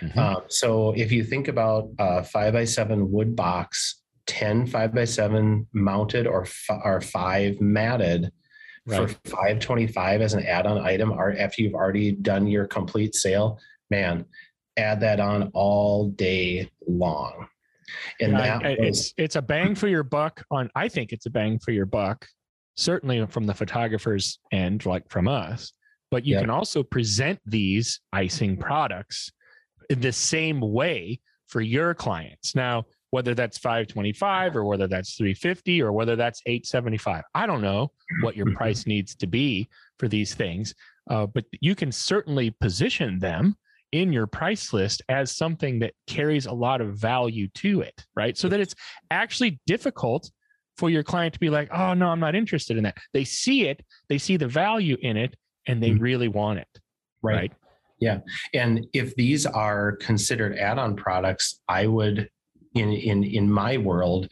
Mm-hmm. 0.00 0.18
Um, 0.18 0.42
so 0.48 0.92
if 0.92 1.12
you 1.12 1.24
think 1.24 1.48
about 1.48 1.88
a 1.98 2.22
five 2.22 2.52
by 2.52 2.64
seven 2.64 3.10
wood 3.10 3.34
box, 3.34 4.02
10 4.26 4.66
five 4.66 4.94
by 4.94 5.04
seven 5.04 5.66
mounted 5.72 6.26
or, 6.26 6.42
f- 6.42 6.80
or 6.84 7.00
five 7.00 7.60
matted 7.60 8.30
right. 8.86 9.10
for 9.10 9.30
525 9.30 10.20
as 10.20 10.34
an 10.34 10.46
add-on 10.46 10.78
item 10.78 11.10
or 11.12 11.34
after 11.36 11.62
you've 11.62 11.74
already 11.74 12.12
done 12.12 12.46
your 12.46 12.66
complete 12.66 13.14
sale, 13.14 13.58
man, 13.90 14.24
add 14.76 15.00
that 15.00 15.20
on 15.20 15.50
all 15.54 16.08
day 16.10 16.70
long. 16.86 17.46
And 18.20 18.32
yeah, 18.32 18.58
that 18.58 18.78
was, 18.78 18.88
it's 18.88 19.14
it's 19.16 19.36
a 19.36 19.42
bang 19.42 19.74
for 19.74 19.88
your 19.88 20.04
buck 20.04 20.44
on 20.50 20.70
I 20.76 20.88
think 20.88 21.12
it's 21.12 21.26
a 21.26 21.30
bang 21.30 21.58
for 21.58 21.72
your 21.72 21.86
buck 21.86 22.26
certainly 22.80 23.24
from 23.26 23.44
the 23.44 23.54
photographer's 23.54 24.38
end, 24.52 24.86
like 24.86 25.08
from 25.08 25.28
us, 25.28 25.72
but 26.10 26.24
you 26.24 26.38
can 26.38 26.50
also 26.50 26.82
present 26.82 27.38
these 27.46 28.00
icing 28.12 28.56
products 28.56 29.30
in 29.90 30.00
the 30.00 30.12
same 30.12 30.60
way 30.60 31.20
for 31.46 31.60
your 31.60 31.94
clients. 31.94 32.54
Now, 32.54 32.84
whether 33.10 33.34
that's 33.34 33.58
525 33.58 34.56
or 34.56 34.64
whether 34.64 34.86
that's 34.86 35.16
350 35.16 35.82
or 35.82 35.92
whether 35.92 36.16
that's 36.16 36.40
875, 36.46 37.24
I 37.34 37.46
don't 37.46 37.60
know 37.60 37.90
what 38.22 38.36
your 38.36 38.52
price 38.54 38.86
needs 38.86 39.14
to 39.16 39.26
be 39.26 39.68
for 39.98 40.08
these 40.08 40.34
things, 40.34 40.74
uh, 41.10 41.26
but 41.26 41.44
you 41.60 41.74
can 41.74 41.92
certainly 41.92 42.50
position 42.50 43.18
them 43.18 43.56
in 43.92 44.12
your 44.12 44.26
price 44.26 44.72
list 44.72 45.02
as 45.08 45.36
something 45.36 45.80
that 45.80 45.94
carries 46.06 46.46
a 46.46 46.52
lot 46.52 46.80
of 46.80 46.94
value 46.94 47.48
to 47.54 47.80
it, 47.80 48.04
right? 48.14 48.36
So 48.36 48.48
that 48.48 48.60
it's 48.60 48.74
actually 49.10 49.60
difficult 49.66 50.30
for 50.76 50.90
your 50.90 51.02
client 51.02 51.34
to 51.34 51.40
be 51.40 51.50
like, 51.50 51.68
oh, 51.72 51.94
no, 51.94 52.08
I'm 52.08 52.20
not 52.20 52.34
interested 52.34 52.76
in 52.76 52.84
that. 52.84 52.96
They 53.12 53.24
see 53.24 53.68
it, 53.68 53.84
they 54.08 54.18
see 54.18 54.36
the 54.36 54.48
value 54.48 54.96
in 55.02 55.16
it, 55.16 55.36
and 55.66 55.82
they 55.82 55.90
mm-hmm. 55.90 56.02
really 56.02 56.28
want 56.28 56.60
it. 56.60 56.68
Right. 57.22 57.34
right. 57.34 57.52
Yeah. 58.00 58.20
And 58.54 58.86
if 58.94 59.14
these 59.14 59.44
are 59.44 59.96
considered 59.96 60.56
add 60.56 60.78
on 60.78 60.96
products, 60.96 61.60
I 61.68 61.86
would, 61.86 62.30
in, 62.74 62.92
in, 62.92 63.24
in 63.24 63.50
my 63.50 63.76
world, 63.76 64.28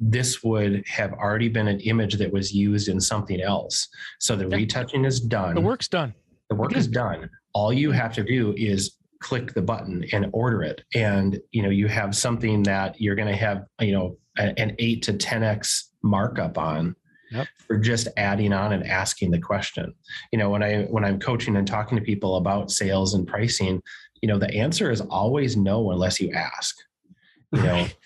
this 0.00 0.42
would 0.42 0.84
have 0.88 1.12
already 1.12 1.48
been 1.48 1.68
an 1.68 1.78
image 1.80 2.16
that 2.16 2.32
was 2.32 2.52
used 2.52 2.88
in 2.88 3.00
something 3.00 3.40
else. 3.40 3.88
So 4.18 4.34
the 4.34 4.48
yeah. 4.48 4.56
retouching 4.56 5.04
is 5.04 5.20
done. 5.20 5.54
The 5.54 5.60
work's 5.60 5.86
done. 5.86 6.12
The 6.50 6.56
work 6.56 6.76
is 6.76 6.88
done. 6.88 7.30
All 7.54 7.72
you 7.72 7.92
have 7.92 8.12
to 8.14 8.24
do 8.24 8.54
is 8.56 8.96
click 9.20 9.54
the 9.54 9.62
button 9.62 10.04
and 10.12 10.28
order 10.32 10.62
it. 10.62 10.82
And 10.94 11.40
you 11.52 11.62
know 11.62 11.70
you 11.70 11.88
have 11.88 12.14
something 12.14 12.62
that 12.64 13.00
you're 13.00 13.14
going 13.14 13.28
to 13.28 13.36
have 13.36 13.64
you 13.80 13.92
know 13.92 14.18
an 14.36 14.74
8 14.78 15.02
to 15.04 15.12
10x 15.12 15.84
markup 16.02 16.58
on 16.58 16.96
yep. 17.30 17.46
for 17.66 17.78
just 17.78 18.08
adding 18.16 18.52
on 18.52 18.72
and 18.72 18.84
asking 18.84 19.30
the 19.30 19.38
question. 19.38 19.94
You 20.32 20.38
know 20.38 20.50
when 20.50 20.62
i 20.62 20.82
when 20.84 21.04
i'm 21.04 21.18
coaching 21.18 21.56
and 21.56 21.66
talking 21.66 21.96
to 21.96 22.04
people 22.04 22.36
about 22.36 22.70
sales 22.70 23.14
and 23.14 23.26
pricing 23.26 23.80
you 24.20 24.28
know 24.28 24.38
the 24.38 24.52
answer 24.54 24.90
is 24.90 25.00
always 25.00 25.56
no 25.56 25.90
unless 25.90 26.20
you 26.20 26.32
ask 26.32 26.76
you 27.52 27.62
know? 27.62 27.86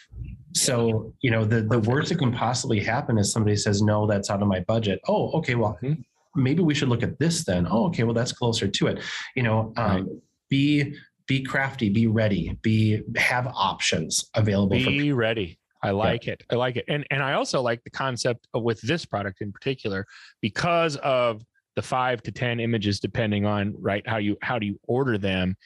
So 0.54 1.14
you 1.20 1.30
know 1.30 1.44
the 1.44 1.60
the 1.60 1.78
worst 1.78 2.08
that 2.08 2.18
can 2.18 2.32
possibly 2.32 2.80
happen 2.80 3.18
is 3.18 3.30
somebody 3.30 3.54
says 3.54 3.82
no 3.82 4.06
that's 4.06 4.30
out 4.30 4.42
of 4.42 4.48
my 4.48 4.60
budget. 4.60 4.98
Oh 5.06 5.30
okay 5.32 5.54
well 5.54 5.78
mm-hmm. 5.82 6.00
Maybe 6.38 6.62
we 6.62 6.74
should 6.74 6.88
look 6.88 7.02
at 7.02 7.18
this 7.18 7.44
then 7.44 7.66
oh 7.70 7.86
okay 7.86 8.04
well 8.04 8.14
that's 8.14 8.32
closer 8.32 8.68
to 8.68 8.86
it 8.86 9.02
you 9.34 9.42
know 9.42 9.72
um, 9.76 9.90
right. 9.90 10.04
be 10.48 10.94
be 11.28 11.42
crafty, 11.42 11.90
be 11.90 12.08
ready, 12.08 12.58
be 12.62 13.02
have 13.16 13.46
options 13.54 14.28
available. 14.34 14.76
Be 14.76 15.12
ready. 15.12 15.58
I 15.80 15.90
like 15.90 16.26
yeah. 16.26 16.32
it. 16.32 16.42
I 16.50 16.56
like 16.56 16.76
it. 16.76 16.86
And 16.88 17.06
and 17.12 17.22
I 17.22 17.34
also 17.34 17.60
like 17.62 17.84
the 17.84 17.90
concept 17.90 18.48
of 18.54 18.64
with 18.64 18.80
this 18.80 19.04
product 19.04 19.42
in 19.42 19.52
particular 19.52 20.06
because 20.40 20.96
of 20.96 21.42
the 21.76 21.82
5 21.82 22.22
to 22.22 22.32
10 22.32 22.58
images 22.58 22.98
depending 22.98 23.46
on 23.46 23.72
right 23.78 24.04
how 24.04 24.16
you 24.16 24.36
how 24.42 24.58
do 24.58 24.66
you 24.66 24.80
order 24.88 25.16
them. 25.16 25.56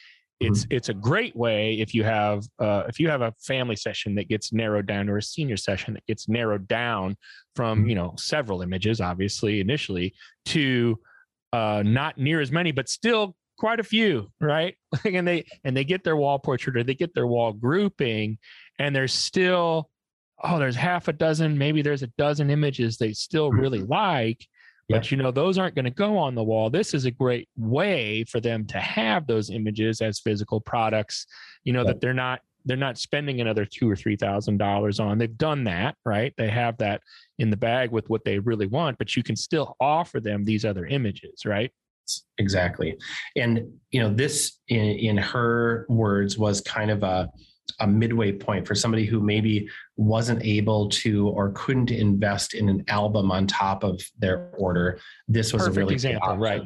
It's 0.43 0.65
mm-hmm. 0.65 0.77
it's 0.77 0.89
a 0.89 0.95
great 0.95 1.35
way 1.37 1.75
if 1.81 1.95
you 1.95 2.05
have 2.05 2.45
uh, 2.59 2.85
if 2.89 2.99
you 3.01 3.09
have 3.09 3.23
a 3.23 3.33
family 3.41 3.77
session 3.77 4.15
that 4.17 4.29
gets 4.29 4.53
narrowed 4.53 4.87
down 4.87 5.09
or 5.09 5.19
a 5.19 5.23
senior 5.23 5.57
session 5.57 5.95
that 5.95 6.07
gets 6.07 6.29
narrowed 6.29 6.69
down 6.69 7.17
from, 7.57 7.81
mm-hmm. 7.81 7.91
you 7.91 7.95
know, 7.95 8.15
several 8.17 8.63
images 8.63 9.01
obviously 9.01 9.61
initially 9.61 10.15
to 10.47 10.99
uh, 11.53 11.83
not 11.85 12.19
near 12.19 12.41
as 12.41 12.51
many 12.51 12.73
but 12.73 12.89
still 12.89 13.37
quite 13.59 13.81
a 13.81 13.85
few, 13.85 14.31
right? 14.41 14.77
and 15.05 15.27
they 15.27 15.45
and 15.65 15.77
they 15.77 15.85
get 15.85 16.05
their 16.05 16.17
wall 16.17 16.39
portrait 16.39 16.77
or 16.77 16.83
they 16.83 16.95
get 16.95 17.15
their 17.15 17.27
wall 17.27 17.53
grouping, 17.53 18.39
and 18.79 18.95
there's 18.95 19.13
still 19.13 19.89
oh, 20.45 20.59
there's 20.59 20.77
half 20.77 21.09
a 21.09 21.13
dozen, 21.13 21.57
maybe 21.57 21.83
there's 21.83 22.03
a 22.03 22.09
dozen 22.19 22.51
images 22.51 22.97
they 22.97 23.13
still 23.13 23.51
really 23.51 23.79
mm-hmm. 23.79 23.93
But 24.93 25.11
you 25.11 25.17
know, 25.17 25.31
those 25.31 25.59
aren't 25.59 25.75
going 25.75 25.85
to 25.85 25.91
go 25.91 26.17
on 26.17 26.35
the 26.35 26.43
wall. 26.43 26.71
This 26.71 26.95
is 26.95 27.05
a 27.05 27.11
great 27.11 27.49
way 27.57 28.25
for 28.25 28.41
them 28.41 28.67
to 28.69 28.79
have 28.79 29.27
those 29.27 29.51
images 29.51 30.01
as 30.01 30.21
physical 30.21 30.61
products, 30.61 31.27
you 31.65 31.73
know, 31.73 31.85
that 31.85 32.01
they're 32.01 32.15
not 32.15 32.41
they're 32.65 32.77
not 32.77 32.97
spending 32.97 33.41
another 33.41 33.65
two 33.65 33.91
or 33.91 33.97
three 33.97 34.17
thousand 34.17 34.59
dollars 34.59 35.01
on. 35.01 35.19
They've 35.19 35.37
done 35.37 35.65
that, 35.65 35.97
right? 36.05 36.33
They 36.37 36.49
have 36.49 36.79
that 36.79 37.01
in 37.39 37.51
the 37.51 37.57
bag 37.57 37.91
with 37.91 38.09
what 38.09 38.25
they 38.25 38.39
really 38.39 38.67
want, 38.67 38.99
but 38.99 39.17
you 39.17 39.23
can 39.23 39.37
still 39.37 39.77
offer 39.81 40.21
them 40.21 40.45
these 40.45 40.65
other 40.65 40.87
images, 40.87 41.45
right? 41.45 41.73
exactly 42.39 42.99
and 43.37 43.61
you 43.91 44.01
know 44.01 44.13
this 44.13 44.59
in, 44.69 44.81
in 44.81 45.17
her 45.17 45.87
words 45.89 46.37
was 46.37 46.61
kind 46.61 46.91
of 46.91 47.03
a 47.03 47.29
a 47.81 47.87
midway 47.87 48.33
point 48.33 48.67
for 48.67 48.75
somebody 48.75 49.05
who 49.05 49.21
maybe 49.21 49.69
wasn't 49.97 50.43
able 50.45 50.89
to 50.89 51.29
or 51.29 51.53
couldn't 51.53 51.91
invest 51.91 52.55
in 52.55 52.69
an 52.69 52.85
album 52.89 53.31
on 53.31 53.47
top 53.47 53.83
of 53.85 54.01
their 54.19 54.51
order. 54.59 54.99
This 55.29 55.53
was 55.53 55.63
Perfect 55.63 55.77
a 55.77 55.81
really 55.81 55.95
example 55.95 56.37
right. 56.37 56.63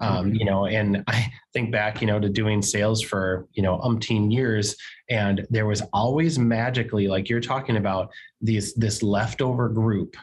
um, 0.00 0.26
mm-hmm. 0.26 0.34
you 0.34 0.44
know 0.44 0.66
and 0.66 1.04
i 1.08 1.30
think 1.52 1.72
back 1.72 2.00
you 2.00 2.06
know 2.06 2.20
to 2.20 2.28
doing 2.28 2.62
sales 2.62 3.02
for 3.02 3.46
you 3.52 3.62
know 3.62 3.78
umpteen 3.78 4.32
years 4.32 4.76
and 5.10 5.46
there 5.50 5.66
was 5.66 5.82
always 5.92 6.38
magically 6.38 7.08
like 7.08 7.28
you're 7.28 7.40
talking 7.40 7.76
about 7.76 8.10
these 8.40 8.74
this 8.74 9.02
leftover 9.02 9.68
group 9.68 10.16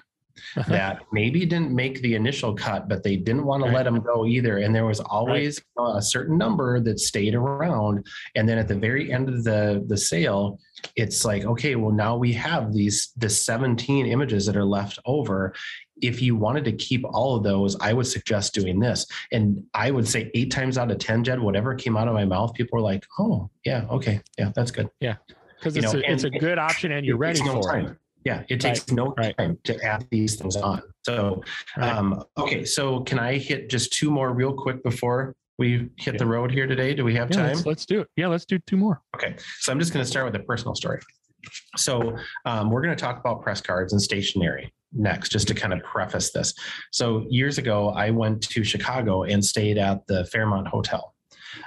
uh-huh. 0.55 0.63
that 0.69 1.01
maybe 1.11 1.45
didn't 1.45 1.71
make 1.71 2.01
the 2.01 2.15
initial 2.15 2.53
cut, 2.53 2.87
but 2.87 3.03
they 3.03 3.15
didn't 3.15 3.45
want 3.45 3.63
to 3.63 3.69
let 3.69 3.83
them 3.83 4.01
go 4.01 4.25
either. 4.25 4.59
And 4.59 4.73
there 4.73 4.85
was 4.85 4.99
always 4.99 5.61
right. 5.77 5.97
a 5.97 6.01
certain 6.01 6.37
number 6.37 6.79
that 6.81 6.99
stayed 6.99 7.35
around. 7.35 8.05
And 8.35 8.47
then 8.47 8.57
at 8.57 8.67
the 8.67 8.75
very 8.75 9.11
end 9.11 9.29
of 9.29 9.43
the 9.43 9.83
the 9.87 9.97
sale, 9.97 10.59
it's 10.95 11.25
like, 11.25 11.45
okay, 11.45 11.75
well 11.75 11.91
now 11.91 12.17
we 12.17 12.33
have 12.33 12.73
these 12.73 13.11
the 13.17 13.29
17 13.29 14.05
images 14.05 14.45
that 14.45 14.55
are 14.55 14.65
left 14.65 14.99
over. 15.05 15.53
If 16.01 16.21
you 16.21 16.35
wanted 16.35 16.65
to 16.65 16.73
keep 16.73 17.05
all 17.05 17.37
of 17.37 17.43
those, 17.43 17.77
I 17.79 17.93
would 17.93 18.07
suggest 18.07 18.53
doing 18.53 18.79
this. 18.79 19.07
And 19.31 19.63
I 19.73 19.91
would 19.91 20.07
say 20.07 20.29
eight 20.33 20.51
times 20.51 20.77
out 20.77 20.91
of 20.91 20.97
10, 20.99 21.23
Jed, 21.23 21.39
whatever 21.39 21.73
came 21.73 21.95
out 21.95 22.09
of 22.09 22.13
my 22.13 22.25
mouth, 22.25 22.53
people 22.53 22.77
were 22.77 22.83
like, 22.83 23.05
oh, 23.17 23.49
yeah, 23.63 23.85
okay, 23.89 24.19
yeah, 24.37 24.51
that's 24.53 24.71
good. 24.71 24.89
Yeah. 24.99 25.15
Because 25.57 25.77
it's, 25.77 25.93
a, 25.93 26.11
it's 26.11 26.25
a 26.25 26.29
good 26.29 26.59
option 26.59 26.91
and 26.91 27.05
you're 27.05 27.17
ready 27.17 27.39
for 27.39 27.77
it 27.77 27.97
Yeah, 28.25 28.41
it 28.49 28.59
takes 28.59 28.79
Right, 28.79 28.91
no 28.91 29.13
right. 29.17 29.37
time 29.37 29.57
to 29.65 29.81
add 29.83 30.07
these 30.09 30.35
things 30.35 30.55
on. 30.55 30.81
So, 31.05 31.43
Right. 31.77 31.91
um, 31.95 32.23
okay, 32.37 32.65
so 32.65 33.01
can 33.01 33.19
I 33.19 33.37
hit 33.37 33.69
just 33.69 33.93
two 33.93 34.09
more 34.09 34.33
real 34.33 34.51
quick 34.51 34.83
before 34.83 35.35
we 35.59 35.89
hit 35.97 36.17
the 36.17 36.25
road 36.25 36.51
here 36.51 36.65
today? 36.65 36.95
Do 36.95 37.05
we 37.05 37.13
have 37.15 37.29
Yeah, 37.29 37.37
time? 37.37 37.45
let's, 37.53 37.65
let's 37.67 37.85
do 37.85 38.01
it. 38.01 38.07
Yeah, 38.17 38.27
let's 38.27 38.45
do 38.45 38.57
two 38.65 38.77
more. 38.77 39.01
Okay, 39.15 39.35
so 39.59 39.71
I'm 39.71 39.79
just 39.79 39.93
going 39.93 40.03
to 40.03 40.09
start 40.09 40.25
with 40.25 40.35
a 40.41 40.43
personal 40.43 40.73
story. 40.73 40.99
So 41.77 42.17
um, 42.45 42.71
we're 42.71 42.81
going 42.81 42.95
to 42.95 43.01
talk 43.01 43.19
about 43.19 43.43
press 43.43 43.61
cards 43.61 43.93
and 43.93 44.01
stationery 44.01 44.73
next, 44.91 45.29
just 45.29 45.47
to 45.49 45.53
kind 45.53 45.71
of 45.73 45.83
preface 45.83 46.31
this. 46.31 46.53
So 46.91 47.27
years 47.29 47.59
ago, 47.59 47.89
I 47.89 48.09
went 48.09 48.41
to 48.49 48.63
Chicago 48.63 49.23
and 49.23 49.45
stayed 49.45 49.77
at 49.77 50.05
the 50.07 50.25
Fairmont 50.25 50.67
Hotel. 50.67 51.13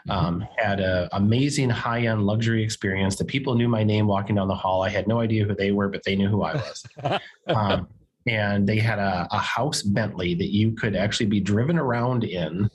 Um, 0.09 0.47
had 0.57 0.81
an 0.81 1.09
amazing 1.13 1.71
high-end 1.71 2.25
luxury 2.25 2.63
experience. 2.63 3.17
The 3.17 3.25
people 3.25 3.55
knew 3.55 3.69
my 3.69 3.85
name 3.85 4.07
walking 4.07 4.37
down 4.37 4.49
the 4.49 4.55
hall. 4.55 4.83
I 4.83 4.89
had 4.89 5.07
no 5.07 5.21
idea 5.21 5.45
who 5.45 5.55
they 5.55 5.71
were, 5.71 5.89
but 5.89 6.03
they 6.05 6.17
knew 6.17 6.29
who 6.29 6.43
I 6.43 6.55
was. 6.55 7.21
um, 7.49 7.89
and 8.27 8.69
they 8.69 8.79
had 8.79 8.99
a, 8.99 9.27
a 9.31 9.39
house 9.39 9.83
Bentley 9.83 10.35
that 10.35 10.49
you 10.49 10.73
could 10.73 10.97
actually 10.97 11.27
be 11.27 11.41
driven 11.41 11.79
around 11.79 12.25
in 12.25 12.71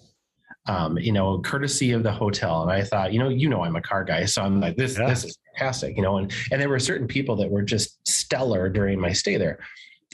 um, 0.65 0.97
you 0.97 1.11
know, 1.11 1.39
courtesy 1.39 1.91
of 1.91 2.03
the 2.03 2.11
hotel. 2.11 2.61
And 2.61 2.71
I 2.71 2.83
thought, 2.83 3.11
you 3.11 3.19
know, 3.19 3.29
you 3.29 3.49
know, 3.49 3.63
I'm 3.63 3.75
a 3.75 3.81
car 3.81 4.03
guy, 4.03 4.25
so 4.25 4.43
I'm 4.43 4.61
like, 4.61 4.77
this, 4.77 4.97
Yeah. 4.97 5.07
this 5.07 5.25
is 5.25 5.37
fantastic, 5.57 5.97
you 5.97 6.03
know. 6.03 6.17
And 6.17 6.31
and 6.51 6.61
there 6.61 6.69
were 6.69 6.79
certain 6.79 7.07
people 7.07 7.35
that 7.37 7.49
were 7.49 7.63
just 7.63 8.05
stellar 8.07 8.69
during 8.69 8.99
my 8.99 9.11
stay 9.11 9.37
there. 9.37 9.59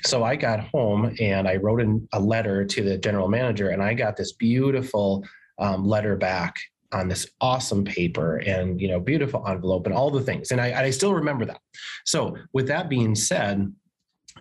So 0.06 0.24
I 0.24 0.36
got 0.36 0.62
home 0.62 1.16
and 1.20 1.48
I 1.48 1.58
wrote 1.58 1.82
in 1.82 2.08
a 2.14 2.20
letter 2.20 2.66
to 2.66 2.84
the 2.84 2.98
general 2.98 3.28
manager, 3.28 3.70
and 3.70 3.84
I 3.84 3.94
got 3.94 4.18
this 4.18 4.32
beautiful 4.34 5.24
um, 5.60 5.86
letter 5.86 6.16
back 6.16 6.60
on 6.92 7.08
this 7.08 7.28
awesome 7.40 7.86
paper 7.86 8.38
and 8.38 8.82
you 8.82 8.88
know 8.88 9.00
beautiful 9.00 9.46
envelope 9.48 9.86
and 9.86 9.96
all 9.96 10.10
the 10.10 10.22
things. 10.22 10.52
And 10.52 10.60
I, 10.60 10.84
I 10.84 10.90
still 10.90 11.14
remember 11.14 11.46
that. 11.46 11.62
So 12.06 12.36
with 12.54 12.68
that 12.68 12.90
being 12.90 13.16
said 13.16 13.74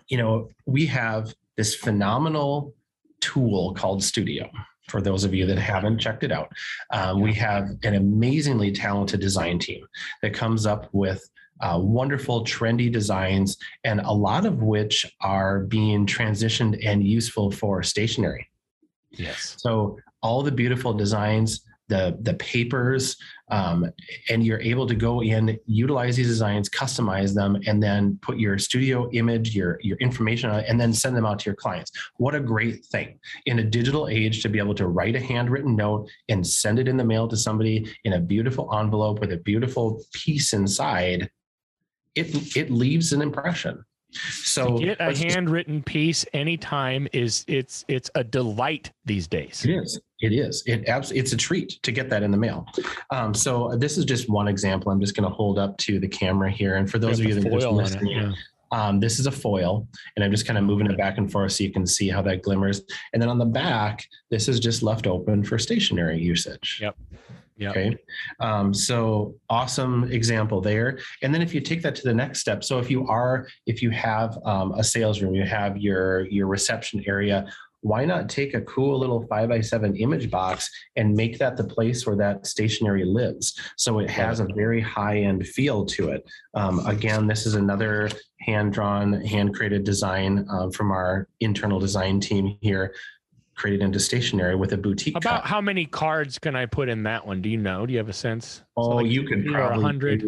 you 0.07 0.17
know 0.17 0.49
we 0.65 0.85
have 0.85 1.33
this 1.57 1.75
phenomenal 1.75 2.73
tool 3.21 3.73
called 3.73 4.03
studio 4.03 4.49
for 4.87 5.01
those 5.01 5.23
of 5.23 5.33
you 5.33 5.45
that 5.45 5.57
haven't 5.57 5.99
checked 5.99 6.23
it 6.23 6.31
out. 6.31 6.51
Um, 6.91 7.21
we 7.21 7.33
have 7.33 7.69
an 7.83 7.95
amazingly 7.95 8.71
talented 8.71 9.19
design 9.19 9.59
team 9.59 9.85
that 10.23 10.33
comes 10.33 10.65
up 10.65 10.89
with 10.93 11.29
uh, 11.61 11.77
wonderful 11.79 12.43
trendy 12.43 12.91
designs 12.91 13.57
and 13.83 13.99
a 13.99 14.11
lot 14.11 14.45
of 14.45 14.63
which 14.63 15.05
are 15.21 15.59
being 15.59 16.07
transitioned 16.07 16.79
and 16.83 17.05
useful 17.05 17.51
for 17.51 17.83
stationery. 17.83 18.47
Yes. 19.11 19.55
so 19.57 19.97
all 20.21 20.43
the 20.43 20.51
beautiful 20.51 20.93
designs, 20.93 21.61
the 21.89 22.17
the 22.21 22.35
papers, 22.35 23.17
um, 23.51 23.91
and 24.29 24.45
you're 24.45 24.61
able 24.61 24.87
to 24.87 24.95
go 24.95 25.21
in, 25.21 25.57
utilize 25.65 26.15
these 26.15 26.27
designs, 26.27 26.69
customize 26.69 27.33
them, 27.33 27.57
and 27.67 27.81
then 27.83 28.17
put 28.21 28.37
your 28.37 28.57
studio 28.57 29.09
image, 29.11 29.55
your 29.55 29.79
your 29.81 29.97
information 29.97 30.49
and 30.49 30.79
then 30.79 30.93
send 30.93 31.15
them 31.15 31.25
out 31.25 31.39
to 31.39 31.45
your 31.45 31.55
clients. 31.55 31.91
What 32.17 32.35
a 32.35 32.39
great 32.39 32.85
thing 32.85 33.19
in 33.45 33.59
a 33.59 33.63
digital 33.63 34.07
age 34.07 34.41
to 34.43 34.49
be 34.49 34.59
able 34.59 34.75
to 34.75 34.87
write 34.87 35.15
a 35.15 35.19
handwritten 35.19 35.75
note 35.75 36.09
and 36.29 36.45
send 36.45 36.79
it 36.79 36.87
in 36.87 36.97
the 36.97 37.03
mail 37.03 37.27
to 37.27 37.37
somebody 37.37 37.89
in 38.03 38.13
a 38.13 38.19
beautiful 38.19 38.73
envelope 38.77 39.19
with 39.19 39.31
a 39.33 39.37
beautiful 39.37 40.01
piece 40.13 40.53
inside. 40.53 41.29
It 42.15 42.55
it 42.55 42.71
leaves 42.71 43.13
an 43.13 43.21
impression. 43.21 43.83
So 44.11 44.77
to 44.77 44.85
get 44.85 44.99
a 44.99 45.15
handwritten 45.15 45.83
piece 45.83 46.25
anytime 46.33 47.07
is 47.13 47.45
it's 47.47 47.85
it's 47.87 48.09
a 48.15 48.23
delight 48.23 48.91
these 49.05 49.27
days. 49.27 49.63
It 49.65 49.71
is. 49.71 49.99
It 50.21 50.33
is. 50.33 50.63
It 50.65 50.89
absolutely. 50.89 51.19
It's 51.21 51.33
a 51.33 51.37
treat 51.37 51.79
to 51.83 51.91
get 51.91 52.09
that 52.09 52.23
in 52.23 52.31
the 52.31 52.37
mail. 52.37 52.67
Um, 53.11 53.33
so 53.33 53.75
this 53.77 53.97
is 53.97 54.05
just 54.05 54.29
one 54.29 54.47
example. 54.47 54.91
I'm 54.91 54.99
just 54.99 55.15
going 55.15 55.29
to 55.29 55.33
hold 55.33 55.59
up 55.59 55.77
to 55.77 55.99
the 55.99 56.07
camera 56.07 56.49
here, 56.51 56.75
and 56.75 56.89
for 56.89 56.99
those 56.99 57.19
of 57.19 57.25
you 57.25 57.35
that 57.35 57.45
are 57.45 57.49
just 57.51 57.63
foil 57.63 57.73
on 57.75 57.79
it, 57.79 57.83
listening, 57.83 58.17
yeah. 58.17 58.31
um, 58.71 58.99
this 58.99 59.19
is 59.19 59.27
a 59.27 59.31
foil, 59.31 59.87
and 60.15 60.25
I'm 60.25 60.31
just 60.31 60.45
kind 60.45 60.57
of 60.57 60.65
moving 60.65 60.89
it 60.89 60.97
back 60.97 61.17
and 61.17 61.31
forth 61.31 61.53
so 61.53 61.63
you 61.63 61.71
can 61.71 61.85
see 61.85 62.09
how 62.09 62.21
that 62.23 62.41
glimmers. 62.41 62.81
And 63.13 63.21
then 63.21 63.29
on 63.29 63.37
the 63.37 63.45
back, 63.45 64.05
this 64.29 64.47
is 64.47 64.59
just 64.59 64.83
left 64.83 65.07
open 65.07 65.43
for 65.43 65.57
stationery 65.57 66.19
usage. 66.19 66.79
Yep. 66.81 66.97
Okay. 67.61 67.95
Um, 68.39 68.73
so 68.73 69.35
awesome 69.49 70.11
example 70.11 70.61
there. 70.61 70.99
And 71.21 71.33
then 71.33 71.41
if 71.41 71.53
you 71.53 71.61
take 71.61 71.81
that 71.81 71.95
to 71.95 72.03
the 72.03 72.13
next 72.13 72.39
step, 72.39 72.63
so 72.63 72.79
if 72.79 72.89
you 72.89 73.07
are, 73.07 73.47
if 73.65 73.81
you 73.81 73.89
have 73.91 74.37
um, 74.45 74.73
a 74.73 74.83
sales 74.83 75.21
room, 75.21 75.35
you 75.35 75.43
have 75.43 75.77
your 75.77 76.27
your 76.29 76.47
reception 76.47 77.03
area, 77.05 77.45
why 77.81 78.03
not 78.03 78.27
take 78.29 78.53
a 78.53 78.61
cool 78.61 78.99
little 78.99 79.25
five 79.27 79.49
by 79.49 79.61
seven 79.61 79.95
image 79.95 80.29
box 80.29 80.69
and 80.95 81.13
make 81.13 81.37
that 81.39 81.55
the 81.55 81.63
place 81.63 82.05
where 82.05 82.15
that 82.17 82.45
stationery 82.45 83.05
lives? 83.05 83.59
So 83.77 83.99
it 83.99 84.09
has 84.09 84.39
a 84.39 84.47
very 84.55 84.81
high 84.81 85.19
end 85.19 85.47
feel 85.47 85.85
to 85.85 86.09
it. 86.09 86.29
Um, 86.53 86.85
again, 86.85 87.27
this 87.27 87.45
is 87.45 87.55
another 87.55 88.09
hand 88.41 88.73
drawn, 88.73 89.13
hand 89.21 89.55
created 89.55 89.83
design 89.83 90.45
um, 90.49 90.71
from 90.71 90.91
our 90.91 91.27
internal 91.39 91.79
design 91.79 92.19
team 92.19 92.57
here, 92.61 92.93
created 93.59 93.81
into 93.83 93.99
stationery 93.99 94.55
with 94.55 94.71
a 94.71 94.77
boutique. 94.77 95.17
About 95.17 95.45
how 95.45 95.59
many 95.59 95.85
cards 95.85 96.39
can 96.39 96.55
I 96.55 96.65
put 96.65 96.87
in 96.87 97.03
that 97.03 97.27
one? 97.27 97.41
Do 97.41 97.49
you 97.49 97.57
know? 97.57 97.85
Do 97.85 97.91
you 97.91 97.99
have 97.99 98.09
a 98.09 98.13
sense? 98.13 98.63
Oh, 98.77 98.83
So, 98.83 98.95
like, 98.95 99.07
you 99.07 99.23
could 99.23 99.43
50 99.43 99.49
or 99.49 99.57
probably 99.57 99.83
100? 99.83 100.23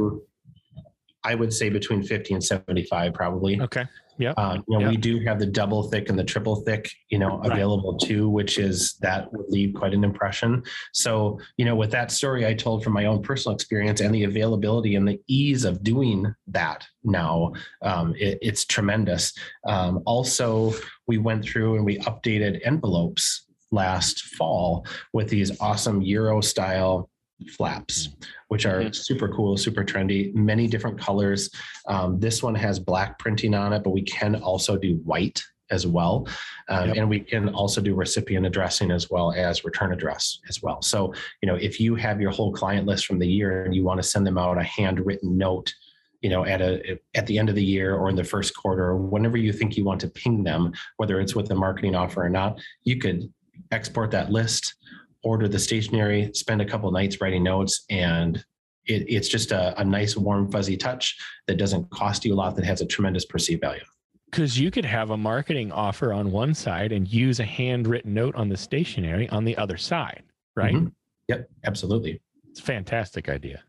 I 1.24 1.36
would 1.36 1.54
say 1.54 1.70
between 1.70 2.04
50 2.04 2.34
and 2.34 2.44
75, 2.44 3.14
probably. 3.14 3.62
Okay. 3.62 3.86
Yep. 4.22 4.38
Um, 4.38 4.64
you 4.68 4.78
know, 4.78 4.82
Yep. 4.82 4.90
we 4.92 4.98
do 4.98 5.20
have 5.22 5.40
the 5.40 5.46
double 5.48 5.84
thick 5.84 6.10
and 6.10 6.18
the 6.18 6.24
triple 6.24 6.58
thick, 6.58 6.92
you 7.10 7.18
know, 7.18 7.38
Right. 7.40 7.52
available 7.52 7.98
too, 7.98 8.30
which 8.30 8.60
is 8.60 8.94
that 9.02 9.32
would 9.34 9.50
leave 9.50 9.74
quite 9.74 9.94
an 9.94 10.04
impression. 10.04 10.64
So, 10.94 11.40
you 11.58 11.66
know, 11.66 11.76
with 11.76 11.92
that 11.92 12.12
story 12.12 12.46
I 12.46 12.54
told 12.54 12.84
from 12.84 12.94
my 12.94 13.06
own 13.06 13.22
personal 13.24 13.56
experience 13.56 14.00
and 14.00 14.14
the 14.14 14.24
availability 14.26 14.96
and 14.96 15.08
the 15.08 15.20
ease 15.28 15.66
of 15.66 15.84
doing 15.84 16.34
that 16.48 16.86
now, 17.04 17.54
um, 17.82 18.14
it- 18.18 18.38
it's 18.42 18.64
tremendous. 18.66 19.34
Um, 19.68 20.02
also, 20.06 20.74
we 21.08 21.18
went 21.18 21.44
through 21.44 21.76
and 21.78 21.86
we 21.86 21.98
updated 22.00 22.62
envelopes 22.64 23.48
last 23.72 24.22
fall 24.38 24.86
with 25.14 25.30
these 25.30 25.60
awesome 25.62 26.02
Euro 26.02 26.42
style 26.42 27.10
flaps, 27.50 28.10
which 28.50 28.66
are 28.66 28.82
Mhm. 28.82 28.96
super 28.96 29.28
cool, 29.30 29.58
super 29.58 29.84
trendy, 29.84 30.34
many 30.34 30.68
different 30.68 31.00
colors. 31.00 31.50
Um, 31.88 32.20
this 32.20 32.42
one 32.44 32.56
has 32.56 32.80
black 32.80 33.18
printing 33.20 33.54
on 33.54 33.74
it, 33.74 33.84
but 33.84 33.92
we 33.92 34.04
can 34.04 34.36
also 34.36 34.78
do 34.78 34.96
white 35.04 35.42
as 35.70 35.88
well. 35.88 36.28
Um, 36.68 36.90
Yep. 36.90 36.98
And 36.98 37.10
we 37.10 37.20
can 37.22 37.50
also 37.50 37.80
do 37.80 37.96
recipient 37.96 38.46
addressing 38.46 38.92
as 38.92 39.10
well 39.10 39.32
as 39.32 39.64
return 39.64 39.94
address 39.94 40.40
as 40.50 40.62
well. 40.62 40.82
So, 40.82 41.14
you 41.42 41.48
know, 41.48 41.56
if 41.56 41.80
you 41.80 41.96
have 41.96 42.20
your 42.20 42.32
whole 42.32 42.52
client 42.52 42.86
list 42.86 43.06
from 43.06 43.20
the 43.20 43.28
year 43.28 43.64
and 43.64 43.74
you 43.74 43.84
want 43.84 44.02
to 44.02 44.08
send 44.08 44.28
them 44.28 44.38
out 44.38 44.58
a 44.58 44.64
handwritten 44.64 45.38
note, 45.38 45.74
you 46.22 46.30
know, 46.30 46.46
at 46.46 46.62
a 46.62 47.00
at 47.16 47.26
the 47.26 47.40
end 47.40 47.50
of 47.50 47.56
the 47.56 47.64
year 47.64 47.96
or 47.96 48.10
in 48.10 48.16
the 48.16 48.24
first 48.24 48.56
quarter, 48.56 48.84
or 48.84 48.98
whenever 48.98 49.38
you 49.38 49.52
think 49.54 49.76
you 49.78 49.86
want 49.86 50.02
to 50.02 50.08
ping 50.10 50.44
them, 50.44 50.72
whether 50.98 51.20
it's 51.22 51.36
with 51.36 51.50
a 51.52 51.56
marketing 51.56 51.96
offer 51.96 52.24
or 52.24 52.30
not, 52.30 52.60
you 52.84 52.98
could 52.98 53.32
export 53.72 54.12
that 54.12 54.30
list, 54.32 54.76
order 55.24 55.48
the 55.48 55.60
stationery, 55.60 56.32
spend 56.34 56.62
a 56.62 56.66
couple 56.66 56.92
nights 56.92 57.22
writing 57.22 57.44
notes, 57.44 57.86
and 57.90 58.44
it, 58.86 59.06
it's 59.08 59.28
just 59.28 59.52
a, 59.52 59.80
a 59.80 59.84
nice, 59.84 60.18
warm, 60.18 60.52
fuzzy 60.52 60.78
touch 60.78 61.18
that 61.48 61.58
doesn't 61.58 61.90
cost 61.92 62.26
you 62.26 62.34
a 62.34 62.36
lot, 62.36 62.56
that 62.56 62.66
has 62.66 62.82
a 62.82 62.86
tremendous 62.86 63.26
perceived 63.26 63.62
value. 63.62 63.84
Because 64.30 64.58
you 64.58 64.72
could 64.72 64.86
have 64.86 65.10
a 65.10 65.18
marketing 65.18 65.72
offer 65.72 66.14
on 66.14 66.32
one 66.32 66.54
side 66.54 66.92
and 66.92 67.08
use 67.08 67.40
a 67.40 67.46
handwritten 67.46 68.14
note 68.14 68.36
on 68.36 68.50
the 68.50 68.58
stationery 68.58 69.28
on 69.30 69.44
the 69.44 69.58
other 69.58 69.78
side, 69.78 70.24
right? 70.56 70.74
Mhm. 70.74 70.92
Yep, 71.28 71.50
absolutely. 71.66 72.22
It's 72.50 72.60
a 72.60 72.64
fantastic 72.64 73.30
idea. 73.30 73.62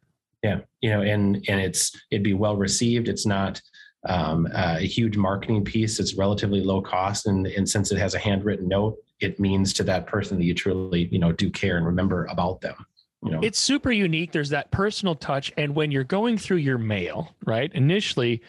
Yeah, 0.43 0.61
you 0.81 0.91
know, 0.91 1.03
and 1.03 1.45
and 1.49 1.61
it's 1.61 1.93
it'd 2.11 2.25
be 2.25 2.35
well 2.35 2.57
received. 2.57 3.09
It's 3.09 3.27
not 3.27 3.61
um, 4.09 4.49
a 4.53 4.81
huge 4.81 5.17
marketing 5.17 5.65
piece. 5.65 6.01
It's 6.01 6.15
relatively 6.15 6.61
low 6.61 6.81
cost, 6.81 7.27
and 7.27 7.47
and 7.47 7.69
since 7.69 7.93
it 7.93 7.99
has 7.99 8.15
a 8.15 8.19
handwritten 8.19 8.67
note, 8.67 8.97
it 9.23 9.41
means 9.41 9.73
to 9.75 9.85
that 9.85 10.07
person 10.07 10.39
that 10.39 10.45
you 10.45 10.55
truly 10.55 11.09
you 11.11 11.19
know 11.19 11.33
do 11.33 11.51
care 11.51 11.77
and 11.77 11.87
remember 11.87 12.27
about 12.27 12.61
them. 12.61 12.87
You 13.25 13.31
know, 13.31 13.41
It's 13.43 13.59
super 13.59 13.93
unique. 13.93 14.33
There's 14.33 14.51
that 14.51 14.71
personal 14.73 15.15
touch. 15.15 15.53
And 15.57 15.77
when 15.77 15.93
you're 15.93 16.03
going 16.03 16.39
through 16.39 16.57
your 16.57 16.79
mail, 16.79 17.37
right? 17.45 17.71
Initially, 17.73 18.43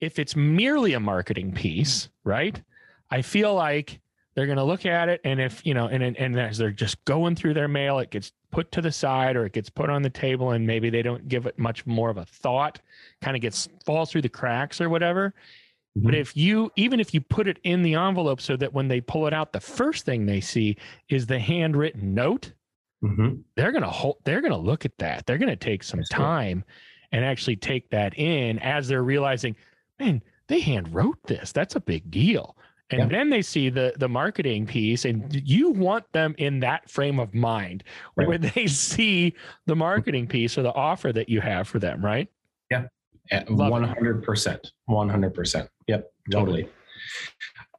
if 0.00 0.18
it's 0.18 0.36
merely 0.36 0.92
a 0.92 1.00
marketing 1.00 1.52
piece, 1.52 2.10
right? 2.24 2.60
I 3.10 3.22
feel 3.22 3.54
like 3.54 4.00
they're 4.34 4.46
going 4.46 4.58
to 4.58 4.64
look 4.64 4.84
at 4.84 5.08
it. 5.08 5.20
And 5.24 5.40
if, 5.40 5.64
you 5.64 5.72
know, 5.72 5.86
and, 5.86 6.02
and, 6.02 6.16
and 6.16 6.38
as 6.38 6.58
they're 6.58 6.70
just 6.70 7.02
going 7.06 7.36
through 7.36 7.54
their 7.54 7.68
mail, 7.68 7.98
it 8.00 8.10
gets 8.10 8.32
put 8.50 8.70
to 8.72 8.82
the 8.82 8.92
side 8.92 9.34
or 9.34 9.46
it 9.46 9.52
gets 9.52 9.70
put 9.70 9.88
on 9.90 10.02
the 10.02 10.10
table 10.10 10.52
and 10.52 10.66
maybe 10.66 10.90
they 10.90 11.02
don't 11.02 11.26
give 11.26 11.46
it 11.46 11.58
much 11.58 11.86
more 11.86 12.10
of 12.10 12.18
a 12.18 12.24
thought, 12.24 12.80
kind 13.22 13.34
of 13.34 13.40
gets 13.40 13.68
falls 13.84 14.12
through 14.12 14.22
the 14.22 14.28
cracks 14.28 14.80
or 14.80 14.90
whatever. 14.90 15.34
But 15.96 16.14
Mhm. 16.14 16.18
if 16.20 16.36
you, 16.36 16.70
even 16.76 17.00
if 17.00 17.12
you 17.12 17.20
put 17.20 17.48
it 17.48 17.58
in 17.64 17.82
the 17.82 17.94
envelope 17.94 18.40
so 18.40 18.56
that 18.56 18.72
when 18.72 18.88
they 18.88 19.00
pull 19.00 19.26
it 19.26 19.32
out, 19.34 19.52
the 19.52 19.60
first 19.60 20.04
thing 20.04 20.26
they 20.26 20.40
see 20.40 20.76
is 21.08 21.26
the 21.26 21.38
handwritten 21.40 22.14
note, 22.14 22.52
Mhm. 23.02 23.42
they're 23.56 23.72
gonna 23.72 23.88
hold 23.90 24.16
they're 24.24 24.40
gonna 24.40 24.56
look 24.58 24.84
at 24.84 24.98
that 24.98 25.24
they're 25.24 25.38
gonna 25.38 25.54
take 25.54 25.84
some 25.84 26.00
Absolutely. 26.00 26.24
time 26.26 26.64
and 27.12 27.24
actually 27.24 27.54
take 27.54 27.88
that 27.90 28.12
in 28.18 28.58
as 28.58 28.88
they're 28.88 29.04
realizing 29.04 29.54
man 30.00 30.20
they 30.48 30.58
hand 30.60 30.92
wrote 30.92 31.16
this 31.28 31.52
that's 31.52 31.76
a 31.76 31.80
big 31.80 32.10
deal 32.10 32.56
and 32.90 33.02
Yeah. 33.02 33.06
then 33.06 33.30
they 33.30 33.40
see 33.40 33.68
the 33.68 33.92
the 33.98 34.08
marketing 34.08 34.66
piece 34.66 35.04
and 35.04 35.32
you 35.48 35.70
want 35.70 36.10
them 36.12 36.34
in 36.38 36.58
that 36.58 36.90
frame 36.90 37.20
of 37.20 37.32
mind 37.34 37.84
Right. 38.16 38.26
where 38.26 38.38
they 38.56 38.66
see 38.66 39.32
the 39.66 39.76
marketing 39.76 40.26
piece 40.26 40.58
or 40.58 40.62
the 40.62 40.74
offer 40.74 41.12
that 41.12 41.28
you 41.28 41.40
have 41.40 41.68
for 41.68 41.78
them 41.78 42.04
right 42.04 42.22
At 42.26 42.26
Love 42.26 42.26
it. 42.26 42.37
One 43.48 43.84
hundred 43.84 44.22
percent, 44.22 44.72
one 44.86 45.08
hundred 45.08 45.34
percent. 45.34 45.68
Yep. 45.86 46.10
totally. 46.30 46.68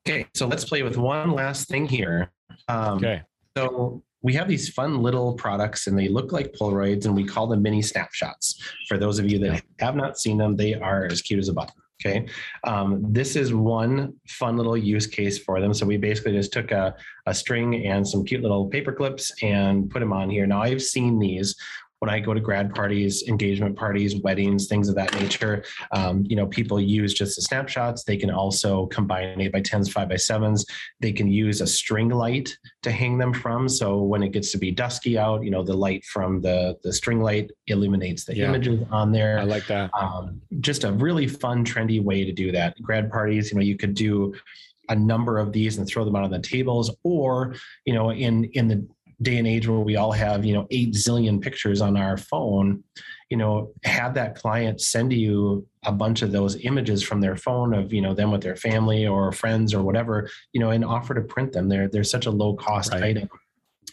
Okay, 0.08 0.26
so 0.34 0.48
let's 0.48 0.66
play 0.66 0.82
with 0.84 0.98
one 0.98 1.32
last 1.32 1.68
thing 1.68 1.86
here. 1.86 2.32
Um, 2.68 2.98
Okay. 2.98 3.22
So 3.58 4.04
we 4.22 4.34
have 4.34 4.48
these 4.48 4.70
fun 4.70 5.02
little 5.02 5.34
products 5.34 5.88
and 5.88 5.98
they 5.98 6.08
look 6.08 6.32
like 6.32 6.54
Polaroids 6.54 7.06
and 7.06 7.16
we 7.16 7.26
call 7.26 7.48
them 7.48 7.62
mini 7.62 7.82
snapshots. 7.82 8.62
For 8.88 8.98
those 8.98 9.20
of 9.20 9.30
you 9.30 9.40
that 9.40 9.64
have 9.80 9.96
not 9.96 10.18
seen 10.18 10.38
them, 10.38 10.56
they 10.56 10.74
are 10.74 11.06
as 11.06 11.22
cute 11.22 11.40
as 11.40 11.50
a 11.50 11.54
button. 11.54 11.76
Okay. 12.02 12.28
Um, 12.64 13.04
this 13.10 13.36
is 13.36 13.54
one 13.54 14.14
fun 14.28 14.56
little 14.56 14.78
use 14.78 15.06
case 15.06 15.38
for 15.38 15.60
them. 15.60 15.74
So 15.74 15.86
we 15.86 15.98
basically 15.98 16.32
just 16.32 16.54
took 16.54 16.72
a, 16.72 16.96
a 17.26 17.34
string 17.34 17.88
and 17.88 18.08
some 18.08 18.24
cute 18.24 18.42
little 18.42 18.68
paper 18.68 18.94
clips 18.94 19.32
and 19.44 19.90
put 19.90 20.00
them 20.00 20.14
on 20.14 20.30
here. 20.30 20.48
Now 20.48 20.62
I've 20.62 20.82
seen 20.82 21.20
these 21.20 21.56
when 22.00 22.10
I 22.10 22.20
go 22.20 22.34
to 22.34 22.40
grad 22.40 22.74
parties, 22.74 23.24
engagement 23.28 23.76
parties, 23.76 24.16
weddings, 24.22 24.68
things 24.68 24.88
of 24.90 24.96
that 24.96 25.14
nature. 25.20 25.64
Um, 25.92 26.24
you 26.28 26.36
know, 26.36 26.48
people 26.48 26.80
use 26.80 27.14
just 27.14 27.36
the 27.36 27.42
snapshots. 27.42 28.04
They 28.04 28.18
can 28.18 28.32
also 28.32 28.88
combine 28.88 29.40
eight 29.42 29.52
by 29.52 29.62
tens, 29.62 29.92
five 29.92 30.10
by 30.10 30.16
sevens. 30.16 30.66
They 31.02 31.12
can 31.12 31.28
use 31.30 31.60
a 31.62 31.68
string 31.68 32.10
light 32.10 32.58
to 32.84 32.92
hang 32.92 33.18
them 33.18 33.34
from. 33.34 33.68
So 33.68 34.02
when 34.02 34.24
it 34.24 34.30
gets 34.32 34.52
to 34.54 34.58
be 34.58 34.72
dusky 34.72 35.18
out, 35.18 35.44
you 35.44 35.52
know, 35.52 35.64
the 35.64 35.74
light 35.76 36.04
from 36.06 36.42
the 36.42 36.78
the 36.84 36.94
string 36.94 37.20
light 37.22 37.52
illuminates 37.68 38.24
the 38.26 38.36
Yeah. 38.36 38.46
images 38.46 38.82
on 38.92 39.12
there 39.12 39.40
I 39.40 39.44
like 39.44 39.68
that. 39.68 39.92
um, 39.94 40.42
just 40.62 40.86
a 40.86 40.92
really 40.94 41.28
fun, 41.28 41.66
trendy 41.66 42.02
way 42.02 42.24
to 42.24 42.32
do 42.32 42.52
that. 42.54 42.82
Grad 42.82 43.12
parties, 43.12 43.52
you 43.52 43.58
know, 43.58 43.64
you 43.64 43.76
could 43.76 43.94
do 43.94 44.34
a 44.88 44.96
number 44.96 45.38
of 45.38 45.52
these 45.52 45.78
and 45.78 45.86
throw 45.88 46.04
them 46.04 46.16
out 46.16 46.24
on 46.24 46.32
the 46.32 46.40
tables, 46.40 46.90
or 47.04 47.54
you 47.86 47.94
know, 47.94 48.12
in 48.12 48.46
in 48.54 48.68
the 48.68 48.88
day 49.22 49.38
and 49.38 49.48
age 49.48 49.68
where 49.68 49.80
we 49.80 49.96
all 49.96 50.12
have 50.12 50.46
you 50.46 50.54
know 50.54 50.68
eight 50.72 50.94
zillion 50.94 51.42
pictures 51.42 51.82
on 51.82 51.98
our 51.98 52.18
phone, 52.18 52.84
you 53.30 53.38
know, 53.38 53.72
have 53.84 54.14
that 54.14 54.36
client 54.36 54.82
send 54.82 55.12
you 55.14 55.66
a 55.84 55.92
bunch 55.92 56.22
of 56.22 56.32
those 56.32 56.64
images 56.66 57.04
from 57.04 57.22
their 57.22 57.36
phone 57.36 57.74
of 57.74 57.94
you 57.94 58.02
know 58.02 58.14
them 58.14 58.32
with 58.32 58.42
their 58.42 58.56
family 58.56 59.06
or 59.08 59.32
friends 59.32 59.74
or 59.74 59.84
whatever, 59.84 60.30
you 60.54 60.60
know, 60.60 60.72
and 60.72 60.86
offer 60.86 61.14
to 61.14 61.22
print 61.22 61.52
them. 61.52 61.70
They're 61.70 61.90
they're 61.90 62.04
such 62.04 62.26
a 62.26 62.32
low 62.32 62.54
cost 62.56 62.92
Right. 62.94 63.04
item. 63.04 63.30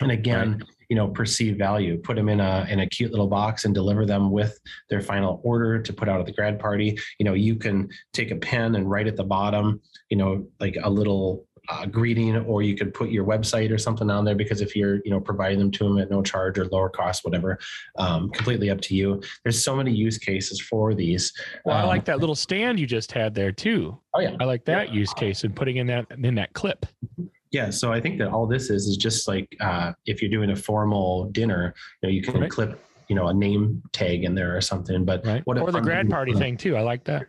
And 0.01 0.11
again, 0.13 0.63
you 0.91 0.97
know, 0.97 1.09
perceive 1.09 1.57
value, 1.57 1.99
put 1.99 2.17
them 2.17 2.29
in 2.29 2.39
a 2.39 2.67
in 2.69 2.81
a 2.81 2.87
cute 2.87 3.11
little 3.11 3.27
box 3.27 3.65
and 3.65 3.75
deliver 3.75 4.05
them 4.05 4.31
with 4.31 4.59
their 4.91 5.01
final 5.01 5.41
order 5.43 5.81
to 5.81 5.93
put 5.93 6.09
out 6.09 6.21
at 6.21 6.27
the 6.27 6.33
grad 6.33 6.59
party. 6.59 6.99
You 7.19 7.25
know, 7.25 7.33
you 7.35 7.57
can 7.57 7.89
take 8.13 8.31
a 8.31 8.37
pen 8.37 8.75
and 8.75 8.89
write 8.91 9.07
at 9.07 9.17
the 9.17 9.25
bottom, 9.25 9.81
you 10.11 10.17
know, 10.19 10.47
like 10.61 10.77
a 10.83 10.91
little 10.91 11.47
uh, 11.69 11.87
greeting, 11.87 12.37
or 12.37 12.63
you 12.63 12.77
could 12.77 12.93
put 12.95 13.11
your 13.11 13.25
website 13.25 13.71
or 13.73 13.79
something 13.79 14.11
on 14.11 14.25
there 14.25 14.35
because 14.35 14.61
if 14.61 14.77
you're, 14.77 14.97
you 15.05 15.11
know, 15.11 15.21
providing 15.21 15.59
them 15.59 15.71
to 15.73 15.85
them 15.85 15.99
at 15.99 16.11
no 16.11 16.23
charge 16.23 16.59
or 16.59 16.67
lower 16.67 16.89
cost, 16.89 17.25
whatever, 17.25 17.59
um, 17.99 18.31
completely 18.31 18.71
up 18.71 18.81
to 18.83 18.95
you. 18.95 19.21
There's 19.45 19.63
so 19.63 19.75
many 19.77 19.93
use 19.93 20.19
cases 20.19 20.61
for 20.61 20.95
these. 20.95 21.33
Well, 21.65 21.77
I 21.77 21.83
Um, 21.83 21.89
like 21.89 22.05
that 22.07 22.21
little 22.21 22.35
stand 22.35 22.79
you 22.79 22.87
just 22.87 23.13
had 23.13 23.35
there 23.35 23.53
too. 23.53 23.99
Oh 24.15 24.21
yeah, 24.21 24.37
I 24.41 24.45
like 24.45 24.65
that 24.67 24.93
use 24.93 25.13
case 25.13 25.45
and 25.45 25.55
putting 25.55 25.77
in 25.77 25.87
that 25.89 26.07
in 26.23 26.35
that 26.37 26.53
clip. 26.53 26.87
Yeah, 27.53 27.71
so 27.71 27.93
I 27.93 28.01
think 28.01 28.19
that 28.19 28.29
all 28.29 28.47
this 28.47 28.71
is 28.71 28.87
is 28.87 28.97
just 28.97 29.29
like 29.29 29.49
uh, 29.61 29.93
if 30.07 30.21
you're 30.21 30.31
doing 30.31 30.51
a 30.51 30.57
formal 30.57 31.27
dinner, 31.31 31.75
you 32.03 32.09
know, 32.09 32.13
you 32.13 32.23
can 32.23 32.41
Right. 32.41 32.51
clip, 32.51 32.83
you 33.09 33.15
know, 33.17 33.29
a 33.29 33.35
name 33.35 33.83
tag 33.93 34.25
in 34.25 34.35
there 34.35 34.57
or 34.57 34.61
something. 34.61 35.05
But 35.05 35.25
Right. 35.25 35.43
what 35.47 35.59
or 35.59 35.71
the 35.73 35.81
grad 35.81 36.11
party 36.11 36.35
thing 36.35 36.57
too. 36.57 36.77
I 36.77 36.81
like 36.83 37.05
that. 37.05 37.27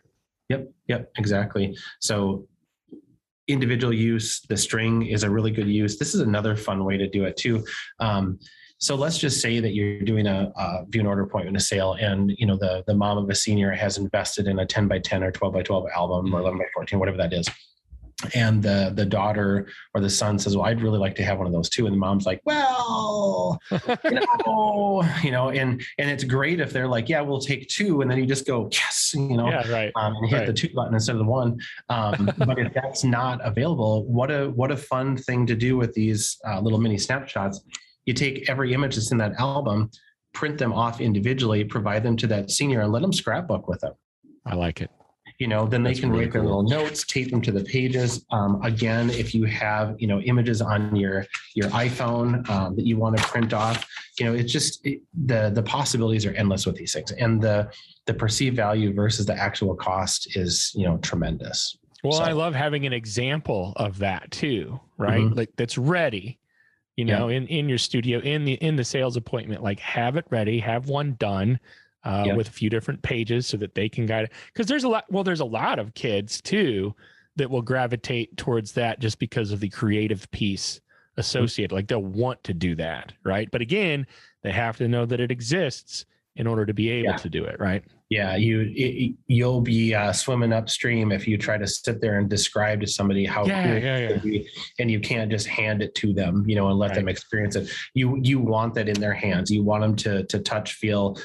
Yep, 0.50 0.70
yep, 0.88 1.12
exactly. 1.18 1.78
So 2.00 2.48
individual 3.48 3.94
use, 3.94 4.42
the 4.50 4.58
string 4.58 5.06
is 5.06 5.24
a 5.24 5.30
really 5.30 5.52
good 5.52 5.68
use. 5.68 5.98
This 5.98 6.14
is 6.14 6.22
another 6.22 6.56
fun 6.56 6.84
way 6.84 6.98
to 6.98 7.08
do 7.08 7.26
it 7.26 7.38
too. 7.38 7.66
Um, 8.00 8.40
so 8.80 8.96
let's 8.96 9.18
just 9.18 9.42
say 9.42 9.60
that 9.60 9.74
you're 9.74 10.02
doing 10.02 10.28
a, 10.28 10.52
a 10.56 10.86
view 10.90 11.02
and 11.02 11.08
order 11.08 11.24
appointment, 11.24 11.58
a 11.58 11.60
sale, 11.60 11.94
and 12.00 12.32
you 12.38 12.46
know 12.46 12.58
the 12.58 12.84
the 12.86 12.94
mom 12.94 13.18
of 13.18 13.30
a 13.30 13.36
senior 13.36 13.72
has 13.72 13.98
invested 13.98 14.48
in 14.48 14.60
a 14.60 14.66
10 14.66 14.88
by 14.88 15.00
10 15.00 15.24
or 15.24 15.32
12 15.32 15.54
by 15.54 15.64
12 15.64 15.86
album 15.96 16.34
or 16.34 16.42
11 16.42 16.60
by 16.60 16.66
14, 16.74 17.00
whatever 17.00 17.18
that 17.18 17.34
is. 17.34 17.48
And 18.34 18.64
the 18.64 18.92
the 18.96 19.06
daughter 19.06 19.68
or 19.94 20.02
the 20.02 20.10
son 20.10 20.40
says, 20.40 20.58
"Well, 20.58 20.66
I'd 20.66 20.82
really 20.82 20.98
like 20.98 21.14
to 21.16 21.24
have 21.24 21.38
one 21.38 21.46
of 21.46 21.54
those 21.54 21.70
too." 21.70 21.86
And 21.86 21.94
the 21.94 22.00
mom's 22.00 22.26
like, 22.26 22.42
"Well, 22.46 23.60
you 23.72 24.20
know, 24.46 25.04
you 25.24 25.30
know," 25.30 25.50
and 25.52 25.84
and 26.00 26.10
it's 26.10 26.24
great 26.24 26.60
if 26.60 26.74
they're 26.74 26.88
like, 26.88 27.10
"Yeah, 27.10 27.22
we'll 27.22 27.40
take 27.40 27.68
two. 27.68 28.02
and 28.02 28.10
then 28.10 28.18
you 28.18 28.26
just 28.26 28.48
go, 28.48 28.70
"Yes," 28.72 29.12
you 29.14 29.38
know, 29.38 29.48
yeah, 29.48 29.72
right. 29.72 29.92
um, 29.96 30.16
and 30.16 30.30
hit 30.30 30.48
the 30.48 30.54
two 30.54 30.70
button 30.74 30.96
instead 30.96 31.12
of 31.12 31.20
the 31.20 31.26
one. 31.26 31.60
Um, 31.90 32.32
but 32.40 32.58
if 32.58 32.74
that's 32.74 33.04
not 33.04 33.40
available, 33.46 34.04
what 34.08 34.32
a 34.32 34.50
what 34.50 34.72
a 34.72 34.78
fun 34.78 35.16
thing 35.16 35.46
to 35.46 35.56
do 35.56 35.78
with 35.78 35.94
these 35.94 36.40
uh, 36.48 36.60
little 36.60 36.80
mini 36.80 36.98
snapshots. 36.98 37.62
You 38.08 38.14
take 38.14 38.50
every 38.50 38.74
image 38.74 38.96
that's 38.96 39.12
in 39.12 39.20
that 39.20 39.34
album, 39.38 39.92
print 40.34 40.58
them 40.58 40.74
off 40.74 41.02
individually, 41.02 41.64
provide 41.64 42.02
them 42.02 42.18
to 42.18 42.28
that 42.28 42.50
senior, 42.50 42.82
and 42.82 42.92
let 42.92 43.04
them 43.04 43.14
scrapbook 43.14 43.68
with 43.68 43.82
them. 43.82 43.94
I 44.44 44.56
like 44.56 44.82
it. 44.82 44.90
You 45.40 45.48
know, 45.48 45.68
then 45.68 45.84
they 45.84 45.92
That's 45.92 46.00
can 46.00 46.10
really 46.10 46.24
write 46.26 46.34
their 46.34 46.42
cool. 46.42 46.64
little 46.64 46.80
notes, 46.84 47.06
tape 47.06 47.30
them 47.30 47.42
to 47.44 47.52
the 47.52 47.64
pages. 47.64 48.26
Um, 48.32 48.60
again, 48.64 49.12
if 49.12 49.36
you 49.36 49.46
have 49.46 49.96
you 50.02 50.08
know 50.08 50.20
images 50.22 50.62
on 50.64 50.96
your 50.96 51.26
your 51.54 51.70
iPhone 51.70 52.48
um, 52.50 52.76
that 52.76 52.86
you 52.88 52.98
want 52.98 53.18
to 53.18 53.24
print 53.24 53.54
off, 53.54 53.86
you 54.20 54.26
know, 54.26 54.34
it's 54.34 54.52
just 54.52 54.84
it, 54.84 55.02
the 55.26 55.52
the 55.54 55.62
possibilities 55.62 56.26
are 56.26 56.32
endless 56.32 56.66
with 56.66 56.76
these 56.76 56.92
things, 56.94 57.12
and 57.12 57.40
the 57.40 57.72
the 58.08 58.14
perceived 58.16 58.56
value 58.56 58.94
versus 58.94 59.28
the 59.28 59.36
actual 59.36 59.76
cost 59.76 60.36
is 60.36 60.72
you 60.76 60.86
know 60.86 60.98
tremendous. 60.98 61.78
Well, 62.04 62.14
So- 62.14 62.24
I 62.24 62.32
love 62.32 62.56
having 62.56 62.88
an 62.88 62.94
example 62.94 63.74
of 63.76 64.00
that 64.00 64.32
too, 64.32 64.80
right? 64.98 65.22
Mhm. 65.22 65.36
Like 65.38 65.52
that's 65.56 65.78
ready, 65.78 66.40
you 66.96 67.06
Yeah. 67.06 67.20
know, 67.20 67.30
in 67.30 67.46
in 67.46 67.70
your 67.70 67.78
studio, 67.78 68.20
in 68.22 68.44
the 68.44 68.54
in 68.54 68.76
the 68.76 68.84
sales 68.84 69.18
appointment, 69.18 69.62
like 69.62 69.80
have 69.82 70.16
it 70.18 70.26
ready, 70.32 70.58
have 70.62 70.90
one 70.90 71.14
done 71.20 71.60
uh, 72.08 72.24
Yeah. 72.28 72.36
with 72.36 72.48
a 72.48 72.52
few 72.52 72.70
different 72.70 73.02
pages 73.02 73.46
so 73.46 73.58
that 73.58 73.76
they 73.76 73.90
can 73.90 74.06
guide 74.06 74.26
it. 74.26 74.32
Because 74.54 74.66
there's 74.68 74.84
a 74.86 74.88
lot. 74.90 75.06
Well, 75.10 75.24
there's 75.24 75.42
a 75.42 75.46
lot 75.46 75.78
of 75.80 75.94
kids 75.94 76.42
too 76.42 76.96
that 77.36 77.50
will 77.50 77.62
gravitate 77.62 78.36
towards 78.38 78.72
that 78.74 79.00
just 79.00 79.20
because 79.20 79.52
of 79.52 79.60
the 79.60 79.70
creative 79.70 80.30
piece 80.32 80.80
associated. 81.18 81.74
Like 81.74 81.88
they'll 81.88 82.02
want 82.04 82.44
to 82.46 82.54
do 82.54 82.76
that, 82.76 83.14
right? 83.24 83.50
But 83.52 83.62
again, 83.62 84.08
they 84.44 84.52
have 84.52 84.78
to 84.78 84.88
know 84.88 85.06
that 85.06 85.20
it 85.20 85.32
exists 85.32 86.06
in 86.36 86.48
order 86.48 86.66
to 86.66 86.74
be 86.74 86.90
able 86.90 87.10
Yeah. 87.12 87.18
to 87.18 87.30
do 87.30 87.44
it, 87.46 87.60
right? 87.60 87.84
Yeah, 88.10 88.36
you 88.38 88.72
it, 88.74 89.16
you'll 89.28 89.60
be 89.60 89.94
uh, 89.94 90.14
swimming 90.14 90.54
upstream 90.54 91.12
if 91.12 91.28
you 91.28 91.38
try 91.38 91.58
to 91.58 91.68
sit 91.68 92.00
there 92.00 92.20
and 92.20 92.30
describe 92.30 92.80
to 92.82 92.88
somebody 92.88 93.26
how 93.26 93.46
Yeah, 93.46 93.64
cool 93.64 93.82
yeah, 93.82 94.08
could 94.08 94.22
be, 94.22 94.48
and 94.80 94.90
you 94.90 95.02
can't 95.02 95.30
just 95.30 95.46
hand 95.46 95.82
it 95.82 95.94
to 95.96 96.14
them, 96.14 96.46
you 96.48 96.56
know, 96.56 96.70
and 96.70 96.80
let 96.80 96.94
them 96.94 97.10
experience 97.10 97.58
it. 97.58 97.70
You 97.96 98.18
you 98.24 98.40
want 98.40 98.76
that 98.76 98.88
in 98.88 98.98
their 99.02 99.14
hands. 99.14 99.52
You 99.52 99.62
want 99.64 99.82
them 99.82 99.96
to 99.98 100.24
to 100.28 100.40
touch, 100.40 100.74
feel, 100.76 101.18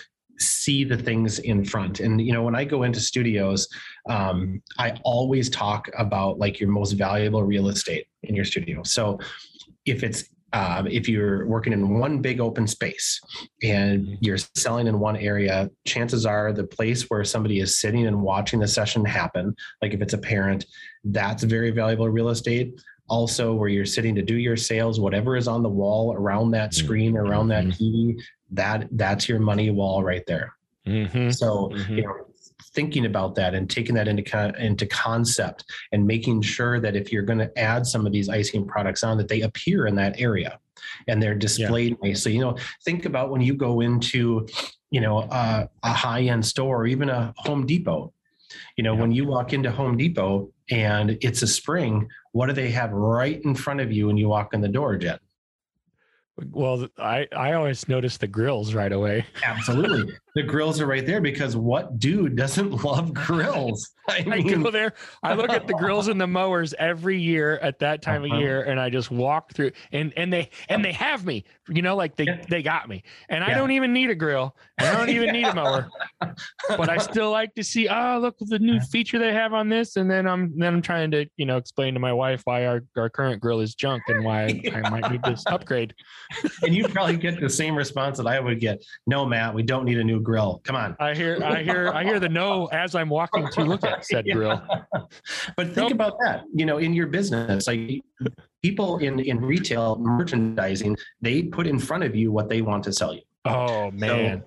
see 0.43 0.85
the 0.85 0.97
things 0.97 1.39
in 1.41 1.65
front. 1.65 2.01
And 2.01 2.21
you 2.21 2.33
know, 2.33 2.43
when 2.43 2.55
I 2.55 2.65
go 2.65 2.83
into 2.83 3.01
studios, 3.01 3.69
um, 4.09 4.63
I 4.79 4.99
always 5.05 5.49
talk 5.51 5.89
about 5.99 6.39
like 6.39 6.61
your 6.61 6.71
most 6.71 6.93
valuable 6.93 7.43
real 7.43 7.69
estate 7.69 8.07
in 8.25 8.35
your 8.35 8.45
studio. 8.45 8.83
So 8.83 9.19
if 9.87 10.03
it's 10.03 10.25
um, 10.55 10.87
if 10.87 11.09
you're 11.09 11.47
working 11.47 11.73
in 11.73 11.99
one 11.99 12.21
big 12.21 12.39
open 12.39 12.67
space 12.67 13.19
and 13.63 14.07
Mhm. 14.07 14.19
you're 14.21 14.37
selling 14.55 14.87
in 14.87 15.01
one 15.01 15.17
area, 15.17 15.71
chances 15.87 16.27
are 16.27 16.53
the 16.53 16.65
place 16.65 17.09
where 17.09 17.25
somebody 17.25 17.61
is 17.61 17.81
sitting 17.81 18.07
and 18.07 18.21
watching 18.21 18.61
the 18.61 18.69
session 18.69 19.03
happen, 19.03 19.55
like 19.81 19.95
if 19.95 20.03
it's 20.03 20.13
a 20.13 20.19
parent, 20.19 20.67
that's 21.05 21.43
very 21.43 21.71
valuable 21.71 22.07
real 22.11 22.29
estate. 22.29 22.75
Also, 23.09 23.53
where 23.55 23.69
you're 23.69 23.85
sitting 23.85 24.15
to 24.15 24.23
do 24.23 24.37
your 24.37 24.57
sales, 24.57 24.99
whatever 25.01 25.37
is 25.37 25.49
on 25.49 25.63
the 25.63 25.69
wall 25.69 26.15
around 26.15 26.51
that 26.53 26.73
screen, 26.73 27.17
around 27.17 27.49
that. 27.49 27.65
TV, 27.67 28.19
that 28.53 28.89
that's 28.93 29.29
your 29.29 29.39
money 29.39 29.71
wall 29.71 30.03
right 30.03 30.25
there. 30.27 30.55
Mm-hmm. 30.87 31.31
So, 31.31 31.71
Mhm. 31.75 31.97
you 31.97 32.03
know, 32.03 32.15
thinking 32.75 33.05
about 33.05 33.35
that 33.35 33.55
and 33.55 33.69
taking 33.69 33.95
that 33.97 34.09
into 34.09 34.23
con- 34.23 34.55
into 34.57 34.87
concept 34.87 35.65
and 35.93 36.07
making 36.07 36.41
sure 36.43 36.81
that 36.81 36.97
if 36.97 37.13
you're 37.13 37.23
going 37.23 37.39
to 37.39 37.59
add 37.59 37.87
some 37.87 38.07
of 38.07 38.13
these 38.13 38.29
icing 38.31 38.67
products 38.67 39.03
on, 39.03 39.19
that 39.19 39.29
they 39.29 39.43
appear 39.43 39.87
in 39.87 39.95
that 39.97 40.19
area 40.19 40.59
and 41.09 41.23
they're 41.23 41.35
displayed 41.35 41.97
nicely. 42.03 42.15
So 42.15 42.29
you 42.31 42.41
know, 42.41 42.57
think 42.85 43.05
about 43.05 43.31
when 43.31 43.41
you 43.43 43.55
go 43.55 43.81
into, 43.81 44.47
you 44.91 45.01
know, 45.01 45.19
a, 45.21 45.69
a 45.83 45.93
high 45.93 46.23
end 46.23 46.47
store 46.47 46.83
or 46.83 46.87
even 46.87 47.11
a 47.11 47.35
Home 47.39 47.67
Depot. 47.67 48.13
You 48.77 48.85
know, 48.85 48.95
Yeah. 48.95 49.01
when 49.01 49.13
you 49.13 49.27
walk 49.27 49.53
into 49.53 49.71
Home 49.71 49.97
Depot 49.97 50.51
and 50.71 51.19
it's 51.21 51.43
a 51.43 51.47
spring, 51.47 52.09
what 52.33 52.47
do 52.47 52.53
they 52.53 52.71
have 52.71 52.91
right 52.93 53.41
in 53.45 53.55
front 53.55 53.81
of 53.81 53.93
you 53.93 54.07
when 54.09 54.17
you 54.17 54.29
walk 54.29 54.55
in 54.55 54.61
the 54.61 54.69
door, 54.69 54.97
Jen? 54.97 55.19
Well, 56.51 56.89
I 56.99 57.27
I 57.37 57.53
always 57.53 57.89
notice 57.89 58.17
the 58.17 58.27
grills 58.27 58.73
right 58.75 58.91
away. 58.93 59.27
Absolutely. 59.45 60.15
the 60.35 60.43
grills 60.43 60.81
are 60.81 60.87
right 60.87 61.05
there 61.05 61.21
because 61.21 61.57
what 61.57 61.99
dude 61.99 62.37
doesn't 62.37 62.71
love 62.85 63.13
grills? 63.13 63.91
I 64.09 64.25
I 64.31 64.41
go 64.41 64.71
there. 64.71 64.95
I 65.23 65.35
look 65.35 65.51
at 65.51 65.67
the 65.67 65.75
grills 65.75 66.09
and 66.09 66.19
the 66.21 66.27
mowers 66.27 66.75
every 66.79 67.21
year 67.21 67.59
at 67.59 67.79
that 67.81 68.01
time 68.03 68.25
Uh-huh. 68.25 68.35
of 68.35 68.41
year, 68.41 68.63
and 68.63 68.81
I 68.81 68.89
just 68.89 69.11
walk 69.11 69.53
through. 69.53 69.73
And 69.93 70.13
and 70.17 70.33
they 70.33 70.49
and 70.71 70.83
they 70.85 70.93
have 70.93 71.25
me. 71.27 71.45
You 71.69 71.83
know, 71.83 71.95
like 71.97 72.17
they 72.17 72.25
Yeah. 72.25 72.43
they 72.49 72.63
got 72.63 72.89
me. 72.89 73.03
And 73.29 73.45
I 73.45 73.53
don't 73.55 73.71
even 73.73 73.93
need 73.93 74.09
a 74.11 74.15
grill. 74.15 74.57
I 74.81 74.91
don't 74.93 75.11
even 75.11 75.33
need 75.33 75.45
a 75.47 75.55
mower. 75.55 75.89
but 76.69 76.89
I 76.89 76.97
still 76.97 77.31
like 77.31 77.55
to 77.55 77.63
see, 77.63 77.89
oh, 77.89 78.19
look 78.21 78.37
at 78.41 78.49
the 78.49 78.59
new 78.59 78.81
feature 78.81 79.19
they 79.19 79.33
have 79.35 79.53
on 79.53 79.69
this. 79.69 79.97
And 79.97 80.11
then 80.11 80.27
I'm 80.27 80.53
then 80.59 80.75
I'm 80.75 80.83
trying 80.83 81.11
to, 81.13 81.27
you 81.37 81.45
know, 81.47 81.59
explain 81.59 81.93
to 81.95 82.01
my 82.01 82.13
wife 82.13 82.41
why 82.45 82.67
our, 82.67 82.83
our 82.97 83.11
current 83.11 83.41
grill 83.41 83.61
is 83.61 83.75
junk 83.75 84.03
and 84.09 84.25
why 84.25 84.47
yeah. 84.47 84.81
I 84.83 84.89
might 84.91 85.11
need 85.11 85.23
this 85.23 85.45
upgrade. 85.47 85.95
and 86.63 86.75
you 86.75 86.89
probably 86.89 87.17
get 87.17 87.41
the 87.41 87.49
same 87.49 87.77
response 87.77 88.19
that 88.19 88.27
I 88.27 88.41
would 88.41 88.61
get. 88.61 88.85
No, 89.07 89.27
Matt, 89.27 89.55
we 89.55 89.63
don't 89.63 89.85
need 89.85 89.99
a 89.99 90.05
new 90.05 90.21
grill. 90.21 90.61
Come 90.65 90.77
on. 90.77 90.97
I 91.01 91.15
hear 91.15 91.43
I 91.43 91.63
hear 91.63 91.91
I 91.93 92.05
hear 92.05 92.21
the 92.21 92.29
no 92.29 92.67
as 92.67 92.95
I'm 92.95 93.09
walking 93.09 93.49
to 93.49 93.65
look 93.65 93.85
at 93.85 94.05
said 94.05 94.27
yeah. 94.27 94.35
grill. 94.35 94.63
But 95.57 95.67
think 95.67 95.77
nope. 95.77 95.93
about 95.93 96.19
that. 96.25 96.45
You 96.55 96.67
know, 96.67 96.79
in 96.79 96.93
your 96.93 97.07
business, 97.07 97.67
like 97.67 98.03
people 98.63 98.99
in 98.99 99.21
in 99.21 99.41
retail 99.41 99.97
merchandising, 99.99 100.97
they 101.21 101.43
put 101.43 101.67
in 101.67 101.79
front 101.79 102.05
of 102.05 102.15
you 102.15 102.33
what 102.33 102.49
they 102.49 102.63
want 102.63 102.85
to 102.85 102.93
sell 102.93 103.15
you. 103.15 103.23
Oh 103.45 103.91
man. 103.91 104.45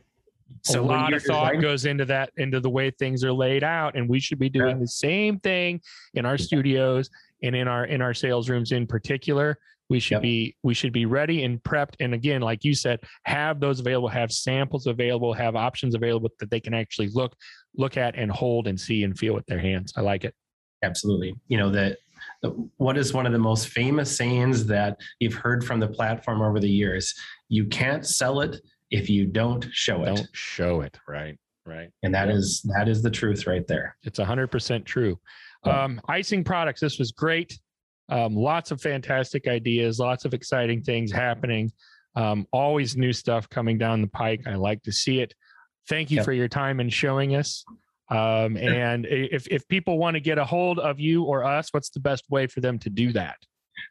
So, 0.62 0.74
so 0.74 0.84
a 0.84 0.86
lot 0.86 1.14
of 1.14 1.22
thought 1.24 1.52
designing- 1.52 1.62
goes 1.62 1.86
into 1.86 2.06
that 2.06 2.32
into 2.38 2.60
the 2.60 2.70
way 2.70 2.90
things 2.90 3.24
are 3.24 3.34
laid 3.34 3.64
out 3.64 3.96
and 3.96 4.10
we 4.10 4.20
should 4.20 4.40
be 4.40 4.50
doing 4.50 4.78
yeah. 4.78 4.82
the 4.82 4.88
same 4.88 5.40
thing 5.40 5.82
in 6.16 6.26
our 6.26 6.38
studios 6.38 7.10
and 7.44 7.56
in 7.56 7.68
our 7.68 7.86
in 7.86 8.02
our 8.02 8.14
sales 8.14 8.50
rooms 8.50 8.72
in 8.72 8.88
particular 8.88 9.60
we 9.90 10.00
should 10.00 10.16
yep. 10.16 10.22
be 10.22 10.56
we 10.64 10.74
should 10.74 10.94
be 10.94 11.06
ready 11.06 11.44
and 11.44 11.62
prepped 11.64 11.96
and 12.00 12.14
again 12.14 12.42
like 12.42 12.64
you 12.64 12.74
said 12.74 13.00
have 13.24 13.60
those 13.60 13.80
available 13.80 14.08
have 14.08 14.32
samples 14.32 14.88
available 14.88 15.34
have 15.34 15.56
options 15.56 15.96
available 15.96 16.30
that 16.40 16.50
they 16.50 16.60
can 16.60 16.74
actually 16.74 17.10
look 17.10 17.36
look 17.76 17.98
at 17.98 18.16
and 18.16 18.32
hold 18.32 18.68
and 18.68 18.80
see 18.80 19.04
and 19.04 19.18
feel 19.18 19.34
with 19.34 19.46
their 19.46 19.60
hands 19.60 19.94
i 19.98 20.02
like 20.02 20.24
it 20.24 20.34
absolutely 20.84 21.36
you 21.48 21.58
know 21.58 21.70
that 21.70 21.98
what 22.78 22.98
is 22.98 23.14
one 23.14 23.26
of 23.26 23.32
the 23.32 23.40
most 23.40 23.70
famous 23.70 24.16
sayings 24.16 24.66
that 24.66 24.98
you've 25.20 25.34
heard 25.34 25.64
from 25.64 25.80
the 25.80 25.88
platform 25.88 26.42
over 26.42 26.60
the 26.60 26.70
years 26.70 27.14
you 27.50 27.66
can't 27.66 28.06
sell 28.06 28.42
it 28.42 28.60
if 28.92 29.10
you 29.10 29.26
don't 29.26 29.68
show 29.72 30.04
it. 30.04 30.16
Don't 30.16 30.30
show 30.32 30.82
it, 30.82 30.98
right? 31.08 31.38
Right. 31.66 31.90
And 32.04 32.14
that 32.14 32.30
yeah. 32.30 32.36
is 32.36 32.62
that 32.76 32.88
is 32.88 33.02
the 33.02 33.10
truth 33.10 33.48
right 33.48 33.66
there. 33.68 33.98
It's 34.04 34.20
100% 34.20 34.86
true. 34.86 35.20
Um, 35.64 36.00
icing 36.08 36.44
products, 36.44 36.80
this 36.80 37.00
was 37.00 37.12
great. 37.12 37.58
Um, 38.10 38.36
lots 38.36 38.72
of 38.72 38.82
fantastic 38.82 39.48
ideas, 39.48 40.00
lots 40.00 40.26
of 40.26 40.34
exciting 40.34 40.82
things 40.82 41.12
happening. 41.12 41.72
Um, 42.16 42.48
always 42.52 42.96
new 42.96 43.12
stuff 43.12 43.50
coming 43.50 43.78
down 43.78 44.02
the 44.02 44.08
pike. 44.08 44.42
I 44.48 44.56
like 44.56 44.84
to 44.84 44.92
see 44.92 45.20
it. 45.20 45.34
Thank 45.90 46.12
you 46.12 46.18
yep. 46.18 46.26
for 46.26 46.34
your 46.34 46.48
time 46.48 46.80
and 46.80 46.92
showing 46.92 47.36
us. 47.36 47.64
Um, 48.10 48.56
and 48.58 49.08
if, 49.08 49.48
if 49.48 49.68
people 49.68 49.98
want 49.98 50.14
to 50.16 50.20
get 50.20 50.38
a 50.38 50.46
hold 50.46 50.80
of 50.80 51.00
you 51.00 51.24
or 51.24 51.44
us, 51.44 51.70
what's 51.72 51.90
the 51.90 52.00
best 52.00 52.24
way 52.30 52.48
for 52.48 52.62
them 52.62 52.78
to 52.80 52.90
do 52.90 53.12
that? 53.14 53.38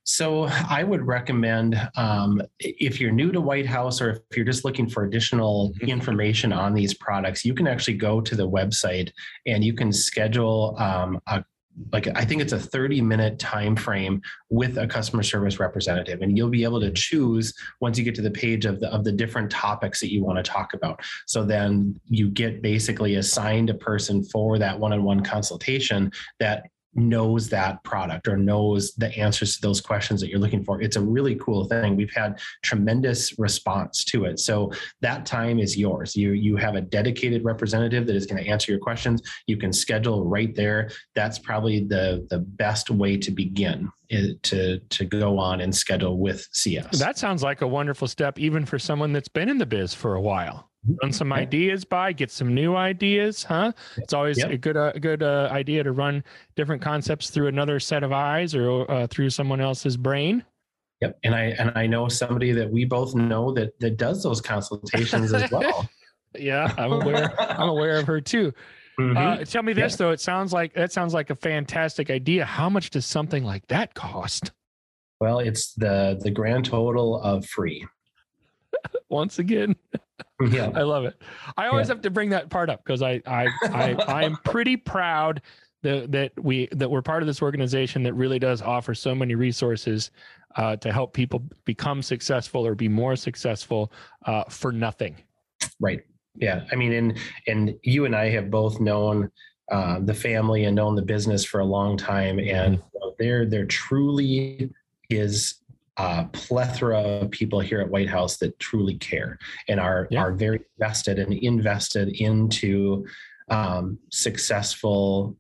So 0.05 0.45
I 0.45 0.83
would 0.85 1.07
recommend 1.07 1.77
um, 1.97 2.41
if 2.59 3.01
you're 3.01 3.13
new 3.13 3.33
to 3.33 3.41
White 3.41 3.67
House 3.67 4.01
or 4.01 4.23
if 4.31 4.37
you're 4.37 4.47
just 4.47 4.65
looking 4.65 4.89
for 4.89 5.05
additional 5.05 5.71
mm-hmm. 5.71 5.89
information 5.89 6.53
on 6.53 6.75
these 6.75 6.95
products, 6.95 7.45
you 7.45 7.55
can 7.55 7.67
actually 7.67 7.95
go 7.95 8.21
to 8.21 8.35
the 8.35 8.49
website 8.49 9.11
and 9.47 9.65
you 9.65 9.75
can 9.75 9.93
schedule 9.93 10.77
um, 10.79 11.21
a 11.27 11.45
like 11.93 12.09
I 12.15 12.25
think 12.25 12.41
it's 12.41 12.53
a 12.53 12.59
30 12.59 13.01
minute 13.01 13.39
time 13.39 13.77
frame 13.77 14.23
with 14.51 14.79
a 14.79 14.87
customer 14.87 15.23
service 15.23 15.59
representative 15.59 16.23
and 16.23 16.37
you'll 16.37 16.49
be 16.49 16.65
able 16.65 16.81
to 16.81 16.93
choose 16.93 17.53
once 17.81 17.99
you 17.99 18.05
get 18.05 18.15
to 18.17 18.23
the 18.23 18.31
page 18.31 18.65
of 18.65 18.81
the 18.81 18.89
of 18.93 19.05
the 19.05 19.13
different 19.13 19.51
topics 19.51 20.01
that 20.01 20.13
you 20.13 20.25
want 20.25 20.37
to 20.39 20.43
talk 20.43 20.75
about. 20.75 21.01
So 21.27 21.45
then 21.45 21.99
you 22.07 22.31
get 22.31 22.63
basically 22.63 23.17
assigned 23.17 23.71
a 23.71 23.75
person 23.75 24.25
for 24.25 24.59
that 24.59 24.79
one-on-one 24.79 25.25
consultation 25.25 26.13
that 26.39 26.65
knows 26.95 27.49
that 27.49 27.83
product 27.85 28.29
or 28.29 28.37
knows 28.37 28.93
the 28.95 29.17
answers 29.17 29.57
to 29.57 29.63
those 29.63 29.81
questions 29.81 30.21
that 30.21 30.29
you're 30.29 30.39
looking 30.39 30.65
for. 30.65 30.81
It's 30.81 30.97
a 30.97 31.01
really 31.01 31.35
cool 31.37 31.65
thing. 31.65 31.97
We've 31.97 32.13
had 32.15 32.39
tremendous 32.63 33.39
response 33.39 34.05
to 34.07 34.25
it. 34.25 34.39
So 34.41 34.73
that 35.01 35.27
time 35.27 35.59
is 35.59 35.77
yours. 35.77 36.17
You 36.17 36.33
you 36.33 36.57
have 36.57 36.75
a 36.75 36.81
dedicated 36.81 37.45
representative 37.45 38.07
that 38.07 38.17
is 38.17 38.27
going 38.27 38.43
to 38.43 38.49
answer 38.49 38.73
your 38.73 38.81
questions. 38.81 39.23
You 39.47 39.57
can 39.57 39.73
schedule 39.73 40.25
right 40.25 40.55
there. 40.55 40.91
That's 41.15 41.39
probably 41.39 41.85
the 41.85 42.27
the 42.31 42.39
best 42.39 42.91
way 42.91 43.17
to 43.19 43.31
begin 43.31 43.91
eh, 44.11 44.35
to 44.43 44.79
to 44.79 45.05
go 45.05 45.39
on 45.39 45.61
and 45.61 45.75
schedule 45.75 46.19
with 46.19 46.47
CS. 46.53 46.99
That 46.99 47.19
sounds 47.19 47.43
like 47.43 47.63
a 47.63 47.69
wonderful 47.69 48.09
step 48.09 48.39
even 48.39 48.65
for 48.65 48.79
someone 48.79 49.13
that's 49.13 49.29
been 49.29 49.49
in 49.49 49.59
the 49.59 49.67
biz 49.67 49.95
for 49.95 50.15
a 50.15 50.21
while 50.21 50.71
run 51.03 51.13
some 51.13 51.31
yeah. 51.31 51.37
ideas 51.37 51.85
by, 51.85 52.13
get 52.13 52.31
some 52.31 52.55
new 52.55 52.77
ideas, 52.77 53.43
huh? 53.43 53.73
It's 53.97 54.13
always 54.13 54.39
yep. 54.39 54.51
a 54.51 54.59
good 54.59 54.77
uh, 54.77 54.93
a 54.95 55.01
good 55.01 55.23
uh, 55.23 55.49
idea 55.51 55.83
to 55.83 55.93
run 55.93 56.25
different 56.57 56.83
concepts 56.83 57.31
through 57.31 57.49
another 57.49 57.81
set 57.81 58.03
of 58.03 58.13
eyes 58.13 58.55
or 58.55 58.91
uh, 58.91 59.07
through 59.07 59.31
someone 59.31 59.61
else's 59.61 59.97
brain. 59.97 60.45
Yep, 61.01 61.19
and 61.25 61.35
I 61.35 61.43
and 61.59 61.73
I 61.75 61.87
know 61.87 62.09
somebody 62.09 62.53
that 62.53 62.71
we 62.71 62.85
both 62.85 63.15
know 63.15 63.53
that 63.53 63.79
that 63.81 63.97
does 63.97 64.23
those 64.23 64.41
consultations 64.41 65.33
as 65.33 65.51
well. 65.53 65.89
yeah, 66.39 66.73
I'm 66.79 66.93
aware. 66.93 67.41
I'm 67.41 67.69
aware 67.69 67.99
of 67.99 68.07
her 68.07 68.21
too. 68.21 68.53
Mm-hmm. 68.99 69.17
Uh, 69.17 69.45
tell 69.45 69.63
me 69.63 69.73
this 69.73 69.95
yeah. 69.95 69.97
though. 69.97 70.11
It 70.11 70.21
sounds 70.21 70.53
like 70.53 70.75
that 70.75 70.93
sounds 70.93 71.15
like 71.15 71.31
a 71.31 71.35
fantastic 71.35 72.11
idea. 72.11 72.45
How 72.45 72.69
much 72.69 72.91
does 72.91 73.07
something 73.07 73.45
like 73.45 73.67
that 73.69 73.95
cost? 73.95 74.53
Well, 75.21 75.41
it's 75.41 75.73
the 75.75 76.19
the 76.23 76.31
grand 76.31 76.67
total 76.67 77.21
of 77.21 77.47
free. 77.47 77.87
Once 79.09 79.39
again. 79.39 79.77
Yeah. 80.51 80.71
I 80.75 80.83
love 80.83 81.05
it. 81.05 81.21
I 81.57 81.69
always 81.69 81.89
yeah. 81.89 81.95
have 81.95 82.03
to 82.03 82.11
bring 82.11 82.31
that 82.31 82.51
part 82.51 82.69
up 82.69 82.85
because 82.85 83.03
I 83.03 83.23
I 83.27 83.49
I 83.65 83.97
I 84.07 84.25
am 84.25 84.37
pretty 84.45 84.77
proud 84.77 85.43
that 85.83 86.11
that 86.13 86.33
we 86.43 86.69
that 86.73 86.91
we're 86.91 87.03
part 87.03 87.23
of 87.23 87.27
this 87.27 87.41
organization 87.41 88.03
that 88.03 88.15
really 88.15 88.39
does 88.39 88.61
offer 88.61 88.95
so 88.95 89.15
many 89.15 89.35
resources 89.35 90.11
uh, 90.57 90.77
to 90.77 90.93
help 90.93 91.13
people 91.13 91.43
become 91.65 92.03
successful 92.03 92.67
or 92.67 92.75
be 92.75 92.89
more 92.89 93.17
successful 93.17 93.93
uh, 94.27 94.45
for 94.45 94.73
nothing. 94.73 95.17
Right. 95.81 96.01
Yeah. 96.37 96.65
I 96.73 96.75
mean, 96.75 96.93
and 96.93 97.19
and 97.47 97.75
you 97.83 98.07
and 98.07 98.17
I 98.17 98.31
have 98.31 98.51
both 98.51 98.81
known 98.81 99.31
uh, 99.71 100.01
the 100.01 100.15
family 100.15 100.65
and 100.65 100.75
known 100.77 100.95
the 100.95 101.03
business 101.03 101.45
for 101.45 101.61
a 101.61 101.65
long 101.65 101.97
time, 101.97 102.39
and 102.39 102.79
mm-hmm. 102.79 103.09
there 103.19 103.47
there 103.47 103.67
truly 103.67 104.71
is 105.11 105.57
uh, 105.97 106.25
plethora 106.33 106.99
of 106.99 107.31
people 107.31 107.61
here 107.61 107.81
at 107.81 107.89
White 107.89 108.09
House 108.09 108.37
that 108.39 108.59
truly 108.59 108.97
care 108.97 109.39
and 109.69 109.79
are 109.79 110.09
yeah. 110.11 110.21
are 110.21 110.33
very 110.33 110.61
vested 110.79 111.19
and 111.19 111.33
invested 111.33 112.09
into 112.21 113.07
um, 113.49 113.99
successful 114.11 115.37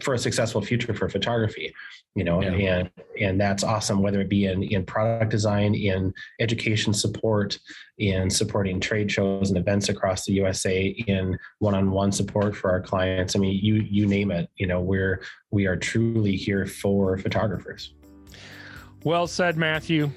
for 0.00 0.14
a 0.14 0.18
successful 0.18 0.60
future 0.60 0.92
for 0.92 1.08
photography 1.08 1.72
you 2.16 2.24
know 2.24 2.42
yeah. 2.42 2.78
and 2.78 2.90
and 3.20 3.40
that's 3.40 3.62
awesome 3.62 4.02
whether 4.02 4.20
it 4.20 4.28
be 4.28 4.46
in 4.46 4.64
in 4.64 4.84
product 4.84 5.30
design 5.30 5.72
in 5.72 6.12
education 6.40 6.92
support 6.92 7.56
in 7.98 8.28
supporting 8.28 8.80
trade 8.80 9.10
shows 9.10 9.50
and 9.50 9.58
events 9.58 9.88
across 9.88 10.24
the 10.24 10.32
usa 10.32 10.88
in 11.06 11.38
one-on-one 11.60 12.10
support 12.10 12.56
for 12.56 12.70
our 12.70 12.80
clients 12.80 13.36
i 13.36 13.38
mean 13.38 13.56
you 13.62 13.76
you 13.88 14.04
name 14.04 14.32
it 14.32 14.50
you 14.56 14.66
know 14.66 14.80
we're 14.80 15.22
we 15.52 15.66
are 15.66 15.76
truly 15.76 16.34
here 16.34 16.66
for 16.66 17.16
photographers 17.16 17.94
well 19.04 19.26
said, 19.26 19.56
Matthew. 19.56 20.10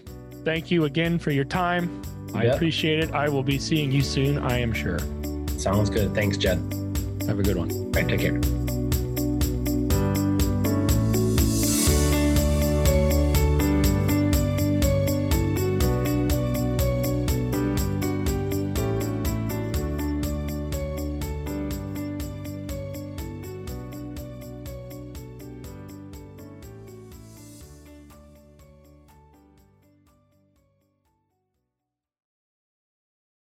Thank 0.44 0.72
you 0.72 0.86
again 0.86 1.20
for 1.20 1.32
your 1.32 1.46
time. 1.46 2.02
I 2.34 2.46
yep. 2.46 2.56
appreciate 2.56 3.04
it. 3.04 3.12
I 3.12 3.30
will 3.30 3.44
be 3.44 3.60
seeing 3.60 3.92
you 3.92 4.02
soon, 4.02 4.38
I 4.40 4.60
am 4.60 4.74
sure. 4.74 5.00
Sounds 5.58 5.90
good. 5.90 6.16
Thanks, 6.16 6.38
Jed. 6.38 6.58
Have 7.28 7.40
a 7.40 7.44
good 7.44 7.58
one. 7.58 7.72
All 7.72 7.92
right, 7.92 8.08
take 8.08 8.22
care. 8.22 8.61